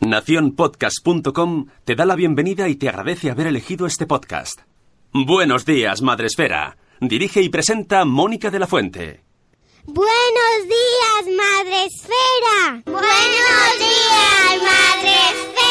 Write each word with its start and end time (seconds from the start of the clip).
Naciónpodcast.com 0.00 1.66
te 1.84 1.94
da 1.94 2.04
la 2.04 2.14
bienvenida 2.14 2.68
y 2.68 2.76
te 2.76 2.88
agradece 2.88 3.30
haber 3.30 3.46
elegido 3.46 3.86
este 3.86 4.06
podcast. 4.06 4.60
Buenos 5.12 5.64
días, 5.64 6.02
Madresfera. 6.02 6.76
Dirige 7.00 7.42
y 7.42 7.48
presenta 7.48 8.04
Mónica 8.04 8.50
de 8.50 8.58
la 8.58 8.66
Fuente. 8.66 9.22
Buenos 9.84 10.64
días, 10.64 11.36
Madre 11.36 11.84
Esfera. 11.84 12.82
Buenos 12.86 13.78
días, 13.78 14.62
Madre 14.62 15.14
Esfera. 15.30 15.64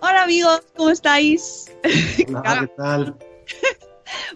Hola 0.00 0.22
amigos, 0.24 0.62
¿cómo 0.76 0.90
estáis? 0.90 1.72
Hola, 2.28 2.60
¿qué 2.60 2.66
tal? 2.76 3.16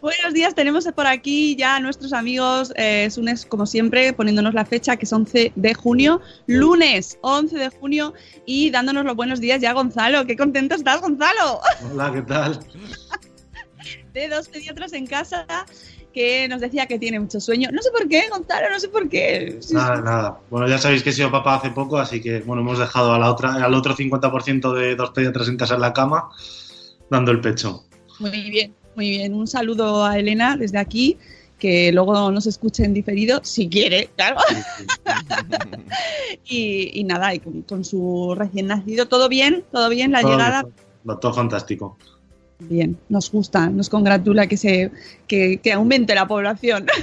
Buenos 0.01 0.33
días, 0.33 0.55
tenemos 0.55 0.87
por 0.95 1.07
aquí 1.07 1.57
ya 1.57 1.77
a 1.77 1.81
nuestros 1.81 2.13
amigos 2.13 2.73
eh, 2.77 3.11
Sunes, 3.11 3.45
como 3.45 3.67
siempre, 3.67 4.13
poniéndonos 4.13 4.55
la 4.55 4.65
fecha 4.65 4.97
que 4.97 5.05
es 5.05 5.13
11 5.13 5.53
de 5.57 5.75
junio, 5.75 6.21
lunes 6.47 7.19
11 7.23 7.59
de 7.59 7.69
junio, 7.70 8.14
y 8.47 8.70
dándonos 8.70 9.05
los 9.05 9.17
buenos 9.17 9.41
días 9.41 9.61
ya 9.61 9.73
Gonzalo. 9.73 10.25
¡Qué 10.25 10.37
contento 10.37 10.77
estás, 10.77 11.01
Gonzalo! 11.01 11.61
Hola, 11.91 12.13
¿qué 12.13 12.23
tal? 12.23 12.61
De 14.13 14.29
dos 14.29 14.48
pediatras 14.48 14.92
en 14.92 15.07
casa 15.07 15.47
que 16.13 16.48
nos 16.48 16.61
decía 16.61 16.87
que 16.87 16.98
tiene 16.98 17.19
mucho 17.19 17.41
sueño. 17.41 17.69
No 17.73 17.83
sé 17.83 17.91
por 17.91 18.08
qué, 18.08 18.29
Gonzalo, 18.29 18.70
no 18.70 18.79
sé 18.79 18.89
por 18.89 19.08
qué. 19.08 19.58
Nada, 19.73 20.01
nada. 20.01 20.41
Bueno, 20.51 20.69
ya 20.69 20.79
sabéis 20.79 21.03
que 21.03 21.11
he 21.11 21.13
sido 21.13 21.31
papá 21.31 21.57
hace 21.57 21.70
poco, 21.70 21.98
así 21.98 22.20
que 22.20 22.41
bueno, 22.41 22.63
hemos 22.63 22.79
dejado 22.79 23.14
a 23.14 23.19
la 23.19 23.31
otra, 23.31 23.55
al 23.55 23.75
otro 23.75 23.97
50% 23.97 24.73
de 24.75 24.95
dos 24.95 25.11
pediatras 25.11 25.48
en 25.48 25.57
casa 25.57 25.75
en 25.75 25.81
la 25.81 25.92
cama, 25.92 26.31
dando 27.11 27.33
el 27.33 27.41
pecho. 27.41 27.85
Muy 28.19 28.51
bien, 28.51 28.75
muy 28.98 29.11
bien. 29.11 29.33
Un 29.33 29.47
saludo 29.47 30.05
a 30.05 30.19
Elena 30.19 30.57
desde 30.57 30.77
aquí, 30.79 31.19
que 31.57 31.92
luego 31.92 32.33
nos 32.33 32.48
escuche 32.48 32.85
en 32.85 32.95
diferido, 32.95 33.41
si 33.45 33.69
quiere, 33.69 34.11
claro. 34.17 34.39
y, 36.45 36.91
y 36.98 37.05
nada, 37.05 37.33
y 37.33 37.39
con, 37.39 37.63
con 37.63 37.85
su 37.85 38.35
recién 38.37 38.67
nacido, 38.67 39.07
¿todo 39.07 39.29
bien? 39.29 39.64
¿Todo 39.70 39.89
bien? 39.89 40.11
La 40.11 40.23
Todo 40.23 40.33
llegada, 40.33 40.63
bien, 40.64 40.75
todo, 41.05 41.19
todo 41.19 41.33
fantástico. 41.33 41.97
bien. 42.58 42.98
Nos 43.08 43.31
gusta, 43.31 43.70
nos 43.70 43.89
congratula 43.89 44.48
que, 44.48 44.57
se, 44.57 44.91
que, 45.29 45.58
que 45.63 45.73
aumente 45.73 46.14
la 46.14 46.27
población. 46.27 46.87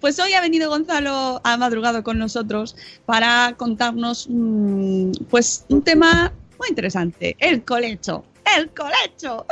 Pues 0.00 0.18
hoy 0.18 0.32
ha 0.32 0.40
venido 0.40 0.70
Gonzalo, 0.70 1.40
ha 1.44 1.56
madrugado 1.58 2.02
con 2.02 2.18
nosotros 2.18 2.74
para 3.04 3.54
contarnos 3.58 4.26
mm, 4.30 5.12
pues 5.28 5.66
un 5.68 5.82
tema 5.82 6.32
muy 6.58 6.68
interesante, 6.70 7.36
el 7.38 7.64
colecho. 7.64 8.24
El 8.56 8.70
colecho. 8.70 9.46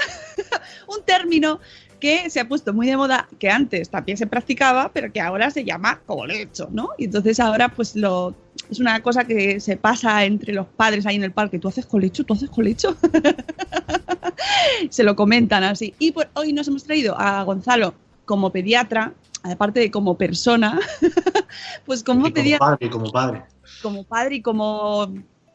un 0.88 1.02
término 1.04 1.60
que 2.00 2.28
se 2.30 2.40
ha 2.40 2.48
puesto 2.48 2.72
muy 2.72 2.88
de 2.88 2.96
moda, 2.96 3.28
que 3.38 3.48
antes 3.48 3.88
también 3.88 4.18
se 4.18 4.26
practicaba, 4.26 4.90
pero 4.92 5.12
que 5.12 5.20
ahora 5.20 5.50
se 5.50 5.64
llama 5.64 6.00
colecho, 6.04 6.68
¿no? 6.72 6.90
Y 6.98 7.04
entonces 7.04 7.38
ahora 7.38 7.68
pues 7.68 7.94
lo 7.94 8.34
es 8.70 8.80
una 8.80 9.02
cosa 9.02 9.24
que 9.24 9.60
se 9.60 9.76
pasa 9.76 10.24
entre 10.24 10.52
los 10.52 10.66
padres 10.66 11.06
ahí 11.06 11.16
en 11.16 11.24
el 11.24 11.32
parque. 11.32 11.58
¿Tú 11.58 11.68
haces 11.68 11.86
colecho? 11.86 12.24
¿Tú 12.24 12.34
haces 12.34 12.50
colecho? 12.50 12.96
se 14.90 15.04
lo 15.04 15.14
comentan 15.14 15.62
así. 15.62 15.94
Y 15.98 16.12
por 16.12 16.28
hoy 16.34 16.52
nos 16.52 16.68
hemos 16.68 16.84
traído 16.84 17.18
a 17.18 17.42
Gonzalo 17.44 17.94
como 18.24 18.50
pediatra, 18.50 19.12
aparte 19.42 19.80
de 19.80 19.90
como 19.90 20.16
persona, 20.16 20.80
pues 21.86 22.02
como 22.02 22.20
Y 22.20 22.22
como 22.22 22.34
pediatra, 22.34 22.66
padre, 22.66 22.90
como 22.90 23.12
padre. 23.12 23.42
como 23.82 24.04
padre 24.04 24.36
y 24.36 24.42
como 24.42 25.12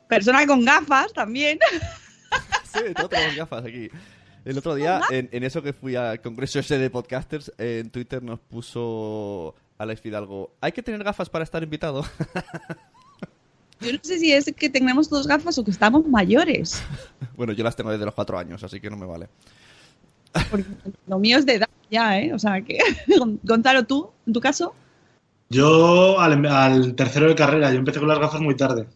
persona 0.07 0.45
con 0.45 0.63
gafas 0.63 1.11
también. 1.13 1.59
Sí, 2.63 2.93
todos 2.93 3.09
tenemos 3.09 3.35
gafas 3.35 3.65
aquí. 3.65 3.89
El 4.45 4.57
otro 4.57 4.75
día, 4.75 5.01
en, 5.09 5.29
en 5.31 5.43
eso 5.43 5.61
que 5.61 5.73
fui 5.73 5.95
al 5.95 6.21
congreso 6.21 6.59
ese 6.59 6.77
de 6.77 6.89
podcasters, 6.89 7.51
eh, 7.57 7.79
en 7.83 7.89
Twitter 7.89 8.21
nos 8.21 8.39
puso 8.39 9.55
Alex 9.77 10.01
Fidalgo, 10.01 10.51
¿hay 10.61 10.71
que 10.71 10.83
tener 10.83 11.03
gafas 11.03 11.29
para 11.29 11.43
estar 11.43 11.63
invitado? 11.63 12.05
Yo 13.79 13.93
no 13.93 13.99
sé 14.01 14.17
si 14.19 14.33
es 14.33 14.51
que 14.55 14.69
tengamos 14.69 15.09
dos 15.09 15.27
gafas 15.27 15.57
o 15.57 15.63
que 15.63 15.71
estamos 15.71 16.07
mayores. 16.07 16.81
bueno, 17.35 17.53
yo 17.53 17.63
las 17.63 17.75
tengo 17.75 17.91
desde 17.91 18.05
los 18.05 18.13
cuatro 18.15 18.39
años, 18.39 18.63
así 18.63 18.79
que 18.79 18.89
no 18.89 18.97
me 18.97 19.05
vale. 19.05 19.27
Porque 20.49 20.65
lo 21.05 21.19
mío 21.19 21.37
es 21.37 21.45
de 21.45 21.55
edad 21.55 21.69
ya, 21.91 22.19
¿eh? 22.19 22.33
O 22.33 22.39
sea 22.39 22.59
que. 22.61 22.79
Gonzalo, 23.43 23.83
tú, 23.85 24.09
en 24.25 24.33
tu 24.33 24.41
caso. 24.41 24.73
Yo 25.49 26.19
al, 26.19 26.45
al 26.45 26.95
tercero 26.95 27.29
de 27.29 27.35
carrera, 27.35 27.71
yo 27.71 27.77
empecé 27.79 27.99
con 27.99 28.09
las 28.09 28.19
gafas 28.19 28.41
muy 28.41 28.55
tarde, 28.55 28.87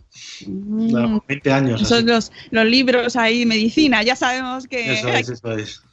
Mm, 0.45 0.95
a 0.95 0.99
los 1.01 1.25
20 1.27 1.53
años. 1.53 1.87
son 1.87 2.05
los, 2.05 2.31
los 2.49 2.65
libros 2.65 3.15
ahí, 3.15 3.45
medicina, 3.45 4.03
ya 4.03 4.15
sabemos 4.15 4.67
que. 4.67 4.93
Eso 4.93 5.07
es, 5.09 5.29
eso 5.29 5.51
es. 5.53 5.81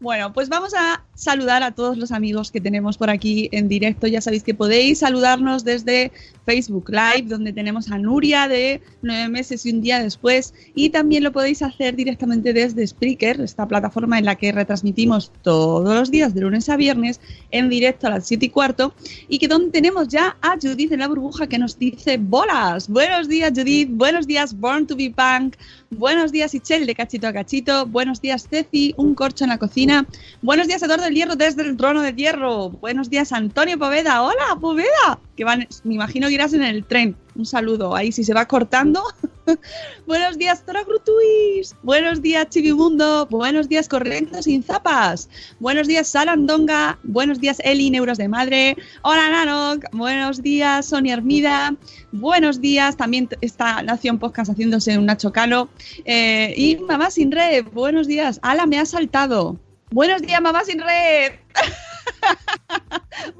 Bueno, 0.00 0.32
pues 0.32 0.48
vamos 0.48 0.72
a 0.74 1.02
saludar 1.18 1.64
a 1.64 1.72
todos 1.72 1.98
los 1.98 2.12
amigos 2.12 2.52
que 2.52 2.60
tenemos 2.60 2.96
por 2.96 3.10
aquí 3.10 3.48
en 3.50 3.66
directo. 3.66 4.06
Ya 4.06 4.20
sabéis 4.20 4.44
que 4.44 4.54
podéis 4.54 5.00
saludarnos 5.00 5.64
desde 5.64 6.12
Facebook 6.46 6.90
Live, 6.90 7.26
donde 7.28 7.52
tenemos 7.52 7.90
a 7.90 7.98
Nuria 7.98 8.46
de 8.46 8.80
nueve 9.02 9.28
meses 9.28 9.66
y 9.66 9.72
un 9.72 9.80
día 9.80 10.00
después. 10.00 10.54
Y 10.76 10.90
también 10.90 11.24
lo 11.24 11.32
podéis 11.32 11.62
hacer 11.62 11.96
directamente 11.96 12.52
desde 12.52 12.86
Spreaker, 12.86 13.40
esta 13.40 13.66
plataforma 13.66 14.16
en 14.16 14.26
la 14.26 14.36
que 14.36 14.52
retransmitimos 14.52 15.32
todos 15.42 15.92
los 15.92 16.12
días, 16.12 16.34
de 16.34 16.42
lunes 16.42 16.68
a 16.68 16.76
viernes, 16.76 17.20
en 17.50 17.68
directo 17.68 18.06
a 18.06 18.10
las 18.10 18.26
7 18.28 18.46
y 18.46 18.50
cuarto. 18.50 18.94
Y 19.28 19.40
que 19.40 19.48
donde 19.48 19.70
tenemos 19.70 20.06
ya 20.06 20.36
a 20.40 20.54
Judith 20.54 20.92
en 20.92 21.00
la 21.00 21.08
burbuja 21.08 21.48
que 21.48 21.58
nos 21.58 21.76
dice 21.80 22.18
bolas. 22.18 22.88
Buenos 22.88 23.28
días, 23.28 23.52
Judith. 23.52 23.88
Buenos 23.90 24.28
días, 24.28 24.56
Born 24.56 24.86
to 24.86 24.94
be 24.94 25.10
Punk. 25.10 25.56
Buenos 25.90 26.30
días, 26.30 26.54
Ichel, 26.54 26.86
de 26.86 26.94
cachito 26.94 27.26
a 27.26 27.32
cachito. 27.32 27.86
Buenos 27.86 28.20
días, 28.20 28.46
Ceci, 28.48 28.94
un 28.96 29.16
corcho 29.16 29.44
en 29.44 29.50
la 29.50 29.58
cocina. 29.58 30.06
Buenos 30.42 30.68
días, 30.68 30.80
Eduardo 30.80 31.07
del 31.08 31.16
Hierro 31.16 31.36
desde 31.36 31.62
el 31.62 31.74
trono 31.78 32.02
del 32.02 32.14
Hierro. 32.16 32.68
Buenos 32.68 33.08
días, 33.08 33.32
Antonio 33.32 33.78
Poveda. 33.78 34.22
Hola, 34.22 34.58
Poveda. 34.60 35.18
Que 35.36 35.44
van, 35.44 35.66
me 35.84 35.94
imagino 35.94 36.28
que 36.28 36.34
irás 36.34 36.52
en 36.52 36.62
el 36.62 36.84
tren. 36.84 37.16
Un 37.34 37.46
saludo. 37.46 37.96
Ahí 37.96 38.12
si 38.12 38.24
se 38.24 38.34
va 38.34 38.46
cortando. 38.46 39.02
Buenos 40.06 40.36
días, 40.36 40.66
Tora 40.66 40.84
Grutuis. 40.84 41.74
Buenos 41.82 42.20
días, 42.20 42.50
Chivimundo. 42.50 43.26
Buenos 43.30 43.70
días, 43.70 43.88
Corriendo 43.88 44.42
sin 44.42 44.62
zapas. 44.62 45.30
Buenos 45.60 45.86
días, 45.86 46.08
Salandonga. 46.08 46.98
Buenos 47.04 47.40
días, 47.40 47.56
Eli, 47.64 47.88
Neuros 47.88 48.18
de 48.18 48.28
Madre. 48.28 48.76
Hola, 49.00 49.30
Nanok. 49.30 49.86
Buenos 49.92 50.42
días, 50.42 50.84
Sonia 50.84 51.14
Hermida. 51.14 51.74
Buenos 52.12 52.60
días. 52.60 52.98
También 52.98 53.30
está 53.40 53.82
Nación 53.82 54.18
Podcast 54.18 54.50
haciéndose 54.50 54.98
un 54.98 55.06
Nacho 55.06 55.32
Cano. 55.32 55.70
Eh, 56.04 56.52
y 56.54 56.76
Mamá 56.76 57.10
Sin 57.10 57.32
Red. 57.32 57.64
Buenos 57.72 58.06
días. 58.06 58.38
Ala, 58.42 58.66
me 58.66 58.78
ha 58.78 58.84
saltado. 58.84 59.58
Buenos 59.90 60.20
días, 60.20 60.40
Mamá 60.40 60.64
Sin 60.64 60.80
Red. 60.80 61.32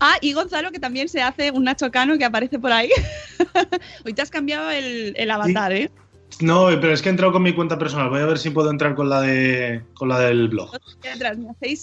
ah, 0.00 0.16
y 0.20 0.32
Gonzalo, 0.34 0.70
que 0.70 0.78
también 0.78 1.08
se 1.08 1.22
hace 1.22 1.50
un 1.50 1.64
Nacho 1.64 1.90
Cano 1.90 2.18
que 2.18 2.24
aparece 2.24 2.58
por 2.58 2.72
ahí. 2.72 2.90
Hoy 4.04 4.12
te 4.12 4.20
has 4.22 4.30
cambiado 4.30 4.70
el, 4.70 5.14
el 5.16 5.30
avatar, 5.30 5.72
¿eh? 5.72 5.90
No, 6.40 6.66
pero 6.80 6.92
es 6.92 7.02
que 7.02 7.08
he 7.08 7.10
entrado 7.10 7.32
con 7.32 7.42
mi 7.42 7.52
cuenta 7.52 7.78
personal. 7.78 8.08
Voy 8.08 8.20
a 8.20 8.26
ver 8.26 8.38
si 8.38 8.50
puedo 8.50 8.70
entrar 8.70 8.94
con 8.94 9.08
la 9.08 9.20
de 9.20 9.82
con 9.94 10.08
la 10.08 10.18
del 10.20 10.48
blog. 10.48 10.70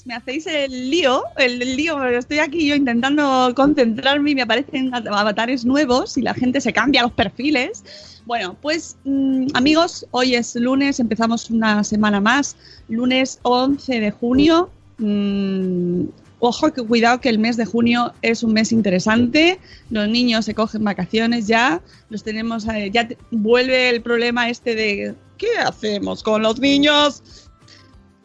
Me 0.05 0.15
hacéis, 0.15 0.47
el 0.47 0.89
lío, 0.89 1.23
el, 1.37 1.59
lío, 1.59 2.03
estoy 2.05 2.39
aquí 2.39 2.67
yo 2.67 2.75
intentando 2.75 3.53
concentrarme 3.55 4.31
y 4.31 4.35
me 4.35 4.41
aparecen 4.41 4.93
avatares 4.93 5.65
nuevos 5.65 6.17
y 6.17 6.21
la 6.21 6.33
gente 6.33 6.61
se 6.61 6.73
cambia 6.73 7.03
los 7.03 7.13
perfiles. 7.13 7.83
Bueno, 8.25 8.55
pues 8.61 8.97
mm, 9.05 9.47
amigos, 9.53 10.05
hoy 10.11 10.35
es 10.35 10.55
lunes, 10.55 10.99
empezamos 10.99 11.49
una 11.49 11.83
semana 11.83 12.19
más, 12.19 12.55
lunes 12.87 13.39
11 13.43 13.99
de 13.99 14.11
junio. 14.11 14.69
Mm, 14.97 16.05
ojo, 16.39 16.73
que 16.73 16.81
cuidado 16.83 17.21
que 17.21 17.29
el 17.29 17.39
mes 17.39 17.57
de 17.57 17.65
junio 17.65 18.13
es 18.21 18.43
un 18.43 18.53
mes 18.53 18.71
interesante. 18.71 19.59
Los 19.89 20.07
niños 20.07 20.45
se 20.45 20.55
cogen 20.55 20.83
vacaciones 20.83 21.47
ya. 21.47 21.81
Los 22.09 22.23
tenemos, 22.23 22.67
eh, 22.67 22.89
ya 22.91 23.07
vuelve 23.31 23.89
el 23.89 24.01
problema 24.01 24.49
este 24.49 24.75
de 24.75 25.15
¿qué 25.37 25.57
hacemos 25.57 26.23
con 26.23 26.41
los 26.41 26.59
niños? 26.59 27.49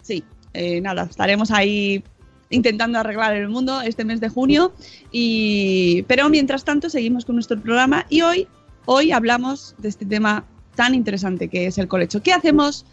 Sí, 0.02 0.24
eh, 0.52 0.80
nada, 0.80 1.06
estaremos 1.10 1.50
ahí 1.50 2.02
intentando 2.50 2.98
arreglar 2.98 3.34
el 3.34 3.48
mundo 3.48 3.80
este 3.80 4.04
mes 4.04 4.20
de 4.20 4.28
junio. 4.28 4.72
Y, 5.10 6.02
pero 6.02 6.28
mientras 6.28 6.64
tanto 6.64 6.90
seguimos 6.90 7.24
con 7.24 7.36
nuestro 7.36 7.60
programa 7.60 8.06
y 8.08 8.22
hoy, 8.22 8.46
hoy 8.86 9.12
hablamos 9.12 9.74
de 9.78 9.88
este 9.88 10.06
tema 10.06 10.44
tan 10.74 10.94
interesante 10.94 11.48
que 11.48 11.66
es 11.66 11.78
el 11.78 11.88
colecho. 11.88 12.22
¿Qué 12.22 12.32
hacemos 12.32 12.84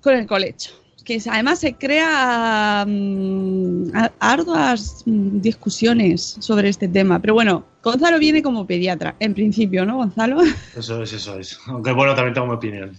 con 0.00 0.14
el 0.14 0.26
colecho? 0.26 0.85
Que 1.06 1.22
además 1.30 1.60
se 1.60 1.74
crea 1.74 2.84
mm, 2.86 3.92
arduas 4.18 5.04
mm, 5.06 5.40
discusiones 5.40 6.36
sobre 6.40 6.68
este 6.68 6.88
tema. 6.88 7.20
Pero 7.20 7.34
bueno, 7.34 7.64
Gonzalo 7.82 8.18
viene 8.18 8.42
como 8.42 8.66
pediatra, 8.66 9.14
en 9.20 9.32
principio, 9.32 9.86
¿no, 9.86 9.96
Gonzalo? 9.98 10.42
Eso 10.76 11.02
es, 11.02 11.12
eso 11.12 11.38
es. 11.38 11.58
Aunque 11.68 11.92
bueno, 11.92 12.14
también 12.14 12.34
tengo 12.34 12.48
mi 12.48 12.54
opinión. 12.54 12.98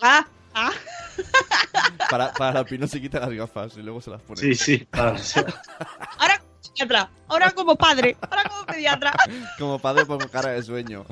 Ah, 0.00 0.26
ah. 0.54 0.70
Para, 2.10 2.32
para 2.32 2.54
la 2.54 2.60
opinión 2.62 2.88
se 2.88 3.00
quita 3.00 3.20
las 3.20 3.30
gafas 3.30 3.76
y 3.76 3.82
luego 3.82 4.00
se 4.00 4.10
las 4.10 4.22
pone. 4.22 4.40
Sí, 4.40 4.54
sí. 4.54 4.78
Para, 4.90 5.10
ahora 6.18 6.38
como 6.38 6.74
pediatra, 6.74 7.10
ahora 7.28 7.50
como 7.50 7.76
padre, 7.76 8.16
ahora 8.20 8.42
como 8.48 8.66
pediatra. 8.66 9.12
Como 9.58 9.78
padre 9.78 10.06
por 10.06 10.30
cara 10.30 10.50
de 10.50 10.62
sueño. 10.62 11.04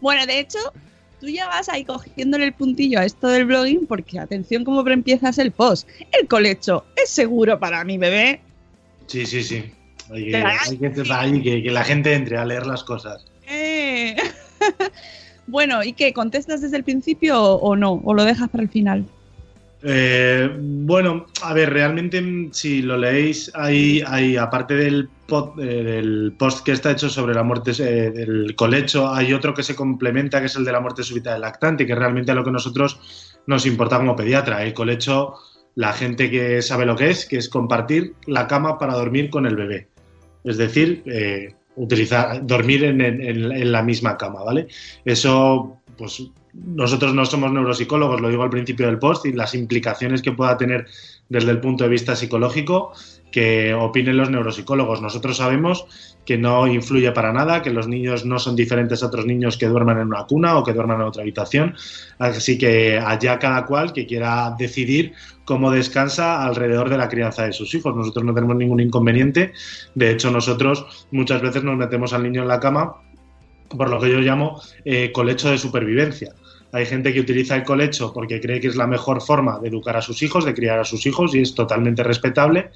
Bueno, 0.00 0.24
de 0.26 0.40
hecho, 0.40 0.58
tú 1.20 1.28
ya 1.28 1.46
vas 1.46 1.68
ahí 1.68 1.84
cogiéndole 1.84 2.44
el 2.44 2.54
puntillo 2.54 2.98
a 2.98 3.04
esto 3.04 3.28
del 3.28 3.44
blogging 3.44 3.86
porque 3.86 4.18
atención 4.18 4.64
cómo 4.64 4.86
empiezas 4.88 5.38
el 5.38 5.52
post. 5.52 5.88
El 6.18 6.26
colecho 6.26 6.84
es 6.96 7.10
seguro 7.10 7.58
para 7.60 7.84
mi 7.84 7.98
bebé. 7.98 8.40
Sí, 9.06 9.26
sí, 9.26 9.42
sí. 9.42 9.64
Hay 10.12 10.30
que, 10.30 10.36
hay 10.36 10.78
que, 11.42 11.62
que, 11.62 11.70
la 11.70 11.84
gente 11.84 12.14
entre 12.14 12.36
a 12.36 12.44
leer 12.44 12.66
las 12.66 12.82
cosas. 12.82 13.24
Eh. 13.48 14.16
bueno, 15.46 15.84
¿y 15.84 15.92
qué? 15.92 16.12
¿Contestas 16.12 16.62
desde 16.62 16.76
el 16.76 16.84
principio 16.84 17.40
o 17.40 17.76
no? 17.76 18.00
¿O 18.04 18.14
lo 18.14 18.24
dejas 18.24 18.48
para 18.48 18.64
el 18.64 18.70
final? 18.70 19.04
Eh, 19.82 20.50
bueno, 20.58 21.26
a 21.42 21.54
ver, 21.54 21.72
realmente 21.72 22.20
mm, 22.20 22.52
si 22.52 22.82
lo 22.82 22.98
leéis, 22.98 23.50
hay, 23.54 24.02
hay 24.06 24.36
aparte 24.36 24.74
del, 24.74 25.08
eh, 25.58 25.82
del 25.82 26.34
post 26.38 26.64
que 26.64 26.72
está 26.72 26.90
hecho 26.90 27.08
sobre 27.08 27.34
la 27.34 27.42
muerte 27.42 27.72
eh, 27.78 28.10
del 28.10 28.54
colecho, 28.56 29.12
hay 29.12 29.32
otro 29.32 29.54
que 29.54 29.62
se 29.62 29.74
complementa, 29.74 30.40
que 30.40 30.46
es 30.46 30.56
el 30.56 30.64
de 30.64 30.72
la 30.72 30.80
muerte 30.80 31.02
súbita 31.02 31.32
del 31.32 31.40
lactante, 31.40 31.86
que 31.86 31.94
realmente 31.94 32.32
a 32.32 32.34
lo 32.34 32.44
que 32.44 32.50
nosotros 32.50 33.38
nos 33.46 33.64
importa 33.64 33.96
como 33.96 34.16
pediatra. 34.16 34.62
El 34.62 34.74
colecho, 34.74 35.34
la 35.76 35.92
gente 35.94 36.30
que 36.30 36.60
sabe 36.60 36.84
lo 36.84 36.96
que 36.96 37.10
es, 37.10 37.24
que 37.26 37.38
es 37.38 37.48
compartir 37.48 38.14
la 38.26 38.46
cama 38.46 38.78
para 38.78 38.94
dormir 38.94 39.30
con 39.30 39.46
el 39.46 39.56
bebé. 39.56 39.88
Es 40.44 40.58
decir, 40.58 41.02
utilizar, 41.76 42.46
dormir 42.46 42.84
en 42.84 43.72
la 43.72 43.82
misma 43.82 44.16
cama, 44.16 44.42
¿vale? 44.42 44.68
Eso, 45.04 45.79
pues 46.00 46.22
nosotros 46.54 47.12
no 47.12 47.26
somos 47.26 47.52
neuropsicólogos, 47.52 48.22
lo 48.22 48.30
digo 48.30 48.42
al 48.42 48.48
principio 48.48 48.86
del 48.86 48.98
post, 48.98 49.26
y 49.26 49.34
las 49.34 49.54
implicaciones 49.54 50.22
que 50.22 50.32
pueda 50.32 50.56
tener 50.56 50.86
desde 51.28 51.50
el 51.50 51.60
punto 51.60 51.84
de 51.84 51.90
vista 51.90 52.16
psicológico 52.16 52.92
que 53.30 53.74
opinen 53.74 54.16
los 54.16 54.30
neuropsicólogos. 54.30 55.02
Nosotros 55.02 55.36
sabemos 55.36 55.84
que 56.24 56.38
no 56.38 56.66
influye 56.66 57.12
para 57.12 57.34
nada, 57.34 57.60
que 57.60 57.68
los 57.68 57.86
niños 57.86 58.24
no 58.24 58.38
son 58.38 58.56
diferentes 58.56 59.02
a 59.02 59.08
otros 59.08 59.26
niños 59.26 59.58
que 59.58 59.66
duerman 59.66 59.98
en 60.00 60.06
una 60.06 60.24
cuna 60.24 60.56
o 60.56 60.64
que 60.64 60.72
duerman 60.72 61.02
en 61.02 61.08
otra 61.08 61.20
habitación. 61.20 61.74
Así 62.18 62.56
que 62.56 62.98
allá 62.98 63.38
cada 63.38 63.66
cual 63.66 63.92
que 63.92 64.06
quiera 64.06 64.54
decidir 64.58 65.12
cómo 65.44 65.70
descansa 65.70 66.42
alrededor 66.42 66.88
de 66.88 66.96
la 66.96 67.10
crianza 67.10 67.44
de 67.44 67.52
sus 67.52 67.74
hijos. 67.74 67.94
Nosotros 67.94 68.24
no 68.24 68.32
tenemos 68.32 68.56
ningún 68.56 68.80
inconveniente. 68.80 69.52
De 69.94 70.10
hecho, 70.10 70.30
nosotros 70.30 71.06
muchas 71.10 71.42
veces 71.42 71.62
nos 71.62 71.76
metemos 71.76 72.14
al 72.14 72.22
niño 72.22 72.40
en 72.40 72.48
la 72.48 72.58
cama 72.58 72.96
por 73.76 73.88
lo 73.88 74.00
que 74.00 74.10
yo 74.10 74.18
llamo 74.18 74.60
eh, 74.84 75.12
colecho 75.12 75.50
de 75.50 75.58
supervivencia. 75.58 76.34
Hay 76.72 76.86
gente 76.86 77.12
que 77.12 77.20
utiliza 77.20 77.56
el 77.56 77.64
colecho 77.64 78.12
porque 78.12 78.40
cree 78.40 78.60
que 78.60 78.68
es 78.68 78.76
la 78.76 78.86
mejor 78.86 79.20
forma 79.20 79.58
de 79.58 79.68
educar 79.68 79.96
a 79.96 80.02
sus 80.02 80.22
hijos, 80.22 80.44
de 80.44 80.54
criar 80.54 80.78
a 80.78 80.84
sus 80.84 81.04
hijos 81.06 81.34
y 81.34 81.40
es 81.40 81.54
totalmente 81.54 82.02
respetable. 82.02 82.70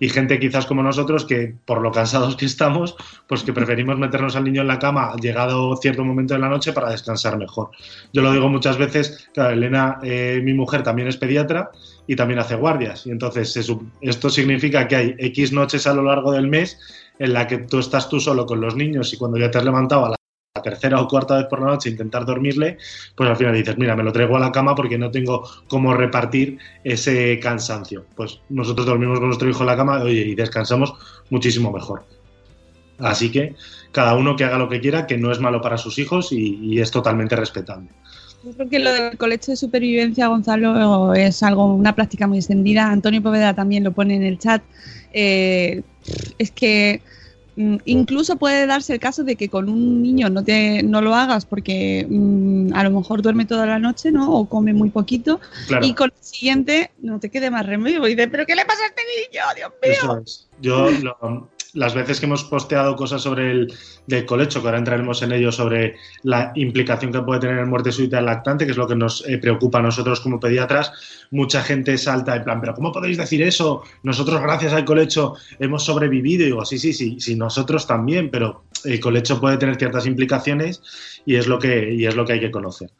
Y 0.00 0.08
gente 0.10 0.38
quizás 0.38 0.64
como 0.66 0.82
nosotros 0.82 1.24
que 1.24 1.54
por 1.64 1.80
lo 1.80 1.90
cansados 1.90 2.36
que 2.36 2.46
estamos, 2.46 2.94
pues 3.26 3.42
que 3.42 3.52
preferimos 3.52 3.98
meternos 3.98 4.36
al 4.36 4.44
niño 4.44 4.62
en 4.62 4.68
la 4.68 4.78
cama 4.78 5.12
llegado 5.20 5.76
cierto 5.76 6.04
momento 6.04 6.34
de 6.34 6.40
la 6.40 6.48
noche 6.48 6.72
para 6.72 6.90
descansar 6.90 7.36
mejor. 7.36 7.70
Yo 8.12 8.22
lo 8.22 8.32
digo 8.32 8.48
muchas 8.48 8.78
veces, 8.78 9.28
claro, 9.34 9.50
Elena, 9.50 9.98
eh, 10.04 10.40
mi 10.44 10.54
mujer 10.54 10.84
también 10.84 11.08
es 11.08 11.16
pediatra 11.16 11.70
y 12.06 12.14
también 12.14 12.38
hace 12.38 12.54
guardias. 12.54 13.06
Y 13.06 13.10
entonces 13.10 13.56
esto 14.00 14.30
significa 14.30 14.86
que 14.86 14.96
hay 14.96 15.14
X 15.18 15.52
noches 15.52 15.86
a 15.88 15.94
lo 15.94 16.04
largo 16.04 16.30
del 16.30 16.46
mes 16.46 16.78
en 17.18 17.32
la 17.32 17.48
que 17.48 17.58
tú 17.58 17.80
estás 17.80 18.08
tú 18.08 18.20
solo 18.20 18.46
con 18.46 18.60
los 18.60 18.76
niños 18.76 19.12
y 19.12 19.16
cuando 19.16 19.38
ya 19.38 19.50
te 19.50 19.58
has 19.58 19.64
levantado 19.64 20.06
a 20.06 20.10
tercera 20.62 21.00
o 21.00 21.08
cuarta 21.08 21.36
vez 21.36 21.46
por 21.46 21.60
la 21.60 21.68
noche 21.68 21.90
intentar 21.90 22.24
dormirle, 22.24 22.78
pues 23.14 23.28
al 23.28 23.36
final 23.36 23.54
dices, 23.54 23.78
mira, 23.78 23.96
me 23.96 24.02
lo 24.02 24.12
traigo 24.12 24.36
a 24.36 24.40
la 24.40 24.52
cama 24.52 24.74
porque 24.74 24.98
no 24.98 25.10
tengo 25.10 25.48
cómo 25.68 25.94
repartir 25.94 26.58
ese 26.84 27.38
cansancio. 27.40 28.04
Pues 28.14 28.40
nosotros 28.48 28.86
dormimos 28.86 29.18
con 29.18 29.28
nuestro 29.28 29.48
hijo 29.48 29.60
en 29.60 29.66
la 29.66 29.76
cama 29.76 30.02
oye, 30.02 30.20
y 30.20 30.34
descansamos 30.34 30.94
muchísimo 31.30 31.72
mejor. 31.72 32.04
Así 32.98 33.30
que 33.30 33.54
cada 33.92 34.16
uno 34.16 34.36
que 34.36 34.44
haga 34.44 34.58
lo 34.58 34.68
que 34.68 34.80
quiera, 34.80 35.06
que 35.06 35.16
no 35.16 35.30
es 35.30 35.40
malo 35.40 35.60
para 35.60 35.78
sus 35.78 35.98
hijos 35.98 36.32
y, 36.32 36.80
es 36.80 36.90
totalmente 36.90 37.36
respetable. 37.36 37.88
Yo 38.44 38.52
creo 38.52 38.68
que 38.68 38.78
lo 38.78 38.92
del 38.92 39.18
colecho 39.18 39.52
de 39.52 39.56
supervivencia, 39.56 40.28
Gonzalo, 40.28 41.14
es 41.14 41.42
algo, 41.42 41.74
una 41.74 41.94
práctica 41.94 42.26
muy 42.26 42.38
extendida. 42.38 42.90
Antonio 42.90 43.22
Poveda 43.22 43.54
también 43.54 43.84
lo 43.84 43.92
pone 43.92 44.14
en 44.14 44.22
el 44.22 44.38
chat. 44.38 44.62
Eh, 45.12 45.82
es 46.38 46.50
que 46.50 47.02
incluso 47.84 48.36
puede 48.36 48.66
darse 48.66 48.94
el 48.94 49.00
caso 49.00 49.24
de 49.24 49.34
que 49.34 49.48
con 49.48 49.68
un 49.68 50.00
niño 50.02 50.30
no 50.30 50.44
te 50.44 50.82
no 50.84 51.00
lo 51.00 51.14
hagas 51.14 51.44
porque 51.44 52.06
mm, 52.08 52.72
a 52.72 52.84
lo 52.84 52.90
mejor 52.90 53.20
duerme 53.20 53.46
toda 53.46 53.66
la 53.66 53.78
noche, 53.78 54.12
¿no? 54.12 54.32
O 54.32 54.48
come 54.48 54.72
muy 54.72 54.90
poquito 54.90 55.40
y 55.82 55.94
con 55.94 56.12
el 56.16 56.24
siguiente 56.24 56.92
no 57.00 57.18
te 57.18 57.30
quede 57.30 57.50
más 57.50 57.66
remedio 57.66 58.06
y 58.06 58.14
dices, 58.14 58.28
pero 58.30 58.46
¿qué 58.46 58.54
le 58.54 58.64
pasa 58.64 58.82
a 58.84 58.86
este 58.86 59.02
niño? 59.02 59.42
Dios 59.56 59.72
mío. 59.82 60.22
Yo 60.60 60.90
lo, 61.02 61.48
las 61.74 61.94
veces 61.94 62.20
que 62.20 62.26
hemos 62.26 62.44
posteado 62.44 62.96
cosas 62.96 63.22
sobre 63.22 63.50
el 63.50 63.74
del 64.06 64.24
colecho, 64.24 64.60
que 64.60 64.68
ahora 64.68 64.78
entraremos 64.78 65.22
en 65.22 65.32
ello, 65.32 65.52
sobre 65.52 65.96
la 66.22 66.52
implicación 66.54 67.12
que 67.12 67.20
puede 67.20 67.40
tener 67.40 67.58
en 67.58 67.68
muerte 67.68 67.92
súbita 67.92 68.16
del 68.16 68.26
lactante, 68.26 68.64
que 68.64 68.72
es 68.72 68.76
lo 68.76 68.88
que 68.88 68.96
nos 68.96 69.26
eh, 69.28 69.38
preocupa 69.38 69.78
a 69.78 69.82
nosotros 69.82 70.20
como 70.20 70.40
pediatras, 70.40 70.92
mucha 71.30 71.62
gente 71.62 71.98
salta 71.98 72.36
en 72.36 72.44
plan, 72.44 72.60
pero 72.60 72.74
¿cómo 72.74 72.92
podéis 72.92 73.18
decir 73.18 73.42
eso? 73.42 73.82
Nosotros 74.02 74.40
gracias 74.40 74.72
al 74.72 74.84
colecho 74.84 75.34
hemos 75.58 75.84
sobrevivido. 75.84 76.42
Y 76.42 76.46
digo, 76.46 76.64
sí, 76.64 76.78
sí, 76.78 76.92
sí, 76.92 77.16
sí, 77.20 77.36
nosotros 77.36 77.86
también, 77.86 78.30
pero 78.30 78.64
el 78.84 79.00
colecho 79.00 79.40
puede 79.40 79.58
tener 79.58 79.76
ciertas 79.76 80.06
implicaciones 80.06 80.82
y 81.26 81.36
es 81.36 81.46
lo 81.46 81.58
que, 81.58 81.92
y 81.92 82.06
es 82.06 82.16
lo 82.16 82.24
que 82.24 82.34
hay 82.34 82.40
que 82.40 82.50
conocer. 82.50 82.90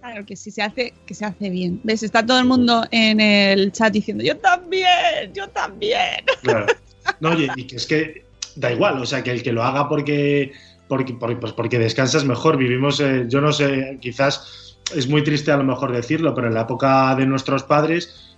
Claro, 0.00 0.24
que 0.24 0.36
si 0.36 0.50
se 0.50 0.62
hace, 0.62 0.94
que 1.04 1.14
se 1.14 1.24
hace 1.24 1.50
bien. 1.50 1.80
¿Ves? 1.82 2.02
Está 2.02 2.24
todo 2.24 2.38
el 2.38 2.44
mundo 2.44 2.84
en 2.90 3.20
el 3.20 3.72
chat 3.72 3.92
diciendo, 3.92 4.22
yo 4.22 4.36
también, 4.36 5.32
yo 5.34 5.48
también. 5.48 6.24
Claro. 6.42 6.66
No, 7.20 7.30
oye, 7.30 7.52
y 7.56 7.66
que 7.66 7.76
es 7.76 7.86
que 7.86 8.26
da 8.56 8.72
igual, 8.72 9.00
o 9.00 9.06
sea, 9.06 9.22
que 9.22 9.30
el 9.30 9.42
que 9.42 9.52
lo 9.52 9.62
haga 9.62 9.88
porque, 9.88 10.52
porque, 10.88 11.14
pues 11.14 11.52
porque 11.52 11.78
descansas 11.78 12.24
mejor. 12.24 12.56
Vivimos, 12.56 13.00
eh, 13.00 13.26
yo 13.28 13.40
no 13.40 13.52
sé, 13.52 13.98
quizás 14.00 14.78
es 14.94 15.08
muy 15.08 15.22
triste 15.22 15.50
a 15.50 15.56
lo 15.56 15.64
mejor 15.64 15.92
decirlo, 15.92 16.34
pero 16.34 16.48
en 16.48 16.54
la 16.54 16.62
época 16.62 17.14
de 17.14 17.26
nuestros 17.26 17.64
padres 17.64 18.36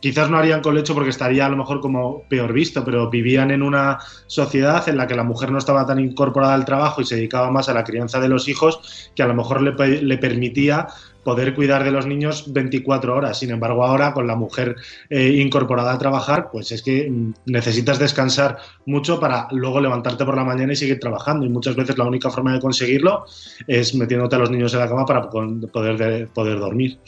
quizás 0.00 0.30
no 0.30 0.38
harían 0.38 0.60
colecho 0.60 0.94
porque 0.94 1.10
estaría 1.10 1.46
a 1.46 1.48
lo 1.48 1.56
mejor 1.56 1.80
como 1.80 2.22
peor 2.28 2.52
visto, 2.52 2.84
pero 2.84 3.10
vivían 3.10 3.50
en 3.50 3.62
una 3.62 3.98
sociedad 4.26 4.88
en 4.88 4.96
la 4.96 5.06
que 5.06 5.14
la 5.14 5.24
mujer 5.24 5.50
no 5.50 5.58
estaba 5.58 5.86
tan 5.86 5.98
incorporada 5.98 6.54
al 6.54 6.64
trabajo 6.64 7.00
y 7.00 7.04
se 7.04 7.16
dedicaba 7.16 7.50
más 7.50 7.68
a 7.68 7.74
la 7.74 7.84
crianza 7.84 8.20
de 8.20 8.28
los 8.28 8.48
hijos, 8.48 9.10
que 9.14 9.22
a 9.22 9.26
lo 9.26 9.34
mejor 9.34 9.62
le, 9.62 10.18
permitía 10.18 10.86
poder 11.24 11.54
cuidar 11.54 11.82
de 11.82 11.90
los 11.90 12.06
niños 12.06 12.52
24 12.52 13.16
horas. 13.16 13.38
Sin 13.38 13.50
embargo, 13.50 13.84
ahora 13.84 14.12
con 14.12 14.26
la 14.26 14.36
mujer 14.36 14.76
eh, 15.10 15.28
incorporada 15.40 15.92
a 15.92 15.98
trabajar, 15.98 16.50
pues 16.52 16.70
es 16.70 16.82
que 16.82 17.10
mm, 17.10 17.34
necesitas 17.46 17.98
descansar 17.98 18.58
mucho 18.84 19.18
para 19.18 19.48
luego 19.50 19.80
levantarte 19.80 20.24
por 20.24 20.36
la 20.36 20.44
mañana 20.44 20.72
y 20.72 20.76
seguir 20.76 21.00
trabajando. 21.00 21.44
Y 21.44 21.48
muchas 21.48 21.74
veces 21.74 21.98
la 21.98 22.04
única 22.04 22.30
forma 22.30 22.52
de 22.52 22.60
conseguirlo 22.60 23.24
es 23.66 23.94
metiéndote 23.94 24.36
a 24.36 24.38
los 24.38 24.50
niños 24.50 24.72
en 24.74 24.80
la 24.80 24.88
cama 24.88 25.04
para 25.04 25.28
poder, 25.28 26.28
poder 26.28 26.58
dormir. 26.60 27.00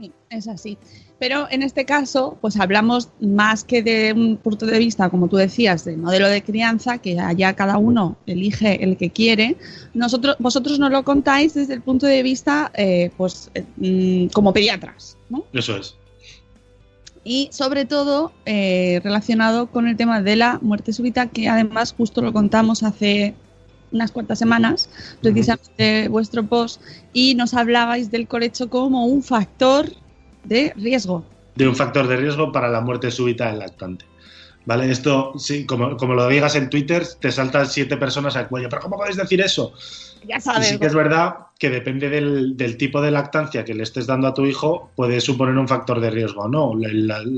Sí, 0.00 0.12
es 0.30 0.48
así. 0.48 0.78
Pero 1.20 1.46
en 1.50 1.62
este 1.62 1.84
caso, 1.84 2.38
pues 2.40 2.58
hablamos 2.58 3.10
más 3.20 3.62
que 3.62 3.82
de 3.82 4.14
un 4.14 4.38
punto 4.38 4.64
de 4.64 4.78
vista, 4.78 5.10
como 5.10 5.28
tú 5.28 5.36
decías, 5.36 5.84
del 5.84 5.98
modelo 5.98 6.26
de 6.26 6.42
crianza, 6.42 6.96
que 6.96 7.20
allá 7.20 7.52
cada 7.52 7.76
uno 7.76 8.16
elige 8.24 8.82
el 8.82 8.96
que 8.96 9.10
quiere. 9.10 9.58
Nosotros, 9.92 10.36
vosotros 10.38 10.78
nos 10.78 10.90
lo 10.90 11.04
contáis 11.04 11.52
desde 11.52 11.74
el 11.74 11.82
punto 11.82 12.06
de 12.06 12.22
vista, 12.22 12.72
eh, 12.74 13.10
pues, 13.18 13.50
eh, 13.52 13.66
mm, 13.76 14.32
como 14.32 14.54
pediatras, 14.54 15.18
¿no? 15.28 15.44
Eso 15.52 15.76
es. 15.76 15.94
Y 17.22 17.50
sobre 17.52 17.84
todo 17.84 18.32
eh, 18.46 19.02
relacionado 19.04 19.66
con 19.66 19.88
el 19.88 19.98
tema 19.98 20.22
de 20.22 20.36
la 20.36 20.58
muerte 20.62 20.94
súbita, 20.94 21.26
que 21.26 21.50
además 21.50 21.92
justo 21.94 22.22
lo 22.22 22.32
contamos 22.32 22.82
hace 22.82 23.34
unas 23.92 24.10
cuantas 24.10 24.38
semanas, 24.38 24.88
precisamente 25.20 26.08
vuestro 26.08 26.46
post, 26.46 26.80
y 27.12 27.34
nos 27.34 27.52
hablabais 27.52 28.10
del 28.10 28.26
colecho 28.26 28.70
como 28.70 29.04
un 29.04 29.22
factor 29.22 29.92
de 30.44 30.72
riesgo. 30.76 31.24
De 31.56 31.68
un 31.68 31.76
factor 31.76 32.06
de 32.06 32.16
riesgo 32.16 32.52
para 32.52 32.68
la 32.68 32.80
muerte 32.80 33.10
súbita 33.10 33.48
del 33.48 33.58
lactante. 33.58 34.04
¿Vale? 34.66 34.90
Esto, 34.90 35.32
sí, 35.38 35.66
como, 35.66 35.96
como 35.96 36.14
lo 36.14 36.28
digas 36.28 36.54
en 36.54 36.68
Twitter, 36.68 37.04
te 37.20 37.32
saltan 37.32 37.66
siete 37.66 37.96
personas 37.96 38.36
al 38.36 38.48
cuello. 38.48 38.68
¿Pero 38.68 38.82
cómo 38.82 38.96
podéis 38.96 39.16
decir 39.16 39.40
eso? 39.40 39.72
Ya 40.26 40.38
sabes. 40.38 40.68
sí 40.68 40.78
que 40.78 40.86
es 40.86 40.94
verdad 40.94 41.34
que 41.58 41.70
depende 41.70 42.08
del, 42.08 42.76
tipo 42.78 43.02
de 43.02 43.10
lactancia 43.10 43.64
que 43.64 43.74
le 43.74 43.82
estés 43.82 44.06
dando 44.06 44.28
a 44.28 44.34
tu 44.34 44.46
hijo, 44.46 44.90
puede 44.96 45.20
suponer 45.20 45.56
un 45.58 45.68
factor 45.68 46.00
de 46.00 46.10
riesgo 46.10 46.44
o 46.44 46.48
no. 46.48 46.72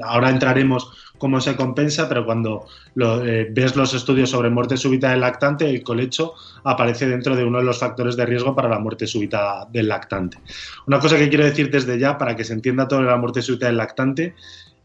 ahora 0.05 0.31
entraremos 0.31 0.93
cómo 1.19 1.41
se 1.41 1.57
compensa, 1.57 2.09
pero 2.09 2.25
cuando 2.25 2.67
eh, 2.97 3.49
ves 3.51 3.75
los 3.75 3.95
estudios 3.95 4.31
sobre 4.31 4.49
muerte 4.51 4.77
súbita 4.77 5.11
del 5.11 5.21
lactante, 5.21 5.69
el 5.69 5.83
colecho 5.83 6.35
aparece 6.63 7.09
dentro 7.09 7.35
de 7.35 7.45
uno 7.45 7.59
de 7.59 7.65
los 7.65 7.81
factores 7.81 8.17
de 8.17 8.27
riesgo 8.27 8.55
para 8.55 8.69
la 8.69 8.79
muerte 8.79 9.09
súbita 9.09 9.67
del 9.73 9.89
lactante. 9.89 10.39
Una 10.87 11.01
cosa 11.01 11.19
que 11.19 11.29
quiero 11.29 11.45
decir 11.45 11.71
desde 11.71 11.99
ya, 11.99 12.17
para 12.17 12.37
que 12.37 12.45
se 12.45 12.53
entienda 12.53 12.87
todo 12.87 13.03
la 13.03 13.17
muerte 13.17 13.43
súbita 13.43 13.67
del 13.67 13.77
lactante, 13.77 14.35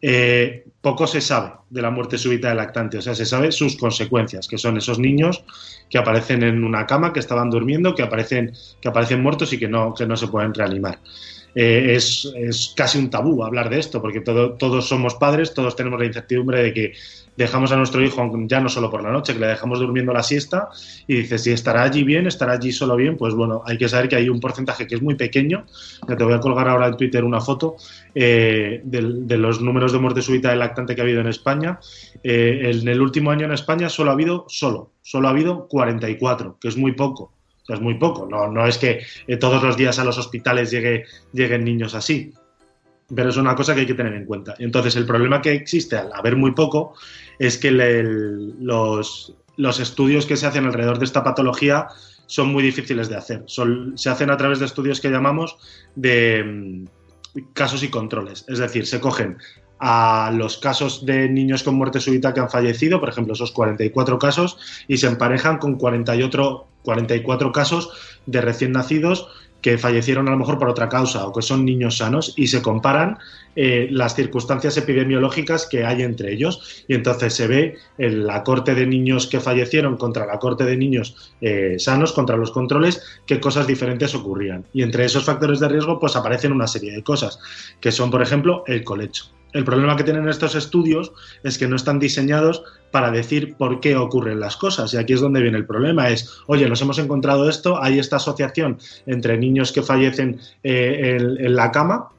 eh, 0.01 0.65
poco 0.81 1.07
se 1.07 1.21
sabe 1.21 1.53
de 1.69 1.81
la 1.81 1.91
muerte 1.91 2.17
súbita 2.17 2.49
del 2.49 2.57
lactante, 2.57 2.97
o 2.97 3.01
sea, 3.01 3.15
se 3.15 3.25
sabe 3.25 3.51
sus 3.51 3.77
consecuencias, 3.77 4.47
que 4.47 4.57
son 4.57 4.77
esos 4.77 4.99
niños 4.99 5.43
que 5.89 5.97
aparecen 5.97 6.43
en 6.43 6.63
una 6.63 6.85
cama, 6.85 7.11
que 7.11 7.19
estaban 7.19 7.49
durmiendo, 7.49 7.95
que 7.95 8.03
aparecen, 8.03 8.53
que 8.81 8.87
aparecen 8.89 9.21
muertos 9.21 9.51
y 9.53 9.59
que 9.59 9.67
no, 9.67 9.93
que 9.93 10.05
no 10.05 10.15
se 10.15 10.27
pueden 10.27 10.53
reanimar. 10.53 10.99
Eh, 11.59 11.95
es, 11.95 12.31
es, 12.35 12.71
casi 12.75 12.99
un 12.99 13.09
tabú 13.09 13.43
hablar 13.43 13.71
de 13.71 13.79
esto, 13.79 13.99
porque 13.99 14.21
todos 14.21 14.87
somos 14.87 15.15
padres, 15.15 15.55
todos 15.55 15.75
tenemos 15.75 15.99
la 15.99 16.05
incertidumbre 16.05 16.61
de 16.61 16.71
que 16.71 16.93
dejamos 17.35 17.71
a 17.71 17.77
nuestro 17.77 18.03
hijo 18.03 18.31
ya 18.45 18.59
no 18.59 18.69
solo 18.69 18.91
por 18.91 19.01
la 19.01 19.11
noche, 19.11 19.33
que 19.33 19.39
le 19.39 19.47
dejamos 19.47 19.79
durmiendo 19.79 20.13
la 20.13 20.21
siesta 20.21 20.69
y 21.07 21.15
dices, 21.15 21.43
si 21.43 21.51
estará 21.51 21.81
allí 21.81 22.03
bien, 22.03 22.27
estará 22.27 22.53
allí 22.53 22.71
solo 22.71 22.95
bien, 22.95 23.17
pues 23.17 23.33
bueno, 23.33 23.63
hay 23.65 23.79
que 23.79 23.89
saber 23.89 24.07
que 24.07 24.17
hay 24.17 24.29
un 24.29 24.39
porcentaje 24.39 24.85
que 24.85 24.93
es 24.93 25.01
muy 25.01 25.15
pequeño, 25.15 25.65
que 26.07 26.15
te 26.15 26.23
voy 26.23 26.33
a 26.33 26.39
colgar 26.39 26.69
ahora 26.69 26.89
en 26.89 26.97
Twitter 26.97 27.23
una 27.23 27.41
foto 27.41 27.77
eh, 28.13 28.81
de, 28.83 29.37
los 29.37 29.59
números 29.59 29.93
de 29.93 29.97
muerte 29.97 30.21
súbita 30.21 30.51
del 30.51 30.59
lactante 30.59 30.93
que 30.93 31.01
ha 31.01 31.05
habido 31.05 31.21
en 31.21 31.27
España. 31.27 31.79
Eh, 32.23 32.71
en 32.71 32.87
el 32.87 33.01
último 33.01 33.31
año 33.31 33.45
en 33.45 33.53
España 33.53 33.89
solo 33.89 34.11
ha 34.11 34.13
habido, 34.13 34.45
solo, 34.47 34.91
solo 35.01 35.27
ha 35.27 35.31
habido 35.31 35.67
44, 35.67 36.57
que 36.61 36.67
es 36.67 36.77
muy 36.77 36.91
poco. 36.91 37.31
Es 37.67 37.81
muy 37.81 37.95
poco. 37.95 38.27
No, 38.29 38.49
no 38.49 38.65
es 38.65 38.77
que 38.77 39.01
eh, 39.27 39.37
todos 39.37 39.61
los 39.61 39.75
días 39.75 39.99
a 39.99 40.03
los 40.03 40.17
hospitales 40.17 40.71
llegue, 40.71 41.05
lleguen 41.33 41.63
niños 41.63 41.95
así 41.95 42.33
pero 43.13 43.29
es 43.29 43.37
una 43.37 43.55
cosa 43.55 43.73
que 43.73 43.81
hay 43.81 43.85
que 43.87 43.93
tener 43.93 44.13
en 44.13 44.25
cuenta. 44.25 44.55
Entonces, 44.59 44.95
el 44.95 45.05
problema 45.05 45.41
que 45.41 45.53
existe 45.53 45.95
al 45.97 46.11
haber 46.13 46.35
muy 46.35 46.51
poco 46.51 46.95
es 47.39 47.57
que 47.57 47.71
los, 47.71 49.33
estudios 49.79 50.25
que 50.25 50.35
se 50.35 50.45
hacen 50.45 50.65
alrededor 50.65 50.99
de 50.99 51.05
esta 51.05 51.23
patología 51.23 51.87
son 52.25 52.49
muy 52.49 52.63
difíciles 52.63 53.07
de 53.07 53.15
hacer. 53.15 53.45
se 53.47 54.09
hacen 54.09 54.29
a 54.29 54.37
través 54.37 54.59
de 54.59 54.65
estudios 54.65 54.99
que 54.99 55.09
llamamos 55.09 55.57
de 55.95 56.43
mm, 56.43 57.43
casos 57.53 57.83
y 57.83 57.89
controles. 57.89 58.43
Es 58.49 58.59
decir, 58.59 58.85
se 58.85 58.99
cogen 58.99 59.37
a 59.79 60.31
los 60.33 60.57
casos 60.57 61.05
de 61.05 61.29
niños 61.29 61.63
con 61.63 61.75
muerte 61.75 61.99
súbita 61.99 62.33
que 62.33 62.39
han 62.39 62.49
fallecido, 62.49 62.99
por 62.99 63.09
ejemplo, 63.09 63.33
esos 63.33 63.51
44 63.51 64.19
casos, 64.19 64.57
y 64.87 64.97
se 64.97 65.07
emparejan 65.07 65.57
con 65.57 65.75
48, 65.75 66.65
44 66.83 67.51
casos 67.51 67.89
de 68.25 68.41
recién 68.41 68.71
nacidos 68.71 69.27
que 69.61 69.77
fallecieron 69.77 70.27
a 70.27 70.31
lo 70.31 70.37
mejor 70.37 70.59
por 70.59 70.69
otra 70.69 70.89
causa 70.89 71.25
o 71.27 71.33
que 71.33 71.41
son 71.41 71.65
niños 71.65 71.97
sanos 71.97 72.33
y 72.37 72.47
se 72.47 72.61
comparan 72.61 73.17
eh, 73.55 73.87
las 73.91 74.15
circunstancias 74.15 74.77
epidemiológicas 74.77 75.67
que 75.67 75.83
hay 75.83 76.03
entre 76.03 76.31
ellos 76.31 76.85
y 76.87 76.93
entonces 76.93 77.33
se 77.33 77.47
ve 77.47 77.75
en 77.97 78.27
la 78.27 78.43
corte 78.43 78.75
de 78.75 78.85
niños 78.85 79.27
que 79.27 79.39
fallecieron 79.39 79.97
contra 79.97 80.25
la 80.25 80.37
corte 80.39 80.63
de 80.63 80.77
niños 80.77 81.33
eh, 81.41 81.75
sanos, 81.79 82.13
contra 82.13 82.37
los 82.37 82.51
controles, 82.51 83.01
qué 83.25 83.39
cosas 83.39 83.65
diferentes 83.65 84.13
ocurrían. 84.13 84.65
Y 84.73 84.83
entre 84.83 85.05
esos 85.05 85.25
factores 85.25 85.59
de 85.59 85.69
riesgo 85.69 85.99
pues 85.99 86.15
aparecen 86.15 86.51
una 86.51 86.67
serie 86.67 86.91
de 86.91 87.03
cosas, 87.03 87.39
que 87.81 87.91
son 87.91 88.11
por 88.11 88.21
ejemplo 88.21 88.63
el 88.67 88.83
colecho. 88.83 89.36
El 89.53 89.63
problema 89.63 89.95
que 89.95 90.03
tienen 90.03 90.27
estos 90.27 90.55
estudios 90.55 91.13
es 91.43 91.57
que 91.57 91.67
no 91.67 91.75
están 91.75 91.99
diseñados 91.99 92.63
para 92.91 93.11
decir 93.11 93.55
por 93.55 93.79
qué 93.79 93.95
ocurren 93.95 94.39
las 94.39 94.57
cosas. 94.57 94.93
Y 94.93 94.97
aquí 94.97 95.13
es 95.13 95.21
donde 95.21 95.41
viene 95.41 95.57
el 95.57 95.65
problema. 95.65 96.09
Es, 96.09 96.41
oye, 96.47 96.67
nos 96.67 96.81
hemos 96.81 96.99
encontrado 96.99 97.49
esto, 97.49 97.81
hay 97.81 97.99
esta 97.99 98.17
asociación 98.17 98.77
entre 99.05 99.37
niños 99.37 99.71
que 99.71 99.81
fallecen 99.81 100.39
eh, 100.63 101.17
en, 101.19 101.55
la 101.55 101.71
cama 101.71 102.09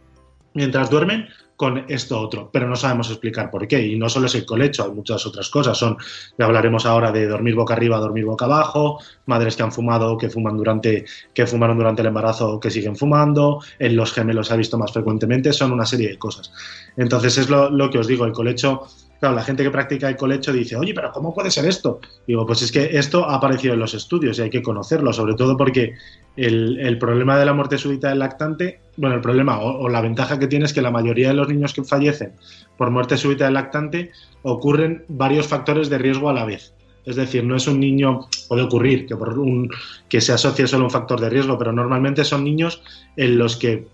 mientras 0.55 0.91
duermen 0.91 1.29
con 1.59 1.87
esto 1.88 2.21
otro, 2.21 2.50
pero 2.53 2.69
no 2.69 2.77
sabemos 2.77 3.11
explicar 3.11 3.50
por 3.50 3.67
qué. 3.67 3.85
Y 3.85 3.99
no 3.99 4.09
solo 4.09 4.27
es 4.27 4.35
el 4.37 4.47
colecho, 4.47 4.85
hay 4.85 4.93
muchas 4.93 5.27
otras 5.27 5.50
cosas. 5.50 5.77
Son, 5.77 5.97
ya 6.38 6.45
hablaremos 6.45 6.87
ahora 6.87 7.11
de 7.11 7.27
dormir 7.27 7.57
boca 7.57 7.75
arriba, 7.75 7.99
dormir 7.99 8.27
boca 8.27 8.45
abajo, 8.45 9.00
madres 9.27 9.57
que 9.57 9.65
han 9.65 9.73
fumado, 9.73 10.17
que 10.17 10.31
fuman 10.31 10.57
durante, 10.57 11.05
que 11.35 11.49
fumaron 11.49 11.77
durante 11.77 12.03
el 12.03 12.07
embarazo, 12.07 12.61
que 12.61 12.71
siguen 12.71 12.95
fumando, 12.95 13.61
en 13.81 13.97
los 13.97 14.12
gemelos 14.12 14.47
se 14.47 14.55
ha 14.55 14.57
visto 14.57 14.79
más 14.79 14.93
frecuentemente, 14.93 15.53
son 15.53 15.73
una 15.73 15.85
serie 15.85 16.11
de 16.11 16.17
cosas. 16.17 16.53
Entonces 16.97 17.37
es 17.38 17.50
lo, 17.50 17.69
lo 17.71 17.91
que 17.91 17.99
os 17.99 18.07
digo, 18.07 18.25
el 18.25 18.33
colecho 18.33 18.87
Claro, 19.19 19.35
la 19.35 19.43
gente 19.43 19.65
que 19.65 19.71
practica 19.71 20.09
el 20.09 20.17
colecho 20.17 20.53
dice, 20.53 20.77
oye, 20.77 20.95
pero 20.95 21.11
¿cómo 21.11 21.35
puede 21.35 21.50
ser 21.50 21.67
esto? 21.67 22.00
Digo, 22.27 22.47
pues 22.47 22.62
es 22.62 22.71
que 22.71 22.97
esto 22.97 23.29
ha 23.29 23.35
aparecido 23.35 23.75
en 23.75 23.81
los 23.81 23.95
estudios 23.95 24.38
y 24.38 24.43
hay 24.43 24.50
que 24.50 24.62
conocerlo, 24.62 25.12
sobre 25.12 25.35
todo 25.35 25.57
porque 25.57 25.95
el, 26.38 26.99
problema 26.99 27.38
de 27.38 27.45
la 27.45 27.52
muerte 27.52 27.78
súbita 27.78 28.11
del 28.11 28.21
lactante, 28.21 28.80
bueno, 28.97 29.16
el 29.16 29.21
problema 29.21 29.59
o, 29.59 29.88
la 29.88 30.00
ventaja 30.00 30.38
que 30.38 30.47
tiene 30.47 30.66
es 30.66 30.73
que 30.73 30.83
la 30.83 30.90
mayoría 30.90 31.28
de 31.28 31.35
los 31.35 31.49
niños 31.49 31.73
que 31.75 31.83
fallecen 31.83 32.35
por 32.76 32.90
muerte 32.90 33.16
súbita 33.16 33.47
del 33.47 33.54
lactante 33.54 34.12
ocurren 34.42 35.04
varios 35.09 35.49
factores 35.49 35.88
de 35.90 35.99
riesgo 35.99 36.30
a 36.30 36.33
la 36.33 36.45
vez. 36.45 36.75
Es 37.04 37.16
decir, 37.16 37.42
no 37.42 37.57
es 37.57 37.66
un 37.66 37.80
niño, 37.80 38.28
puede 38.49 38.62
ocurrir 38.62 39.07
que, 39.07 39.16
por 39.16 39.37
un, 39.38 39.71
que 40.09 40.21
se 40.21 40.33
asocie 40.33 40.68
solo 40.68 40.85
un 40.85 40.90
factor 40.90 41.21
de 41.21 41.30
riesgo, 41.30 41.59
pero 41.59 41.73
normalmente 41.73 42.25
son 42.25 42.45
niños 42.45 42.83
en 43.16 43.38
los 43.38 43.57
que 43.57 43.87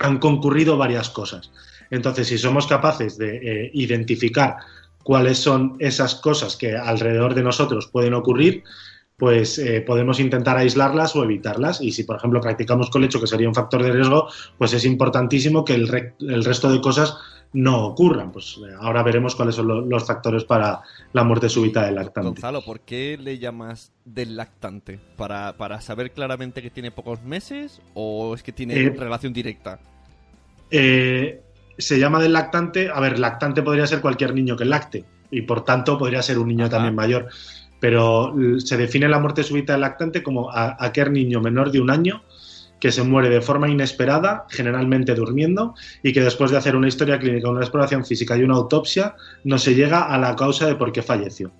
han 0.00 0.18
concurrido 0.18 0.76
varias 0.76 1.08
cosas. 1.08 1.50
Entonces, 1.90 2.28
si 2.28 2.38
somos 2.38 2.66
capaces 2.66 3.16
de 3.18 3.36
eh, 3.36 3.70
identificar 3.72 4.56
cuáles 5.02 5.38
son 5.38 5.76
esas 5.78 6.14
cosas 6.16 6.56
que 6.56 6.76
alrededor 6.76 7.34
de 7.34 7.42
nosotros 7.42 7.86
pueden 7.86 8.14
ocurrir, 8.14 8.64
pues 9.20 9.58
eh, 9.58 9.82
podemos 9.82 10.18
intentar 10.18 10.56
aislarlas 10.56 11.14
o 11.14 11.22
evitarlas. 11.22 11.82
Y 11.82 11.92
si, 11.92 12.04
por 12.04 12.16
ejemplo, 12.16 12.40
practicamos 12.40 12.88
colecho, 12.88 13.20
que 13.20 13.26
sería 13.26 13.46
un 13.46 13.54
factor 13.54 13.82
de 13.82 13.92
riesgo, 13.92 14.28
pues 14.56 14.72
es 14.72 14.86
importantísimo 14.86 15.62
que 15.62 15.74
el, 15.74 15.86
resto 16.42 16.72
de 16.72 16.80
cosas 16.80 17.18
no 17.52 17.84
ocurran. 17.84 18.32
Pues 18.32 18.58
eh, 18.66 18.74
ahora 18.80 19.02
veremos 19.02 19.36
cuáles 19.36 19.56
son 19.56 19.90
los 19.90 20.06
factores 20.06 20.44
para 20.44 20.80
la 21.12 21.22
muerte 21.22 21.50
súbita 21.50 21.84
del 21.84 21.96
lactante. 21.96 22.30
Gonzalo, 22.30 22.62
¿por 22.62 22.80
qué 22.80 23.18
le 23.20 23.38
llamas 23.38 23.92
del 24.06 24.36
lactante? 24.36 24.98
¿Para, 25.18 25.52
para 25.58 25.82
saber 25.82 26.12
claramente 26.12 26.62
que 26.62 26.70
tiene 26.70 26.90
pocos 26.90 27.22
meses 27.22 27.82
o 27.92 28.34
es 28.34 28.42
que 28.42 28.52
tiene 28.52 28.88
relación 28.88 29.34
directa? 29.34 29.80
Eh, 30.70 31.42
se 31.76 31.98
llama 31.98 32.20
del 32.20 32.32
lactante, 32.32 32.88
a 32.88 32.98
ver, 33.00 33.18
lactante 33.18 33.62
podría 33.62 33.86
ser 33.86 34.00
cualquier 34.00 34.34
niño 34.34 34.56
que 34.56 34.64
lacte 34.64 35.04
y 35.30 35.42
por 35.42 35.64
tanto 35.64 35.98
podría 35.98 36.22
ser 36.22 36.38
un 36.38 36.48
niño 36.48 36.68
también 36.68 36.94
mayor, 36.94 37.28
pero 37.80 38.34
se 38.58 38.76
define 38.76 39.08
la 39.08 39.18
muerte 39.18 39.42
súbita 39.42 39.72
del 39.72 39.80
lactante 39.80 40.22
como 40.22 40.50
aquel 40.52 41.12
niño 41.12 41.40
menor 41.40 41.72
de 41.72 41.80
un 41.80 41.90
año 41.90 42.22
que 42.78 42.92
se 42.92 43.02
muere 43.02 43.28
de 43.28 43.42
forma 43.42 43.68
inesperada, 43.68 44.46
generalmente 44.48 45.14
durmiendo, 45.14 45.74
y 46.02 46.12
que 46.12 46.22
después 46.22 46.50
de 46.50 46.56
hacer 46.56 46.74
una 46.74 46.88
historia 46.88 47.18
clínica, 47.18 47.50
una 47.50 47.60
exploración 47.60 48.06
física 48.06 48.36
y 48.36 48.42
una 48.42 48.54
autopsia, 48.54 49.14
no 49.44 49.58
se 49.58 49.74
llega 49.74 50.04
a 50.04 50.18
la 50.18 50.34
causa 50.34 50.66
de 50.66 50.76
por 50.76 50.90
qué 50.90 51.02
falleció. 51.02 51.50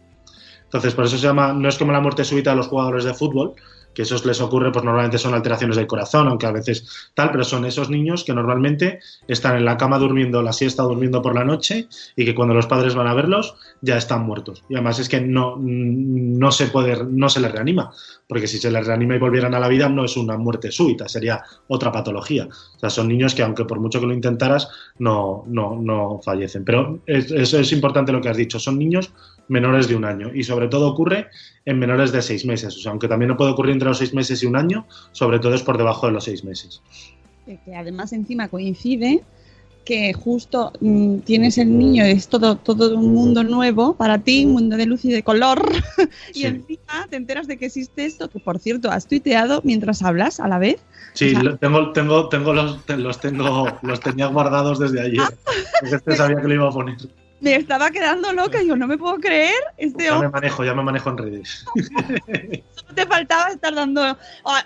Entonces, 0.64 0.94
por 0.94 1.04
eso 1.04 1.18
se 1.18 1.26
llama, 1.26 1.52
no 1.52 1.68
es 1.68 1.76
como 1.76 1.92
la 1.92 2.00
muerte 2.00 2.24
súbita 2.24 2.50
de 2.50 2.56
los 2.56 2.68
jugadores 2.68 3.04
de 3.04 3.12
fútbol, 3.12 3.54
que 3.94 4.02
eso 4.02 4.16
les 4.24 4.40
ocurre, 4.40 4.72
pues 4.72 4.84
normalmente 4.84 5.18
son 5.18 5.34
alteraciones 5.34 5.76
del 5.76 5.86
corazón, 5.86 6.28
aunque 6.28 6.46
a 6.46 6.52
veces 6.52 7.10
tal, 7.14 7.30
pero 7.30 7.44
son 7.44 7.64
esos 7.64 7.90
niños 7.90 8.24
que 8.24 8.32
normalmente 8.32 9.00
están 9.28 9.56
en 9.56 9.64
la 9.64 9.76
cama 9.76 9.98
durmiendo 9.98 10.42
la 10.42 10.52
siesta, 10.52 10.82
durmiendo 10.82 11.22
por 11.22 11.34
la 11.34 11.44
noche 11.44 11.88
y 12.16 12.24
que 12.24 12.34
cuando 12.34 12.54
los 12.54 12.66
padres 12.66 12.94
van 12.94 13.06
a 13.06 13.14
verlos 13.14 13.56
ya 13.80 13.96
están 13.96 14.24
muertos. 14.24 14.64
Y 14.68 14.74
además 14.74 14.98
es 14.98 15.08
que 15.08 15.20
no, 15.20 15.56
no 15.58 16.52
se 16.52 16.66
puede, 16.66 17.04
no 17.04 17.28
se 17.28 17.40
les 17.40 17.52
reanima, 17.52 17.92
porque 18.28 18.46
si 18.46 18.58
se 18.58 18.70
les 18.70 18.86
reanima 18.86 19.16
y 19.16 19.18
volvieran 19.18 19.54
a 19.54 19.60
la 19.60 19.68
vida 19.68 19.88
no 19.88 20.04
es 20.04 20.16
una 20.16 20.36
muerte 20.36 20.70
súbita, 20.70 21.08
sería 21.08 21.42
otra 21.68 21.90
patología. 21.90 22.48
O 22.76 22.78
sea, 22.78 22.90
son 22.90 23.08
niños 23.08 23.34
que 23.34 23.42
aunque 23.42 23.64
por 23.64 23.80
mucho 23.80 24.00
que 24.00 24.06
lo 24.06 24.14
intentaras, 24.14 24.68
no, 24.98 25.44
no, 25.48 25.78
no 25.80 26.20
fallecen. 26.22 26.64
Pero 26.64 27.00
es 27.06 27.72
importante 27.72 28.12
lo 28.12 28.20
que 28.20 28.28
has 28.28 28.36
dicho, 28.36 28.58
son 28.58 28.78
niños 28.78 29.12
menores 29.50 29.88
de 29.88 29.96
un 29.96 30.04
año 30.04 30.30
y 30.32 30.44
sobre 30.44 30.68
todo 30.68 30.88
ocurre 30.88 31.28
en 31.64 31.78
menores 31.78 32.12
de 32.12 32.22
seis 32.22 32.46
meses. 32.46 32.76
O 32.76 32.80
sea, 32.80 32.90
aunque 32.92 33.08
también 33.08 33.28
no 33.28 33.36
puede 33.36 33.50
ocurrir 33.50 33.72
entre 33.72 33.88
los 33.88 33.98
seis 33.98 34.14
meses 34.14 34.42
y 34.42 34.46
un 34.46 34.56
año, 34.56 34.86
sobre 35.12 35.38
todo 35.38 35.54
es 35.54 35.62
por 35.62 35.76
debajo 35.76 36.06
de 36.06 36.12
los 36.12 36.24
seis 36.24 36.44
meses. 36.44 36.80
Que 37.44 37.74
además 37.74 38.12
encima 38.12 38.48
coincide 38.48 39.22
que 39.84 40.12
justo 40.12 40.72
mm, 40.80 41.18
tienes 41.20 41.58
el 41.58 41.76
niño, 41.76 42.04
es 42.04 42.28
todo, 42.28 42.56
todo 42.56 42.96
un 42.96 43.12
mundo 43.12 43.42
nuevo 43.42 43.94
para 43.94 44.18
ti, 44.18 44.44
un 44.44 44.52
mundo 44.52 44.76
de 44.76 44.86
luz 44.86 45.04
y 45.04 45.10
de 45.10 45.22
color, 45.22 45.68
y 46.34 46.44
encima 46.44 47.06
te 47.08 47.16
enteras 47.16 47.46
de 47.48 47.56
que 47.56 47.66
existe 47.66 48.04
esto, 48.04 48.28
que 48.28 48.38
por 48.38 48.58
cierto 48.58 48.90
has 48.90 49.08
tuiteado 49.08 49.62
mientras 49.64 50.02
hablas 50.02 50.38
a 50.38 50.48
la 50.48 50.58
vez. 50.58 50.80
Sí, 51.14 51.34
tengo, 51.60 51.92
tengo, 51.92 52.28
tengo 52.28 52.52
los, 52.52 52.78
los 52.88 53.20
tengo, 53.20 53.66
los 53.82 54.00
tenía 54.00 54.26
guardados 54.26 54.78
desde 54.78 55.00
ayer. 55.00 55.22
Porque 55.90 56.14
sabía 56.14 56.40
que 56.40 56.46
lo 56.46 56.54
iba 56.54 56.68
a 56.68 56.72
poner 56.72 56.96
me 57.40 57.56
estaba 57.56 57.90
quedando 57.90 58.32
loca. 58.32 58.62
Yo 58.62 58.76
no 58.76 58.86
me 58.86 58.98
puedo 58.98 59.16
creer. 59.16 59.60
Este 59.76 60.04
ya 60.04 60.18
me 60.18 60.28
manejo, 60.28 60.64
ya 60.64 60.74
me 60.74 60.82
manejo 60.82 61.10
en 61.10 61.18
redes. 61.18 61.64
Solo 62.74 62.94
te 62.94 63.06
faltaba 63.06 63.48
estar 63.48 63.74
dando 63.74 64.16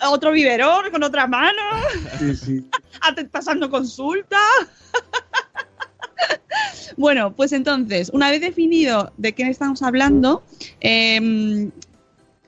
otro 0.08 0.32
biberón 0.32 0.90
con 0.90 1.02
otra 1.02 1.26
mano. 1.26 1.62
Sí, 2.18 2.36
sí. 2.36 2.70
Pasando 3.30 3.70
consulta. 3.70 4.38
bueno, 6.96 7.34
pues 7.34 7.52
entonces, 7.52 8.10
una 8.12 8.30
vez 8.30 8.40
definido 8.40 9.12
de 9.16 9.32
quién 9.34 9.48
estamos 9.48 9.82
hablando, 9.82 10.42
em, 10.80 11.70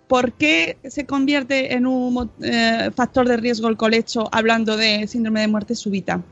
¿por 0.07 0.33
qué 0.33 0.79
se 0.85 1.07
convierte 1.07 1.75
en 1.75 1.87
un 1.87 2.31
eh, 2.43 2.91
factor 2.95 3.29
de 3.29 3.37
riesgo 3.37 3.69
el 3.69 3.77
colecho 3.77 4.29
hablando 4.33 4.77
de 4.77 5.07
síndrome 5.07 5.41
de 5.41 5.49
muerte 5.49 5.75
súbita? 5.75 6.23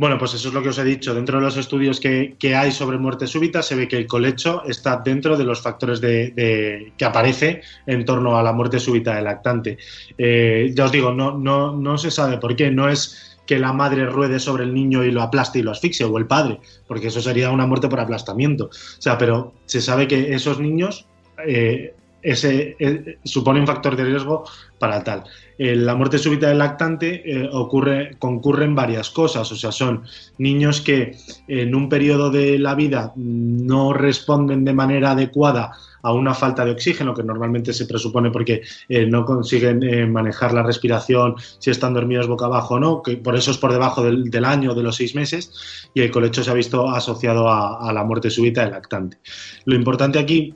Bueno, 0.00 0.16
pues 0.16 0.32
eso 0.32 0.48
es 0.48 0.54
lo 0.54 0.62
que 0.62 0.70
os 0.70 0.78
he 0.78 0.84
dicho. 0.84 1.14
Dentro 1.14 1.38
de 1.38 1.44
los 1.44 1.58
estudios 1.58 2.00
que, 2.00 2.34
hay 2.56 2.72
sobre 2.72 2.96
muerte 2.96 3.26
súbita 3.26 3.62
se 3.62 3.74
ve 3.74 3.86
que 3.86 3.98
el 3.98 4.06
colecho 4.06 4.64
está 4.64 4.96
dentro 4.96 5.36
de 5.36 5.44
los 5.44 5.60
factores 5.60 6.00
de, 6.00 6.94
que 6.96 7.04
aparece 7.04 7.60
en 7.86 8.06
torno 8.06 8.38
a 8.38 8.42
la 8.42 8.54
muerte 8.54 8.80
súbita 8.80 9.16
del 9.16 9.24
lactante. 9.24 9.76
Eh, 10.16 10.72
ya 10.74 10.86
os 10.86 10.92
digo, 10.92 11.12
no, 11.12 11.36
no, 11.36 11.76
no 11.76 11.98
se 11.98 12.10
sabe 12.10 12.38
por 12.38 12.56
qué. 12.56 12.70
No 12.70 12.88
es 12.88 13.36
que 13.44 13.58
la 13.58 13.74
madre 13.74 14.06
ruede 14.06 14.40
sobre 14.40 14.64
el 14.64 14.72
niño 14.72 15.04
y 15.04 15.10
lo 15.10 15.20
aplaste 15.20 15.58
y 15.58 15.62
lo 15.62 15.70
asfixie, 15.70 16.06
o 16.06 16.16
el 16.16 16.26
padre, 16.26 16.60
porque 16.86 17.08
eso 17.08 17.20
sería 17.20 17.50
una 17.50 17.66
muerte 17.66 17.90
por 17.90 18.00
aplastamiento. 18.00 18.68
O 18.68 19.02
sea, 19.02 19.18
pero 19.18 19.52
se 19.66 19.82
sabe 19.82 20.08
que 20.08 20.34
esos 20.34 20.60
niños 20.60 21.08
eh, 21.46 21.94
ese, 22.22 22.76
eh, 22.78 23.18
supone 23.24 23.60
un 23.60 23.66
factor 23.66 23.96
de 23.96 24.04
riesgo 24.04 24.44
para 24.78 25.02
tal. 25.04 25.24
Eh, 25.58 25.76
la 25.76 25.94
muerte 25.94 26.18
súbita 26.18 26.48
del 26.48 26.58
lactante 26.58 27.22
eh, 27.24 27.48
ocurre, 27.52 28.16
concurren 28.18 28.74
varias 28.74 29.10
cosas, 29.10 29.50
o 29.52 29.56
sea, 29.56 29.72
son 29.72 30.04
niños 30.38 30.80
que 30.80 31.16
en 31.48 31.74
un 31.74 31.88
periodo 31.88 32.30
de 32.30 32.58
la 32.58 32.74
vida 32.74 33.12
no 33.16 33.92
responden 33.92 34.64
de 34.64 34.72
manera 34.72 35.12
adecuada 35.12 35.72
a 36.02 36.14
una 36.14 36.32
falta 36.32 36.64
de 36.64 36.70
oxígeno, 36.70 37.12
que 37.12 37.22
normalmente 37.22 37.74
se 37.74 37.84
presupone 37.84 38.30
porque 38.30 38.62
no 38.88 39.26
consiguen 39.26 40.10
manejar 40.10 40.54
la 40.54 40.62
respiración 40.62 41.34
si 41.58 41.70
están 41.70 41.92
dormidos 41.92 42.26
boca 42.26 42.46
abajo 42.46 42.76
o 42.76 42.80
no, 42.80 43.02
que 43.02 43.18
por 43.18 43.36
eso 43.36 43.50
es 43.50 43.58
por 43.58 43.70
debajo 43.70 44.02
del, 44.02 44.44
año 44.46 44.74
de 44.74 44.82
los 44.82 44.96
seis 44.96 45.14
meses, 45.14 45.52
y 45.92 46.00
el 46.00 46.10
colecho 46.10 46.42
se 46.42 46.50
ha 46.50 46.54
visto 46.54 46.88
asociado 46.88 47.50
a, 47.50 47.86
a 47.86 47.92
la 47.92 48.02
muerte 48.02 48.30
súbita 48.30 48.62
del 48.62 48.70
lactante. 48.70 49.18
Lo 49.66 49.74
importante 49.74 50.18
aquí 50.18 50.54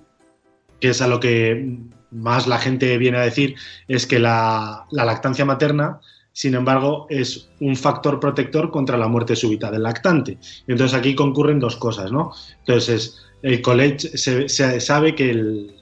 que 0.80 0.88
es 0.90 1.00
a 1.02 1.08
lo 1.08 1.20
que 1.20 1.78
más 2.10 2.46
la 2.46 2.58
gente 2.58 2.96
viene 2.98 3.18
a 3.18 3.22
decir, 3.22 3.56
es 3.88 4.06
que 4.06 4.18
la, 4.18 4.86
lactancia 4.90 5.44
materna, 5.44 6.00
sin 6.32 6.54
embargo, 6.54 7.06
es 7.10 7.48
un 7.60 7.76
factor 7.76 8.20
protector 8.20 8.70
contra 8.70 8.96
la 8.96 9.08
muerte 9.08 9.36
súbita 9.36 9.70
del 9.70 9.82
lactante. 9.82 10.38
Entonces 10.66 10.96
aquí 10.96 11.14
concurren 11.14 11.60
dos 11.60 11.76
cosas, 11.76 12.10
¿no? 12.10 12.32
Entonces, 12.60 13.18
el 13.42 13.62
colecho, 13.62 14.08
se, 14.14 14.80
sabe 14.80 15.14
que 15.14 15.30
el, 15.30 15.76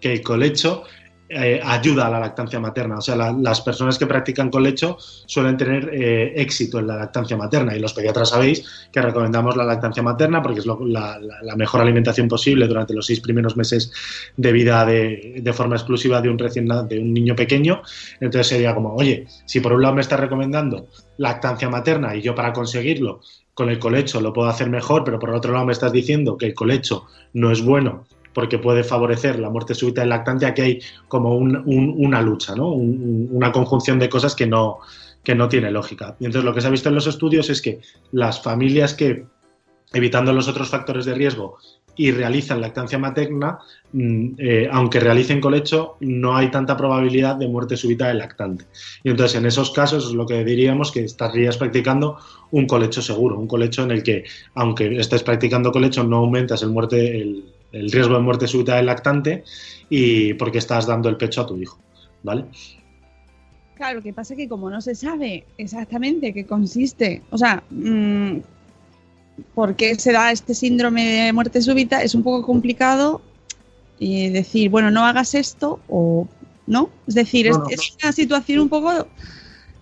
que 0.00 0.12
el 0.14 0.22
colecho 0.22 0.84
eh, 1.32 1.60
ayuda 1.62 2.08
a 2.08 2.10
la 2.10 2.18
lactancia 2.18 2.58
materna. 2.58 2.98
O 2.98 3.00
sea, 3.00 3.14
las 3.14 3.60
personas 3.60 3.96
que 3.96 4.06
practican 4.06 4.50
con 4.50 4.64
lecho 4.64 4.96
suelen 4.98 5.56
tener 5.56 5.88
eh, 5.92 6.32
éxito 6.34 6.80
en 6.80 6.88
la 6.88 6.96
lactancia 6.96 7.36
materna 7.36 7.76
y 7.76 7.78
los 7.78 7.94
pediatras 7.94 8.30
sabéis 8.30 8.88
que 8.90 9.00
recomendamos 9.00 9.56
la 9.56 9.62
lactancia 9.62 10.02
materna 10.02 10.42
porque 10.42 10.58
es 10.58 10.66
la, 10.66 11.20
mejor 11.56 11.82
alimentación 11.82 12.26
posible 12.26 12.66
durante 12.66 12.94
los 12.94 13.06
seis 13.06 13.20
primeros 13.20 13.56
meses 13.56 13.92
de 14.36 14.50
vida 14.50 14.84
de, 14.84 15.52
forma 15.54 15.76
exclusiva 15.76 16.20
de 16.20 16.30
un 16.30 16.36
recién 16.36 16.66
de 16.66 16.98
un 16.98 17.14
niño 17.14 17.36
pequeño. 17.36 17.82
Entonces 18.20 18.48
sería 18.48 18.74
como, 18.74 18.96
oye, 18.96 19.28
si 19.46 19.60
por 19.60 19.72
un 19.72 19.82
lado 19.82 19.94
me 19.94 20.00
estás 20.00 20.18
recomendando 20.18 20.88
lactancia 21.18 21.68
materna 21.68 22.16
y 22.16 22.22
yo 22.22 22.34
para 22.34 22.52
conseguirlo 22.52 23.20
con 23.54 23.70
el 23.70 23.78
colecho 23.78 24.20
lo 24.20 24.32
puedo 24.32 24.48
hacer 24.48 24.68
mejor, 24.68 25.04
pero 25.04 25.20
por 25.20 25.30
otro 25.30 25.52
lado 25.52 25.66
me 25.66 25.72
estás 25.72 25.92
diciendo 25.92 26.36
que 26.36 26.46
el 26.46 26.54
colecho 26.54 27.06
no 27.34 27.52
es 27.52 27.62
bueno 27.62 28.04
porque 28.32 28.58
puede 28.58 28.84
favorecer 28.84 29.38
la 29.38 29.50
muerte 29.50 29.74
súbita 29.74 30.02
del 30.02 30.10
lactante, 30.10 30.46
aquí 30.46 30.62
hay 30.62 30.80
como 31.08 31.36
una 31.36 32.22
lucha, 32.22 32.54
¿no? 32.54 32.68
una 32.68 33.52
conjunción 33.52 33.98
de 33.98 34.08
cosas 34.08 34.34
que 34.34 34.46
no, 34.46 34.78
que 35.22 35.34
no 35.34 35.48
tiene 35.48 35.70
lógica. 35.70 36.16
Y 36.20 36.26
entonces 36.26 36.44
lo 36.44 36.54
que 36.54 36.60
se 36.60 36.68
ha 36.68 36.70
visto 36.70 36.88
en 36.88 36.94
los 36.94 37.06
estudios 37.06 37.50
es 37.50 37.60
que 37.60 37.80
las 38.12 38.42
familias 38.42 38.94
que, 38.94 39.24
evitando 39.92 40.32
los 40.32 40.48
otros 40.48 40.68
factores 40.68 41.04
de 41.04 41.14
riesgo 41.14 41.58
y 41.96 42.12
realizan 42.12 42.60
lactancia 42.60 42.98
materna, 42.98 43.58
mm, 43.92 44.28
eh, 44.38 44.68
aunque 44.72 45.00
realicen 45.00 45.40
colecho, 45.40 45.96
no 46.00 46.36
hay 46.36 46.50
tanta 46.50 46.76
probabilidad 46.76 47.36
de 47.36 47.48
muerte 47.48 47.76
súbita 47.76 48.08
del 48.08 48.18
lactante. 48.18 48.64
Y 49.04 49.10
entonces 49.10 49.38
en 49.38 49.46
esos 49.46 49.70
casos 49.72 50.06
es 50.06 50.12
lo 50.12 50.24
que 50.24 50.42
diríamos 50.44 50.92
que 50.92 51.04
estarías 51.04 51.58
practicando 51.58 52.16
un 52.52 52.66
colecho 52.66 53.02
seguro, 53.02 53.38
un 53.38 53.46
colecho 53.46 53.82
en 53.82 53.90
el 53.90 54.02
que, 54.02 54.24
aunque 54.54 54.98
estés 54.98 55.22
practicando 55.22 55.72
colecho, 55.72 56.04
no 56.04 56.18
aumentas 56.18 56.62
el, 56.62 56.70
muerte, 56.70 57.20
el, 57.20 57.44
el 57.72 57.90
riesgo 57.90 58.14
de 58.14 58.20
muerte 58.20 58.46
súbita 58.46 58.76
del 58.76 58.86
lactante 58.86 59.44
y 59.88 60.34
porque 60.34 60.58
estás 60.58 60.86
dando 60.86 61.08
el 61.08 61.16
pecho 61.16 61.42
a 61.42 61.46
tu 61.46 61.56
hijo, 61.56 61.78
¿vale? 62.22 62.44
Claro, 63.76 63.96
lo 63.96 64.02
que 64.02 64.12
pasa 64.12 64.34
es 64.34 64.38
que 64.38 64.48
como 64.48 64.68
no 64.68 64.80
se 64.80 64.94
sabe 64.94 65.44
exactamente 65.56 66.34
qué 66.34 66.44
consiste, 66.44 67.22
o 67.30 67.38
sea, 67.38 67.62
mm, 67.70 68.38
por 69.54 69.74
qué 69.76 69.94
se 69.94 70.12
da 70.12 70.32
este 70.32 70.54
síndrome 70.54 71.04
de 71.04 71.32
muerte 71.32 71.62
súbita, 71.62 72.02
es 72.02 72.14
un 72.14 72.22
poco 72.22 72.44
complicado 72.44 73.22
y 73.98 74.28
decir, 74.30 74.70
bueno, 74.70 74.90
no 74.90 75.04
hagas 75.04 75.34
esto 75.34 75.80
o 75.88 76.28
no. 76.66 76.90
Es 77.06 77.14
decir, 77.14 77.46
es, 77.46 77.56
una 78.02 78.12
situación 78.12 78.60
un 78.60 78.68
poco 78.68 79.06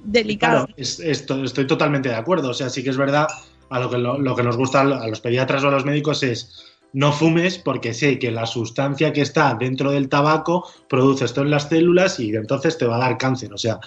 delicada. 0.04 0.66
Claro, 0.66 0.74
estoy 0.76 1.66
totalmente 1.66 2.08
de 2.08 2.16
acuerdo. 2.16 2.50
O 2.50 2.54
sea, 2.54 2.68
sí 2.68 2.82
que 2.82 2.90
es 2.90 2.96
verdad, 2.96 3.28
a 3.70 3.80
lo 3.80 3.90
que, 3.90 3.98
lo 3.98 4.36
que 4.36 4.42
nos 4.42 4.56
gusta 4.56 4.80
a 4.80 5.06
los 5.06 5.20
pediatras 5.20 5.62
o 5.64 5.68
a 5.68 5.70
los 5.70 5.84
médicos 5.84 6.22
es 6.22 6.77
no 6.92 7.12
fumes 7.12 7.58
porque 7.58 7.94
sé 7.94 8.18
que 8.18 8.30
la 8.30 8.46
sustancia 8.46 9.12
que 9.12 9.20
está 9.20 9.54
dentro 9.54 9.90
del 9.90 10.08
tabaco 10.08 10.66
produce 10.88 11.26
esto 11.26 11.42
en 11.42 11.50
las 11.50 11.68
células 11.68 12.18
y 12.20 12.34
entonces 12.34 12.78
te 12.78 12.86
va 12.86 12.96
a 12.96 13.00
dar 13.00 13.18
cáncer. 13.18 13.52
O 13.52 13.58
sea, 13.58 13.78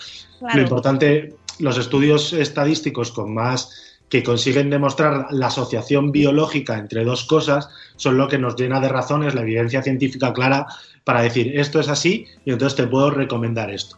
lo 0.53 0.61
importante, 0.61 1.35
los 1.59 1.77
estudios 1.77 2.33
estadísticos 2.33 3.11
con 3.11 3.33
más 3.33 3.91
que 4.09 4.23
consiguen 4.23 4.69
demostrar 4.69 5.27
la 5.31 5.47
asociación 5.47 6.11
biológica 6.11 6.77
entre 6.77 7.05
dos 7.05 7.23
cosas 7.23 7.69
son 7.95 8.17
lo 8.17 8.27
que 8.27 8.37
nos 8.37 8.57
llena 8.57 8.81
de 8.81 8.89
razones, 8.89 9.33
la 9.33 9.41
evidencia 9.41 9.81
científica 9.81 10.33
clara 10.33 10.67
para 11.05 11.21
decir 11.21 11.57
esto 11.57 11.79
es 11.79 11.87
así 11.87 12.25
y 12.45 12.51
entonces 12.51 12.75
te 12.75 12.87
puedo 12.87 13.09
recomendar 13.09 13.71
esto. 13.71 13.97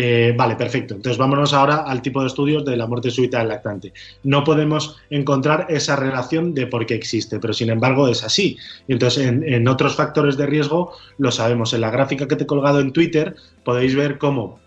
Eh, 0.00 0.32
vale, 0.36 0.54
perfecto. 0.54 0.94
Entonces 0.94 1.18
vámonos 1.18 1.52
ahora 1.52 1.78
al 1.78 2.02
tipo 2.02 2.20
de 2.20 2.28
estudios 2.28 2.64
de 2.64 2.76
la 2.76 2.86
muerte 2.86 3.10
súbita 3.10 3.38
del 3.40 3.48
lactante. 3.48 3.92
No 4.22 4.44
podemos 4.44 4.96
encontrar 5.10 5.66
esa 5.70 5.96
relación 5.96 6.54
de 6.54 6.68
por 6.68 6.86
qué 6.86 6.94
existe, 6.94 7.40
pero 7.40 7.52
sin 7.52 7.68
embargo 7.70 8.06
es 8.06 8.22
así. 8.22 8.56
Entonces 8.86 9.26
en, 9.26 9.66
otros 9.66 9.96
factores 9.96 10.36
de 10.36 10.46
riesgo 10.46 10.92
lo 11.18 11.32
sabemos. 11.32 11.72
En 11.72 11.80
la 11.80 11.90
gráfica 11.90 12.28
que 12.28 12.36
te 12.36 12.44
he 12.44 12.46
colgado 12.46 12.78
en 12.78 12.92
Twitter 12.92 13.34
podéis 13.64 13.96
ver 13.96 14.18
cómo 14.18 14.60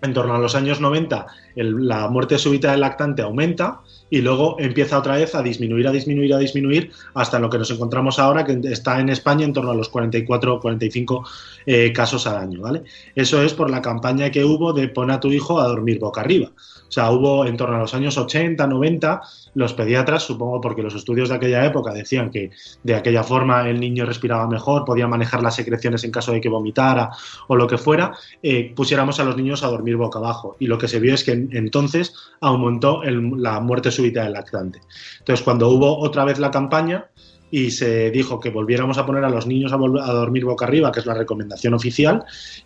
en 0.00 0.14
torno 0.14 0.34
a 0.34 0.38
los 0.38 0.54
años 0.54 0.80
90 0.80 1.26
el- 1.54 1.86
la 1.86 2.08
muerte 2.08 2.38
súbita 2.38 2.70
del 2.70 2.80
lactante 2.80 3.20
aumenta 3.20 3.80
y 4.12 4.20
luego 4.20 4.56
empieza 4.58 4.98
otra 4.98 5.16
vez 5.16 5.34
a 5.34 5.42
disminuir, 5.42 5.88
a 5.88 5.90
disminuir, 5.90 6.34
a 6.34 6.38
disminuir 6.38 6.90
hasta 7.14 7.38
lo 7.38 7.48
que 7.48 7.56
nos 7.56 7.70
encontramos 7.70 8.18
ahora, 8.18 8.44
que 8.44 8.60
está 8.64 9.00
en 9.00 9.08
España 9.08 9.46
en 9.46 9.54
torno 9.54 9.70
a 9.70 9.74
los 9.74 9.88
44 9.88 10.54
o 10.56 10.60
45 10.60 11.24
eh, 11.64 11.92
casos 11.94 12.26
al 12.26 12.36
año, 12.36 12.60
¿vale? 12.60 12.82
Eso 13.14 13.42
es 13.42 13.54
por 13.54 13.70
la 13.70 13.80
campaña 13.80 14.30
que 14.30 14.44
hubo 14.44 14.74
de 14.74 14.88
pon 14.88 15.10
a 15.10 15.18
tu 15.18 15.32
hijo 15.32 15.58
a 15.60 15.66
dormir 15.66 15.98
boca 15.98 16.20
arriba. 16.20 16.50
O 16.54 16.92
sea, 16.94 17.10
hubo 17.10 17.46
en 17.46 17.56
torno 17.56 17.76
a 17.76 17.78
los 17.78 17.94
años 17.94 18.18
80, 18.18 18.66
90, 18.66 19.22
los 19.54 19.72
pediatras, 19.72 20.24
supongo 20.24 20.60
porque 20.60 20.82
los 20.82 20.94
estudios 20.94 21.30
de 21.30 21.36
aquella 21.36 21.64
época 21.64 21.94
decían 21.94 22.30
que 22.30 22.50
de 22.82 22.94
aquella 22.94 23.22
forma 23.22 23.66
el 23.66 23.80
niño 23.80 24.04
respiraba 24.04 24.46
mejor, 24.46 24.84
podía 24.84 25.08
manejar 25.08 25.42
las 25.42 25.54
secreciones 25.56 26.04
en 26.04 26.10
caso 26.10 26.32
de 26.32 26.40
que 26.42 26.50
vomitara 26.50 27.08
o 27.48 27.56
lo 27.56 27.66
que 27.66 27.78
fuera, 27.78 28.12
eh, 28.42 28.74
pusiéramos 28.76 29.18
a 29.20 29.24
los 29.24 29.38
niños 29.38 29.62
a 29.62 29.68
dormir 29.68 29.96
boca 29.96 30.18
abajo. 30.18 30.56
Y 30.58 30.66
lo 30.66 30.76
que 30.76 30.86
se 30.86 31.00
vio 31.00 31.14
es 31.14 31.24
que 31.24 31.32
en- 31.32 31.48
entonces 31.52 32.14
aumentó 32.42 33.02
el- 33.04 33.40
la 33.42 33.60
muerte 33.60 33.90
del 34.10 34.32
lactante. 34.32 34.80
Entonces, 35.18 35.44
cuando 35.44 35.68
hubo 35.68 35.98
otra 35.98 36.24
vez 36.24 36.38
la 36.38 36.50
campaña 36.50 37.10
y 37.52 37.70
se 37.70 38.10
dijo 38.10 38.40
que 38.40 38.48
volviéramos 38.48 38.96
a 38.96 39.04
poner 39.04 39.22
a 39.24 39.28
los 39.28 39.46
niños 39.46 39.72
a, 39.72 39.76
a 39.76 40.12
dormir 40.14 40.46
boca 40.46 40.64
arriba, 40.64 40.90
que 40.90 41.00
es 41.00 41.06
la 41.06 41.12
recomendación 41.12 41.74
oficial, 41.74 42.24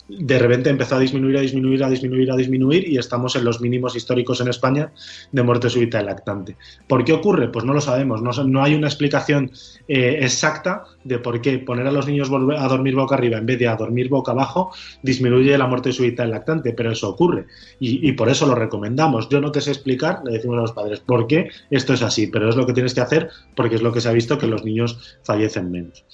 de 0.09 0.39
repente 0.39 0.71
empezó 0.71 0.95
a 0.95 1.01
disminuir, 1.01 1.37
a 1.39 1.41
disminuir, 1.41 1.83
a 1.83 1.91
disminuir, 1.91 2.31
a 2.31 2.37
disminuir 2.37 2.89
y 2.89 2.97
estamos 2.97 3.35
en 3.35 3.45
los 3.45 3.61
mínimos 3.61 3.97
históricos 3.97 4.41
en 4.41 4.47
España 4.47 4.93
de 5.33 5.43
muerte 5.43 5.69
súbita 5.69 5.99
del 5.99 6.07
lactante. 6.07 6.57
¿Por 6.87 7.05
qué 7.05 7.13
ocurre? 7.13 7.49
Pues 7.49 7.65
no 7.65 7.75
lo 7.75 7.81
sabemos, 7.81 8.23
no, 8.23 8.31
no 8.45 8.63
hay 8.63 8.77
una 8.77 8.87
explicación 8.87 9.51
eh, 9.89 10.19
exacta 10.21 10.85
de 11.03 11.19
por 11.19 11.41
qué 11.41 11.59
poner 11.59 11.89
a 11.89 11.91
los 11.91 12.07
niños 12.07 12.31
a 12.31 12.69
dormir 12.69 12.95
boca 12.95 13.17
arriba 13.17 13.39
en 13.39 13.47
vez 13.47 13.59
de 13.59 13.67
a 13.67 13.75
dormir 13.75 14.09
boca 14.09 14.31
abajo 14.31 14.71
disminuye 15.03 15.59
la 15.59 15.67
muerte 15.67 15.93
súbita 15.93 16.23
del 16.23 16.31
lactante, 16.31 16.73
pero 16.75 16.93
eso 16.93 17.09
ocurre 17.09 17.47
y, 17.81 18.09
y 18.09 18.13
por 18.13 18.29
eso 18.29 18.47
lo 18.47 18.55
recomendamos. 18.55 19.29
Yo 19.29 19.41
no 19.41 19.51
te 19.51 19.61
sé 19.61 19.73
explicar, 19.73 20.21
le 20.25 20.35
decimos 20.35 20.59
a 20.59 20.61
los 20.61 20.73
padres, 20.73 21.01
por 21.01 21.27
qué 21.27 21.51
esto 21.73 21.93
es 21.93 22.03
así, 22.03 22.29
pero 22.29 22.49
es 22.49 22.55
lo 22.55 22.65
que 22.67 22.73
tienes 22.73 22.95
que 22.95 23.01
hacer 23.01 23.31
porque 23.57 23.75
es 23.75 23.83
lo 23.83 23.93
que 23.93 24.01
se 24.01 24.09
ha 24.09 24.13
visto 24.13 24.39
que 24.39 24.47
los 24.47 24.65
niños 24.65 24.76
fallecen 25.23 25.71
menos. 25.71 26.05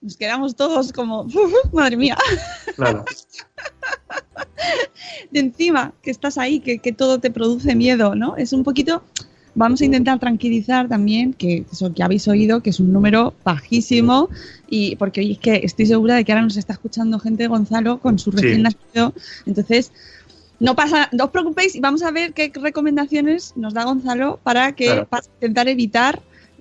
Nos 0.00 0.16
quedamos 0.16 0.56
todos 0.56 0.92
como, 0.92 1.26
madre 1.72 1.96
mía, 1.96 2.16
Claro. 2.74 3.04
de 5.30 5.40
encima 5.40 5.92
que 6.02 6.10
estás 6.10 6.38
ahí, 6.38 6.60
que, 6.60 6.78
que 6.78 6.92
todo 6.92 7.18
te 7.18 7.30
produce 7.30 7.74
miedo, 7.74 8.14
¿no? 8.14 8.36
Es 8.36 8.52
un 8.54 8.64
poquito, 8.64 9.02
vamos 9.54 9.82
a 9.82 9.84
intentar 9.84 10.18
tranquilizar 10.18 10.88
también, 10.88 11.34
que 11.34 11.66
eso 11.70 11.92
que 11.92 12.02
habéis 12.02 12.26
oído, 12.28 12.62
que 12.62 12.70
es 12.70 12.80
un 12.80 12.92
número 12.94 13.34
bajísimo, 13.44 14.30
y 14.70 14.96
porque 14.96 15.20
oye, 15.20 15.32
es 15.32 15.38
que 15.38 15.56
estoy 15.64 15.84
segura 15.86 16.14
de 16.14 16.24
que 16.24 16.32
ahora 16.32 16.44
nos 16.44 16.56
está 16.56 16.72
escuchando 16.72 17.18
gente 17.18 17.42
de 17.42 17.48
Gonzalo 17.48 17.98
con 18.00 18.18
su 18.18 18.30
Sí. 18.32 18.38
recién 18.38 18.62
nacido, 18.62 19.12
entonces... 19.46 19.92
No 20.62 20.76
pasa, 20.76 21.08
no 21.12 21.24
os 21.24 21.30
preocupéis 21.30 21.74
y 21.74 21.80
vamos 21.80 22.02
a 22.02 22.10
ver 22.10 22.34
qué 22.34 22.52
recomendaciones 22.54 23.54
nos 23.56 23.72
da 23.72 23.84
Gonzalo 23.84 24.38
para 24.42 24.72
que 24.72 24.84
Claro. 24.84 25.06
para 25.08 25.24
intentar 25.36 25.68
evitar 25.68 26.20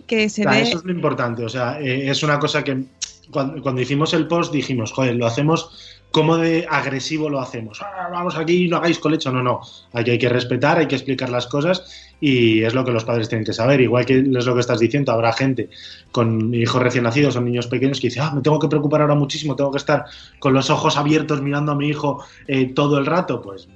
que 0.10 0.28
se 0.28 0.42
O 0.42 0.44
sea, 0.44 0.54
dé 0.54 0.62
eso 0.64 0.80
es 0.80 0.84
lo 0.84 0.92
importante. 0.92 1.46
O 1.46 1.50
sea, 1.50 1.80
eh, 1.80 2.10
es 2.10 2.24
una 2.24 2.40
cosa 2.40 2.64
que 2.64 2.84
cuando, 3.32 3.62
cuando 3.62 3.80
hicimos 3.80 4.14
el 4.14 4.28
post 4.28 4.52
dijimos, 4.52 4.92
joder, 4.92 5.16
lo 5.16 5.28
hacemos, 5.28 6.02
¿cómo 6.12 6.38
de 6.38 6.66
agresivo 6.70 7.30
lo 7.30 7.40
hacemos? 7.40 7.80
Ah, 7.82 8.10
vamos 8.12 8.36
aquí, 8.36 8.68
no 8.68 8.78
hagáis 8.78 9.00
colecho. 9.00 9.32
No, 9.32 9.44
no. 9.44 9.62
Aquí 9.94 10.12
hay 10.12 10.18
que 10.18 10.28
respetar, 10.28 10.80
hay 10.80 10.88
que 10.88 10.96
explicar 10.96 11.30
las 11.30 11.48
cosas 11.48 12.10
y 12.20 12.64
es 12.64 12.74
lo 12.74 12.84
que 12.84 12.92
los 12.92 13.06
padres 13.06 13.30
tienen 13.30 13.46
que 13.46 13.54
saber. 13.54 13.80
Igual 13.82 14.06
que 14.06 14.20
es 14.20 14.46
lo 14.46 14.54
que 14.54 14.60
estás 14.60 14.80
diciendo, 14.80 15.12
habrá 15.12 15.32
gente 15.32 15.70
con 16.12 16.54
hijos 16.54 16.82
recién 16.82 17.04
nacidos 17.04 17.36
o 17.36 17.42
niños 17.42 17.68
pequeños 17.68 18.00
que 18.00 18.08
dice, 18.08 18.20
ah, 18.20 18.32
me 18.34 18.42
tengo 18.42 18.60
que 18.60 18.68
preocupar 18.68 19.02
ahora 19.02 19.16
muchísimo, 19.16 19.56
tengo 19.56 19.72
que 19.72 19.78
estar 19.78 20.06
con 20.40 20.54
los 20.54 20.70
ojos 20.70 20.98
abiertos 20.98 21.42
mirando 21.42 21.72
a 21.72 21.76
mi 21.76 21.88
hijo 21.88 22.26
eh, 22.48 22.74
todo 22.74 22.98
el 22.98 23.06
rato. 23.06 23.42
Pues 23.42 23.70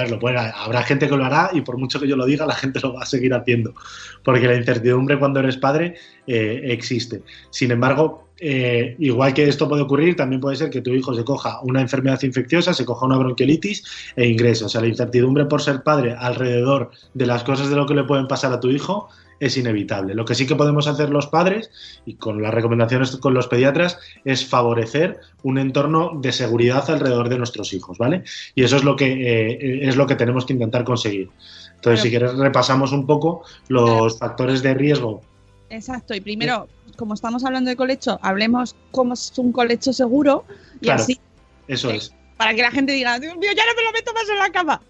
a 0.00 0.64
habrá 0.64 0.82
gente 0.82 1.08
que 1.08 1.16
lo 1.16 1.24
hará 1.24 1.50
y 1.52 1.60
por 1.60 1.78
mucho 1.78 2.00
que 2.00 2.08
yo 2.08 2.16
lo 2.16 2.26
diga, 2.26 2.46
la 2.46 2.54
gente 2.54 2.80
lo 2.80 2.94
va 2.94 3.02
a 3.02 3.06
seguir 3.06 3.34
haciendo, 3.34 3.74
porque 4.22 4.46
la 4.46 4.56
incertidumbre 4.56 5.18
cuando 5.18 5.40
eres 5.40 5.56
padre 5.56 5.94
eh, 6.26 6.60
existe. 6.64 7.22
Sin 7.50 7.70
embargo, 7.70 8.24
eh, 8.40 8.96
igual 8.98 9.32
que 9.32 9.44
esto 9.44 9.68
puede 9.68 9.82
ocurrir, 9.82 10.16
también 10.16 10.40
puede 10.40 10.56
ser 10.56 10.70
que 10.70 10.80
tu 10.80 10.90
hijo 10.90 11.14
se 11.14 11.24
coja 11.24 11.60
una 11.62 11.80
enfermedad 11.80 12.20
infecciosa, 12.22 12.74
se 12.74 12.84
coja 12.84 13.06
una 13.06 13.16
bronquiolitis 13.16 14.12
e 14.16 14.26
ingrese. 14.26 14.64
O 14.64 14.68
sea, 14.68 14.80
la 14.80 14.88
incertidumbre 14.88 15.46
por 15.46 15.62
ser 15.62 15.82
padre 15.82 16.14
alrededor 16.18 16.90
de 17.14 17.26
las 17.26 17.44
cosas 17.44 17.70
de 17.70 17.76
lo 17.76 17.86
que 17.86 17.94
le 17.94 18.04
pueden 18.04 18.26
pasar 18.26 18.52
a 18.52 18.60
tu 18.60 18.70
hijo 18.70 19.08
es 19.40 19.56
inevitable. 19.56 20.14
Lo 20.14 20.24
que 20.24 20.34
sí 20.34 20.46
que 20.46 20.54
podemos 20.56 20.86
hacer 20.86 21.10
los 21.10 21.26
padres, 21.26 21.70
y 22.06 22.14
con 22.14 22.40
las 22.42 22.52
recomendaciones 22.54 23.16
con 23.16 23.34
los 23.34 23.48
pediatras, 23.48 23.98
es 24.24 24.46
favorecer 24.46 25.20
un 25.42 25.58
entorno 25.58 26.12
de 26.20 26.32
seguridad 26.32 26.88
alrededor 26.90 27.28
de 27.28 27.38
nuestros 27.38 27.72
hijos, 27.72 27.98
¿vale? 27.98 28.24
Y 28.54 28.64
eso 28.64 28.76
es 28.76 28.84
lo 28.84 28.96
que, 28.96 29.06
eh, 29.12 29.88
es 29.88 29.96
lo 29.96 30.06
que 30.06 30.14
tenemos 30.16 30.46
que 30.46 30.52
intentar 30.52 30.84
conseguir. 30.84 31.30
Entonces, 31.76 31.80
Claro. 31.80 31.96
si 32.02 32.10
quieres, 32.10 32.34
repasamos 32.34 32.92
un 32.92 33.06
poco 33.06 33.42
los 33.68 34.18
factores 34.18 34.62
de 34.62 34.74
riesgo. 34.74 35.20
Exacto, 35.70 36.14
y 36.14 36.20
primero, 36.20 36.68
como 36.96 37.14
estamos 37.14 37.44
hablando 37.44 37.68
de 37.70 37.76
colecho, 37.76 38.18
hablemos 38.22 38.76
cómo 38.90 39.14
es 39.14 39.32
un 39.36 39.50
colecho 39.52 39.92
seguro 39.92 40.44
y 40.80 40.84
Claro. 40.86 41.02
así, 41.02 41.18
Eso 41.68 41.90
es. 41.90 42.14
para 42.36 42.54
que 42.54 42.62
la 42.62 42.70
gente 42.70 42.92
diga, 42.92 43.18
Dios 43.18 43.36
mío, 43.36 43.50
ya 43.56 43.64
no 43.66 43.74
me 43.76 43.82
lo 43.82 43.92
meto 43.92 44.12
más 44.14 44.28
en 44.28 44.38
la 44.38 44.50
cama. 44.50 44.80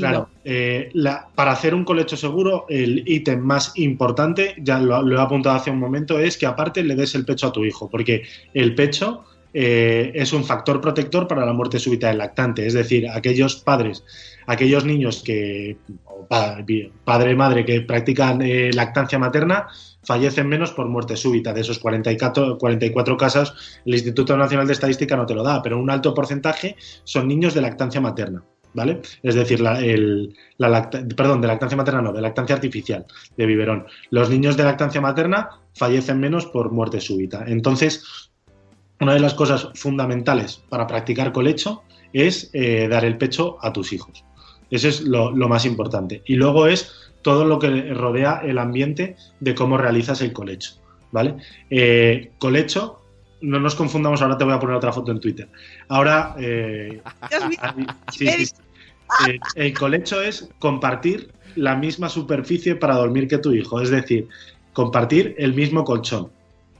Claro, 0.00 0.28
eh, 0.44 0.90
la- 0.94 1.28
para 1.34 1.52
hacer 1.52 1.74
un 1.74 1.84
colecho 1.84 2.16
seguro, 2.16 2.66
el 2.68 3.02
ítem 3.06 3.40
más 3.40 3.72
importante, 3.76 4.54
ya 4.58 4.78
lo, 4.80 5.08
he 5.16 5.20
apuntado 5.20 5.56
hace 5.56 5.70
un 5.70 5.78
momento, 5.78 6.18
es 6.18 6.36
que 6.36 6.46
aparte 6.46 6.82
le 6.82 6.94
des 6.96 7.14
el 7.14 7.24
pecho 7.24 7.46
a 7.48 7.52
tu 7.52 7.64
hijo, 7.64 7.88
porque 7.88 8.22
el 8.54 8.74
pecho 8.74 9.24
eh, 9.52 10.12
es 10.14 10.32
un 10.32 10.44
factor 10.44 10.80
protector 10.80 11.26
para 11.26 11.44
la 11.44 11.52
muerte 11.52 11.80
súbita 11.80 12.06
del 12.08 12.18
lactante. 12.18 12.64
Es 12.66 12.74
decir, 12.74 13.08
aquellos 13.08 13.56
padres, 13.56 14.04
aquellos 14.46 14.84
niños 14.84 15.22
que, 15.24 15.76
o 16.04 16.24
pa- 16.26 16.64
padre 17.04 17.32
y 17.32 17.34
madre 17.36 17.64
que 17.64 17.80
practican 17.80 18.42
eh, 18.42 18.70
lactancia 18.72 19.18
materna, 19.18 19.66
fallecen 20.04 20.48
menos 20.48 20.70
por 20.70 20.88
muerte 20.88 21.16
súbita. 21.16 21.52
De 21.52 21.62
esos 21.62 21.80
44, 21.80 22.58
44 22.58 23.16
casos, 23.16 23.80
el 23.84 23.94
Instituto 23.94 24.36
Nacional 24.36 24.68
de 24.68 24.72
Estadística 24.74 25.16
no 25.16 25.26
te 25.26 25.34
lo 25.34 25.42
da, 25.42 25.60
pero 25.62 25.78
un 25.78 25.90
alto 25.90 26.14
porcentaje 26.14 26.76
son 27.02 27.26
niños 27.26 27.52
de 27.52 27.60
lactancia 27.62 28.00
materna. 28.00 28.44
¿Vale? 28.72 29.00
Es 29.22 29.34
decir, 29.34 29.60
la, 29.60 29.80
la 30.58 30.90
perdón, 30.90 31.40
de 31.40 31.48
lactancia 31.48 31.76
materna 31.76 32.02
no, 32.02 32.12
de 32.12 32.20
lactancia 32.20 32.54
artificial, 32.54 33.04
de 33.36 33.46
biberón. 33.46 33.86
Los 34.10 34.30
niños 34.30 34.56
de 34.56 34.64
lactancia 34.64 35.00
materna 35.00 35.50
fallecen 35.74 36.20
menos 36.20 36.46
por 36.46 36.70
muerte 36.70 37.00
súbita. 37.00 37.44
Entonces, 37.46 38.30
una 39.00 39.14
de 39.14 39.20
las 39.20 39.34
cosas 39.34 39.70
fundamentales 39.74 40.62
para 40.68 40.86
practicar 40.86 41.32
colecho 41.32 41.82
es 42.12 42.50
eh, 42.52 42.86
dar 42.88 43.04
el 43.04 43.18
pecho 43.18 43.56
a 43.60 43.72
tus 43.72 43.92
hijos. 43.92 44.24
Eso 44.70 44.88
es 44.88 45.00
lo, 45.02 45.32
lo 45.32 45.48
más 45.48 45.64
importante. 45.66 46.22
Y 46.26 46.34
luego 46.34 46.66
es 46.66 46.92
todo 47.22 47.44
lo 47.44 47.58
que 47.58 47.92
rodea 47.92 48.40
el 48.44 48.58
ambiente 48.58 49.16
de 49.40 49.54
cómo 49.54 49.76
realizas 49.78 50.20
el 50.22 50.32
colecho. 50.32 50.74
¿Vale? 51.12 51.36
Eh, 51.70 52.30
colecho, 52.38 52.99
no 53.42 53.60
nos 53.60 53.74
confundamos, 53.74 54.22
ahora 54.22 54.36
te 54.36 54.44
voy 54.44 54.54
a 54.54 54.58
poner 54.58 54.76
otra 54.76 54.92
foto 54.92 55.12
en 55.12 55.20
Twitter. 55.20 55.48
Ahora, 55.88 56.34
eh, 56.38 57.00
sí, 58.12 58.28
sí. 58.28 58.52
Eh, 59.28 59.38
el 59.56 59.76
colecho 59.76 60.22
es 60.22 60.48
compartir 60.58 61.32
la 61.56 61.74
misma 61.74 62.08
superficie 62.08 62.76
para 62.76 62.94
dormir 62.94 63.26
que 63.26 63.38
tu 63.38 63.52
hijo, 63.52 63.80
es 63.80 63.90
decir, 63.90 64.28
compartir 64.72 65.34
el 65.38 65.54
mismo 65.54 65.84
colchón. 65.84 66.30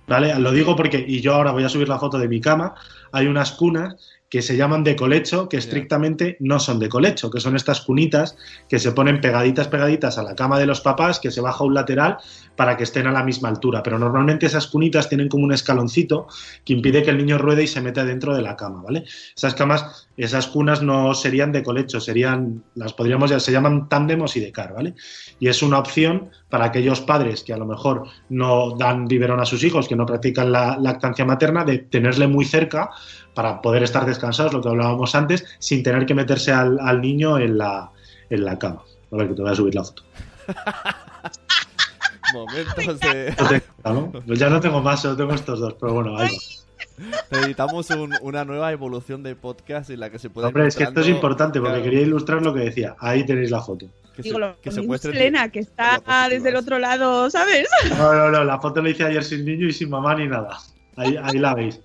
¿Vale? 0.06 0.36
Lo 0.40 0.50
digo 0.50 0.74
porque, 0.74 1.04
y 1.06 1.20
yo 1.20 1.34
ahora 1.34 1.52
voy 1.52 1.62
a 1.62 1.68
subir 1.68 1.88
la 1.88 1.98
foto 1.98 2.18
de 2.18 2.26
mi 2.26 2.40
cama, 2.40 2.74
hay 3.12 3.26
unas 3.26 3.52
cunas 3.52 4.19
que 4.30 4.42
se 4.42 4.56
llaman 4.56 4.84
de 4.84 4.94
colecho, 4.94 5.48
que 5.48 5.56
estrictamente 5.56 6.36
no 6.38 6.60
son 6.60 6.78
de 6.78 6.88
colecho, 6.88 7.30
que 7.30 7.40
son 7.40 7.56
estas 7.56 7.80
cunitas 7.80 8.36
que 8.68 8.78
se 8.78 8.92
ponen 8.92 9.20
pegaditas, 9.20 9.66
pegaditas 9.66 10.18
a 10.18 10.22
la 10.22 10.36
cama 10.36 10.58
de 10.58 10.66
los 10.66 10.80
papás, 10.80 11.18
que 11.18 11.32
se 11.32 11.40
baja 11.40 11.64
un 11.64 11.74
lateral 11.74 12.18
para 12.54 12.76
que 12.76 12.84
estén 12.84 13.08
a 13.08 13.12
la 13.12 13.24
misma 13.24 13.48
altura. 13.48 13.82
Pero 13.82 13.98
normalmente 13.98 14.46
esas 14.46 14.68
cunitas 14.68 15.08
tienen 15.08 15.28
como 15.28 15.44
un 15.44 15.52
escaloncito 15.52 16.28
que 16.64 16.74
impide 16.74 17.02
que 17.02 17.10
el 17.10 17.18
niño 17.18 17.38
ruede 17.38 17.64
y 17.64 17.66
se 17.66 17.80
meta 17.80 18.04
dentro 18.04 18.32
de 18.32 18.42
la 18.42 18.54
cama, 18.54 18.82
¿vale? 18.82 19.04
Esas 19.36 19.54
camas, 19.54 20.08
esas 20.16 20.46
cunas 20.46 20.80
no 20.80 21.12
serían 21.14 21.50
de 21.50 21.64
colecho, 21.64 21.98
serían, 21.98 22.62
las 22.76 22.92
podríamos 22.92 23.30
ya, 23.30 23.40
se 23.40 23.50
llaman 23.50 23.88
tándem 23.88 24.22
o 24.22 24.28
sidecar, 24.28 24.74
¿vale? 24.74 24.94
Y 25.40 25.48
es 25.48 25.60
una 25.60 25.80
opción 25.80 26.30
para 26.48 26.66
aquellos 26.66 27.00
padres 27.00 27.42
que 27.42 27.52
a 27.52 27.56
lo 27.56 27.66
mejor 27.66 28.04
no 28.28 28.76
dan 28.76 29.06
biberón 29.06 29.40
a 29.40 29.44
sus 29.44 29.64
hijos, 29.64 29.88
que 29.88 29.96
no 29.96 30.06
practican 30.06 30.52
la 30.52 30.78
lactancia 30.78 31.24
materna, 31.24 31.64
de 31.64 31.78
tenerle 31.78 32.28
muy 32.28 32.44
cerca 32.44 32.90
para 33.34 33.60
poder 33.62 33.82
estar 33.82 34.04
descansados, 34.06 34.52
lo 34.52 34.60
que 34.60 34.68
hablábamos 34.68 35.14
antes, 35.14 35.44
sin 35.58 35.82
tener 35.82 36.06
que 36.06 36.14
meterse 36.14 36.52
al, 36.52 36.78
al 36.80 37.00
niño 37.00 37.38
en 37.38 37.58
la, 37.58 37.90
en 38.28 38.44
la 38.44 38.58
cama. 38.58 38.82
A 39.12 39.16
ver, 39.16 39.28
que 39.28 39.34
te 39.34 39.42
voy 39.42 39.50
a 39.50 39.54
subir 39.54 39.74
la 39.74 39.84
foto. 39.84 40.02
Momentos 42.32 43.00
de... 43.00 43.34
No 43.38 43.48
te- 43.48 43.62
¿no? 43.84 44.12
Pues 44.26 44.38
ya 44.38 44.48
no 44.48 44.60
tengo 44.60 44.80
más, 44.80 45.02
solo 45.02 45.16
tengo 45.16 45.32
estos 45.34 45.58
dos, 45.60 45.74
pero 45.80 45.94
bueno, 45.94 46.16
ahí 46.16 46.28
va. 46.28 47.16
Necesitamos 47.30 47.88
un- 47.90 48.14
una 48.20 48.44
nueva 48.44 48.70
evolución 48.72 49.22
de 49.22 49.34
podcast 49.34 49.90
en 49.90 50.00
la 50.00 50.10
que 50.10 50.18
se 50.18 50.28
pueda 50.30 50.48
Hombre, 50.48 50.66
es 50.66 50.76
que 50.76 50.84
esto 50.84 51.00
es 51.00 51.08
importante 51.08 51.58
porque 51.58 51.76
Claro. 51.76 51.84
quería 51.90 52.02
ilustrar 52.02 52.42
lo 52.42 52.52
que 52.54 52.60
decía. 52.60 52.94
Ahí 53.00 53.24
tenéis 53.24 53.50
la 53.50 53.60
foto. 53.62 53.86
que 54.14 54.22
Digo, 54.22 54.36
se, 54.36 54.40
lo 54.40 54.60
que 54.60 54.70
se 54.70 55.50
que 55.50 55.58
está 55.60 56.28
desde 56.28 56.50
el 56.50 56.56
otro 56.56 56.78
lado, 56.78 57.30
¿sabes? 57.30 57.68
No, 57.96 58.12
no, 58.12 58.30
no, 58.30 58.44
la 58.44 58.60
foto 58.60 58.82
la 58.82 58.90
hice 58.90 59.04
ayer 59.04 59.24
sin 59.24 59.44
niño 59.44 59.66
y 59.66 59.72
sin 59.72 59.88
mamá 59.88 60.14
ni 60.14 60.28
nada. 60.28 60.58
Ahí, 60.96 61.16
ahí 61.22 61.38
la 61.38 61.54
veis. 61.54 61.80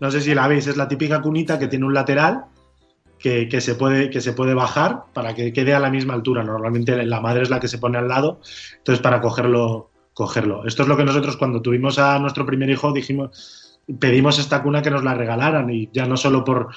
No 0.00 0.10
sé 0.10 0.20
si 0.20 0.34
la 0.34 0.48
veis, 0.48 0.66
es 0.66 0.76
la 0.76 0.88
típica 0.88 1.20
cunita 1.20 1.58
que 1.58 1.68
tiene 1.68 1.84
un 1.84 1.94
lateral 1.94 2.44
que, 3.18 3.48
que, 3.48 3.60
se 3.60 3.74
puede, 3.74 4.10
que 4.10 4.20
se 4.20 4.32
puede 4.32 4.54
bajar 4.54 5.04
para 5.12 5.34
que 5.34 5.52
quede 5.52 5.74
a 5.74 5.80
la 5.80 5.90
misma 5.90 6.14
altura. 6.14 6.42
Normalmente 6.42 7.04
la 7.04 7.20
madre 7.20 7.42
es 7.42 7.50
la 7.50 7.60
que 7.60 7.68
se 7.68 7.78
pone 7.78 7.98
al 7.98 8.08
lado, 8.08 8.40
entonces 8.78 9.02
para 9.02 9.20
cogerlo, 9.20 9.90
cogerlo. 10.14 10.66
Esto 10.66 10.82
es 10.82 10.88
lo 10.88 10.96
que 10.96 11.04
nosotros 11.04 11.36
cuando 11.36 11.62
tuvimos 11.62 11.98
a 11.98 12.18
nuestro 12.18 12.46
primer 12.46 12.70
hijo 12.70 12.92
dijimos, 12.92 13.78
pedimos 13.98 14.38
esta 14.38 14.62
cuna 14.62 14.82
que 14.82 14.90
nos 14.90 15.04
la 15.04 15.14
regalaran 15.14 15.70
y 15.70 15.90
ya 15.92 16.06
no 16.06 16.16
solo 16.16 16.44
por, 16.44 16.68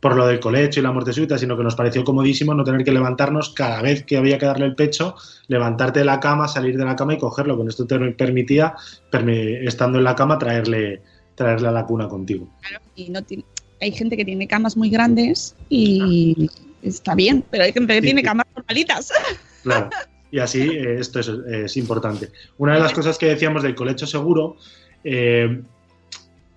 por 0.00 0.16
lo 0.16 0.26
del 0.26 0.40
colecho 0.40 0.80
y 0.80 0.82
la 0.82 0.92
muerte 0.92 1.12
súbita, 1.12 1.38
sino 1.38 1.56
que 1.56 1.62
nos 1.62 1.74
pareció 1.74 2.04
comodísimo 2.04 2.54
no 2.54 2.64
tener 2.64 2.84
que 2.84 2.92
levantarnos 2.92 3.50
cada 3.50 3.82
vez 3.82 4.04
que 4.04 4.16
había 4.16 4.38
que 4.38 4.46
darle 4.46 4.66
el 4.66 4.74
pecho, 4.74 5.14
levantarte 5.48 6.00
de 6.00 6.04
la 6.04 6.20
cama, 6.20 6.48
salir 6.48 6.76
de 6.76 6.84
la 6.84 6.96
cama 6.96 7.14
y 7.14 7.18
cogerlo. 7.18 7.56
Con 7.56 7.68
esto 7.68 7.86
te 7.86 7.98
permitía, 8.12 8.74
estando 9.10 9.98
en 9.98 10.04
la 10.04 10.14
cama, 10.14 10.38
traerle, 10.38 11.02
traerle 11.36 11.68
a 11.68 11.72
la 11.72 11.86
cuna 11.86 12.08
contigo. 12.08 12.48
Claro, 12.60 12.84
y 12.96 13.08
no 13.10 13.22
tiene, 13.22 13.44
hay 13.80 13.92
gente 13.92 14.16
que 14.16 14.24
tiene 14.24 14.48
camas 14.48 14.76
muy 14.76 14.90
grandes 14.90 15.54
y 15.68 16.50
está 16.82 17.14
bien, 17.14 17.44
pero 17.50 17.64
hay 17.64 17.72
gente 17.72 17.94
que 17.94 18.02
tiene 18.02 18.22
camas 18.22 18.46
normalitas. 18.54 19.12
Claro. 19.62 19.90
Y 20.30 20.38
así 20.38 20.60
eh, 20.60 21.00
esto 21.00 21.18
es, 21.18 21.76
importante. 21.76 22.30
Una 22.58 22.74
de 22.74 22.80
las 22.80 22.92
cosas 22.92 23.18
que 23.18 23.26
decíamos 23.26 23.64
del 23.64 23.74
colecho 23.74 24.06
seguro, 24.06 24.56
eh, 25.02 25.60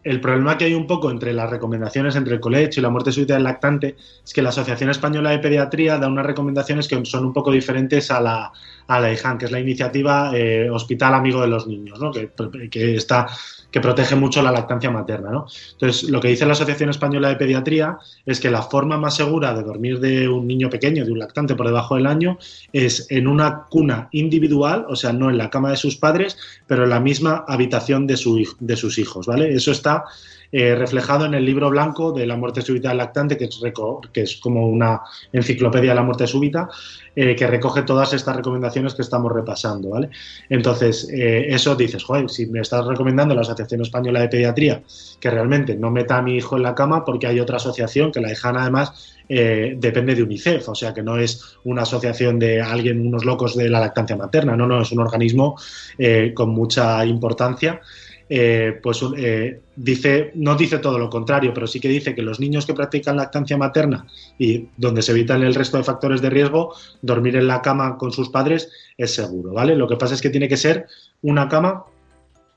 el 0.04 0.22
problema 0.22 0.58
que 0.58 0.65
hay 0.65 0.76
un 0.76 0.88
poco 0.88 1.10
entre 1.10 1.34
las 1.34 1.50
recomendaciones 1.50 2.15
entre 2.15 2.36
el 2.36 2.39
colecho 2.39 2.80
y 2.80 2.84
la 2.84 2.89
muerte 2.89 3.12
súbita 3.12 3.34
del 3.34 3.44
lactante 3.44 3.96
es 4.24 4.32
que 4.32 4.42
la 4.42 4.50
Asociación 4.50 4.89
Española 4.89 5.32
de 5.32 5.39
Pediatría 5.39 5.98
da 5.98 6.08
unas 6.08 6.26
recomendaciones 6.26 6.88
que 6.88 7.04
son 7.06 7.26
un 7.26 7.34
poco 7.34 7.52
diferentes 7.52 8.12
a 8.12 8.22
la, 8.22 8.52
a 8.88 9.00
la 9.00 9.12
IJAN, 9.12 9.38
que 9.38 9.46
es 9.46 9.52
la 9.52 9.60
iniciativa 9.60 10.32
eh, 10.34 10.70
Hospital 10.70 11.15
Amigo 11.15 11.42
de 11.42 11.48
los 11.48 11.68
Niños, 11.68 12.00
¿no? 12.00 12.12
que, 12.12 12.30
que 12.70 12.96
está 12.96 13.28
que 13.71 13.82
protege 13.82 14.15
mucho 14.15 14.41
la 14.41 14.51
lactancia 14.51 14.89
materna. 14.89 15.29
¿no? 15.32 15.45
Entonces, 15.73 16.10
lo 16.10 16.19
que 16.19 16.29
dice 16.29 16.45
la 16.45 16.53
Asociación 16.53 16.89
Española 16.89 17.29
de 17.29 17.36
Pediatría 17.36 17.97
es 18.25 18.39
que 18.39 18.49
la 18.49 18.62
forma 18.62 18.97
más 18.97 19.15
segura 19.15 19.53
de 19.53 19.63
dormir 19.63 19.99
de 19.99 20.27
un 20.27 20.47
niño 20.47 20.69
pequeño, 20.69 21.05
de 21.05 21.12
un 21.12 21.19
lactante 21.19 21.55
por 21.55 21.67
debajo 21.67 21.95
del 21.95 22.08
año, 22.08 22.38
es 22.73 23.08
en 23.10 23.27
una 23.27 23.65
cuna 23.69 24.10
individual, 24.12 24.86
o 24.89 24.95
sea, 24.95 25.13
no 25.13 25.29
en 25.29 25.38
la 25.38 25.49
cama 25.49 25.71
de 25.71 25.77
sus 25.77 25.95
padres, 25.95 26.38
pero 26.67 26.84
en 26.84 26.89
la 26.89 26.99
misma 26.99 27.45
habitación 27.47 28.08
de, 28.08 28.17
su, 28.17 28.43
de 28.60 28.75
sus 28.75 28.97
hijos. 28.97 29.27
¿vale? 29.27 29.53
Eso 29.53 29.71
está 29.71 30.05
eh, 30.51 30.73
reflejado 30.73 31.25
en 31.25 31.36
el 31.36 31.45
libro 31.45 31.69
blanco 31.69 32.12
de 32.12 32.25
la 32.25 32.36
muerte 32.36 32.63
súbita 32.63 32.89
del 32.89 32.97
lactante, 32.97 33.38
que 33.38 33.45
es, 33.45 33.62
que 34.12 34.21
es 34.21 34.38
como 34.38 34.67
una 34.67 35.01
enciclopedia 35.32 35.91
de 35.91 35.95
la 35.95 36.01
muerte 36.01 36.25
súbita, 36.25 36.69
eh, 37.15 37.36
que 37.36 37.45
recoge 37.45 37.84
todas 37.84 38.13
estas 38.13 38.36
recomendaciones 38.36 38.95
que 38.95 39.03
estamos 39.03 39.32
repasando. 39.32 39.89
¿vale? 39.89 40.10
Entonces, 40.49 41.08
eh, 41.12 41.47
eso 41.49 41.75
dices, 41.75 42.03
joder, 42.03 42.29
si 42.29 42.47
me 42.47 42.62
estás 42.62 42.86
recomendando 42.86 43.36
la 43.36 43.41
Asociación 43.41 43.59
Española 43.82 44.22
de 44.22 44.30
Pediatría 44.30 44.84
que 45.19 45.30
realmente 45.30 45.76
no 45.76 45.91
meta 45.91 46.17
a 46.17 46.22
mi 46.22 46.36
hijo 46.36 46.58
en 46.58 46.63
la 46.63 46.76
cama, 46.76 47.04
porque 47.04 47.28
hay 47.28 47.39
otra 47.39 47.58
asociación 47.58 48.12
que 48.12 48.22
la 48.22 48.30
dejan 48.30 48.58
además 48.58 49.15
depende 49.28 50.15
de 50.15 50.24
UNICEF, 50.24 50.69
o 50.69 50.74
sea 50.74 50.91
que 50.91 51.04
no 51.04 51.17
es 51.19 51.58
una 51.63 51.84
asociación 51.84 52.39
de 52.39 52.62
alguien, 52.62 53.06
unos 53.06 53.26
locos 53.26 53.56
de 53.56 53.69
la 53.69 53.80
lactancia 53.80 54.15
materna, 54.15 54.56
no, 54.56 54.65
no, 54.65 54.82
es 54.82 54.91
un 54.91 55.02
organismo 55.02 55.56
con 56.34 56.50
mucha 56.50 57.06
importancia. 57.06 57.80
Eh, 58.32 58.80
pues 58.84 59.04
eh, 59.17 59.60
dice, 59.76 60.32
no 60.36 60.56
dice 60.56 60.78
todo 60.78 61.00
lo 61.00 61.10
contrario, 61.10 61.52
pero 61.52 61.65
sí 61.65 61.80
que 61.80 61.88
dice 61.88 62.13
que 62.13 62.22
los 62.22 62.39
niños 62.39 62.67
que 62.67 62.76
practican 62.76 63.17
lactancia 63.17 63.58
materna 63.58 64.06
y 64.38 64.67
donde 64.78 65.02
se 65.02 65.13
evitan 65.13 65.41
el 65.41 65.56
resto 65.56 65.78
de 65.78 65.84
factores 65.84 66.22
de 66.22 66.30
riesgo, 66.30 66.76
dormir 67.02 67.38
en 67.38 67.48
la 67.48 67.63
cama 67.63 67.98
con 67.98 68.12
sus 68.12 68.30
padres 68.30 68.72
es 68.98 69.15
seguro, 69.15 69.54
¿vale? 69.54 69.76
Lo 69.76 69.88
que 69.88 69.95
pasa 69.95 70.13
es 70.13 70.22
que 70.22 70.30
tiene 70.30 70.48
que 70.48 70.58
ser 70.58 70.86
una 71.24 71.50
cama 71.50 71.86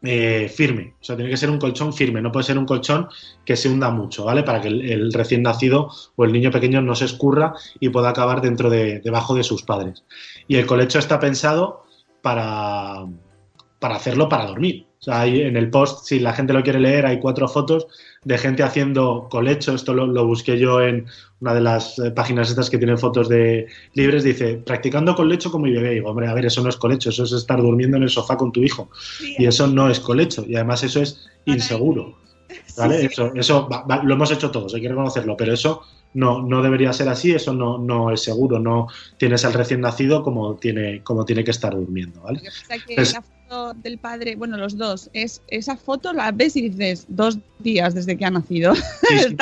eh, 0.04 0.48
firme, 0.48 0.94
o 1.00 1.04
sea, 1.04 1.14
tiene 1.14 1.30
que 1.30 1.36
ser 1.36 1.48
un 1.48 1.58
colchón 1.58 1.92
firme, 1.92 2.20
no 2.20 2.32
puede 2.32 2.44
ser 2.44 2.58
un 2.58 2.66
colchón 2.66 3.08
que 3.44 3.56
se 3.56 3.68
hunda 3.68 3.90
mucho, 3.90 4.24
¿vale? 4.24 4.42
Para 4.42 4.60
que 4.60 4.68
el, 4.68 5.12
recién 5.12 5.42
nacido 5.42 5.90
o 6.16 6.24
el 6.24 6.32
niño 6.32 6.50
pequeño 6.50 6.82
no 6.82 6.96
se 6.96 7.04
escurra 7.04 7.54
y 7.78 7.88
pueda 7.90 8.08
acabar 8.08 8.40
dentro 8.40 8.68
de, 8.68 9.00
debajo 9.00 9.34
de 9.34 9.44
sus 9.44 9.62
padres. 9.62 10.04
Y 10.48 10.56
el 10.56 10.66
colecho 10.66 10.98
está 10.98 11.20
pensado 11.20 11.84
para, 12.20 13.06
para 13.78 13.94
hacerlo 13.94 14.28
para 14.28 14.46
dormir. 14.46 14.86
O 15.02 15.04
sea, 15.04 15.22
hay, 15.22 15.40
en 15.42 15.56
el 15.56 15.68
post, 15.68 16.06
si 16.06 16.20
la 16.20 16.32
gente 16.32 16.52
lo 16.52 16.62
quiere 16.62 16.78
leer, 16.78 17.06
hay 17.06 17.18
cuatro 17.18 17.48
fotos 17.48 17.88
de 18.22 18.38
gente 18.38 18.62
haciendo 18.62 19.26
colecho. 19.28 19.74
Esto 19.74 19.94
lo, 19.94 20.24
busqué 20.24 20.56
yo 20.60 20.80
en 20.80 21.06
una 21.40 21.54
de 21.54 21.60
las 21.60 21.98
eh, 21.98 22.12
páginas 22.12 22.50
estas 22.50 22.70
que 22.70 22.78
tienen 22.78 22.96
fotos 22.96 23.28
de 23.28 23.66
libres. 23.94 24.22
Dice, 24.22 24.62
practicando 24.64 25.16
colecho 25.16 25.50
como 25.50 25.64
mi 25.64 25.72
bebé. 25.72 25.94
digo, 25.94 26.10
hombre, 26.10 26.28
a 26.28 26.34
ver, 26.34 26.46
eso 26.46 26.62
no 26.62 26.68
es 26.68 26.76
colecho, 26.76 27.10
eso 27.10 27.24
es 27.24 27.32
estar 27.32 27.60
durmiendo 27.60 27.96
en 27.96 28.04
el 28.04 28.10
sofá 28.10 28.36
con 28.36 28.52
tu 28.52 28.62
hijo. 28.62 28.90
Y 29.38 29.44
eso 29.44 29.66
no 29.66 29.90
es 29.90 29.98
colecho. 29.98 30.44
Y 30.46 30.54
además 30.54 30.84
eso 30.84 31.02
es 31.02 31.26
inseguro. 31.46 32.16
¿Vale? 32.76 33.04
Eso, 33.04 33.32
eso 33.34 33.68
lo 34.04 34.14
hemos 34.14 34.30
hecho 34.30 34.50
todos, 34.50 34.74
hay 34.74 34.82
que 34.82 34.88
reconocerlo, 34.88 35.36
pero 35.36 35.52
eso 35.54 35.82
no, 36.14 36.42
no 36.42 36.62
debería 36.62 36.92
ser 36.92 37.08
así, 37.08 37.32
eso 37.32 37.52
no, 37.54 37.78
no 37.78 38.10
es 38.10 38.22
seguro, 38.22 38.58
no 38.58 38.88
tienes 39.16 39.44
al 39.44 39.54
recién 39.54 39.80
nacido 39.80 40.22
como 40.22 40.56
tiene, 40.56 41.02
como 41.02 41.24
tiene 41.24 41.44
que 41.44 41.50
estar 41.50 41.74
durmiendo, 41.74 42.20
¿vale? 42.20 42.42
la 42.68 43.24
foto 43.52 43.74
del 43.82 43.98
padre, 43.98 44.36
bueno, 44.36 44.56
los 44.56 44.76
dos, 44.76 45.10
es 45.12 45.42
esa 45.48 45.76
foto 45.76 46.12
la 46.12 46.32
ves 46.32 46.56
y 46.56 46.70
dices 46.70 47.06
dos 47.08 47.38
días 47.58 47.94
desde 47.94 48.16
que 48.16 48.24
ha 48.24 48.30
nacido. 48.30 48.72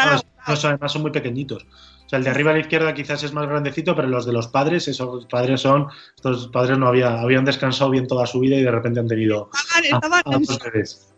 además 0.46 0.92
son 0.92 1.02
muy 1.02 1.10
pequeñitos. 1.10 1.64
O 2.06 2.08
sea, 2.10 2.18
el 2.18 2.24
de 2.24 2.30
arriba 2.30 2.50
a 2.50 2.54
la 2.54 2.60
izquierda 2.60 2.92
quizás 2.92 3.22
es 3.22 3.32
más 3.32 3.46
grandecito, 3.46 3.94
pero 3.94 4.08
los 4.08 4.26
de 4.26 4.32
los 4.32 4.48
padres, 4.48 4.88
esos 4.88 5.26
padres 5.26 5.60
son, 5.60 5.86
estos 6.16 6.48
padres 6.48 6.76
no 6.76 6.88
había, 6.88 7.20
habían 7.20 7.44
descansado 7.44 7.90
bien 7.90 8.08
toda 8.08 8.26
su 8.26 8.40
vida 8.40 8.56
y 8.56 8.62
de 8.64 8.70
repente 8.70 8.98
han 8.98 9.06
tenido 9.06 9.48
estaban, 9.82 10.22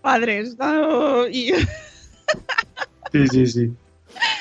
padres. 0.02 0.56
y... 1.30 1.52
Sí, 3.12 3.28
sí, 3.28 3.46
sí 3.46 3.70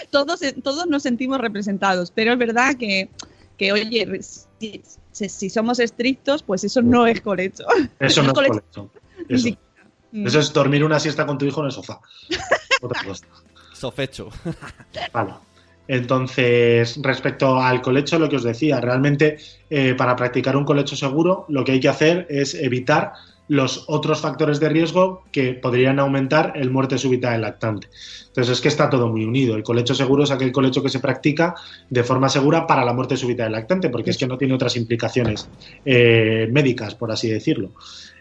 todos, 0.09 0.41
todos 0.63 0.87
nos 0.87 1.03
sentimos 1.03 1.39
representados, 1.39 2.11
pero 2.11 2.33
es 2.33 2.37
verdad 2.37 2.75
que, 2.75 3.09
que 3.61 3.71
oye, 3.71 4.19
si, 5.11 5.49
somos 5.51 5.79
estrictos, 5.79 6.41
pues 6.41 6.63
eso 6.63 6.81
no 6.81 7.05
es 7.05 7.21
colecho. 7.21 7.63
Eso 7.99 8.23
no 8.23 8.29
es 8.29 8.33
colecho. 8.33 8.89
Eso. 9.29 10.39
es 10.39 10.51
dormir 10.51 10.83
una 10.83 10.99
siesta 10.99 11.27
con 11.27 11.37
tu 11.37 11.45
hijo 11.45 11.59
en 11.59 11.67
el 11.67 11.71
sofá. 11.71 12.01
Otra 12.81 13.03
cosa. 13.03 13.27
Sofecho. 13.73 14.29
Vale. 15.13 15.33
Entonces, 15.87 16.99
respecto 17.03 17.61
al 17.61 17.83
colecho, 17.83 18.17
lo 18.17 18.27
que 18.27 18.37
os 18.37 18.43
decía, 18.43 18.81
realmente 18.81 19.37
eh, 19.69 19.93
para 19.93 20.15
practicar 20.15 20.57
un 20.57 20.65
colecho 20.65 20.95
seguro, 20.95 21.45
lo 21.47 21.63
que 21.63 21.73
hay 21.73 21.79
que 21.79 21.89
hacer 21.89 22.25
es 22.31 22.55
evitar 22.55 23.13
los 23.51 23.83
otros 23.89 24.21
factores 24.21 24.61
de 24.61 24.69
riesgo 24.69 25.25
que 25.29 25.53
podrían 25.53 25.99
aumentar 25.99 26.53
el 26.55 26.71
muerte 26.71 26.97
súbita 26.97 27.33
del 27.33 27.41
lactante. 27.41 27.89
Entonces 28.27 28.53
es 28.53 28.61
que 28.61 28.69
está 28.69 28.89
todo 28.89 29.09
muy 29.09 29.25
unido. 29.25 29.57
El 29.57 29.63
colecho 29.63 29.93
seguro 29.93 30.23
es 30.23 30.31
aquel 30.31 30.53
colecho 30.53 30.81
que 30.81 30.87
se 30.87 31.01
practica 31.01 31.53
de 31.89 32.01
forma 32.05 32.29
segura 32.29 32.65
para 32.65 32.85
la 32.85 32.93
muerte 32.93 33.17
súbita 33.17 33.43
del 33.43 33.51
lactante, 33.51 33.89
porque 33.89 34.11
es 34.11 34.17
que 34.17 34.25
no 34.25 34.37
tiene 34.37 34.53
otras 34.53 34.77
implicaciones 34.77 35.49
eh, 35.83 36.47
médicas, 36.49 36.95
por 36.95 37.11
así 37.11 37.29
decirlo. 37.29 37.71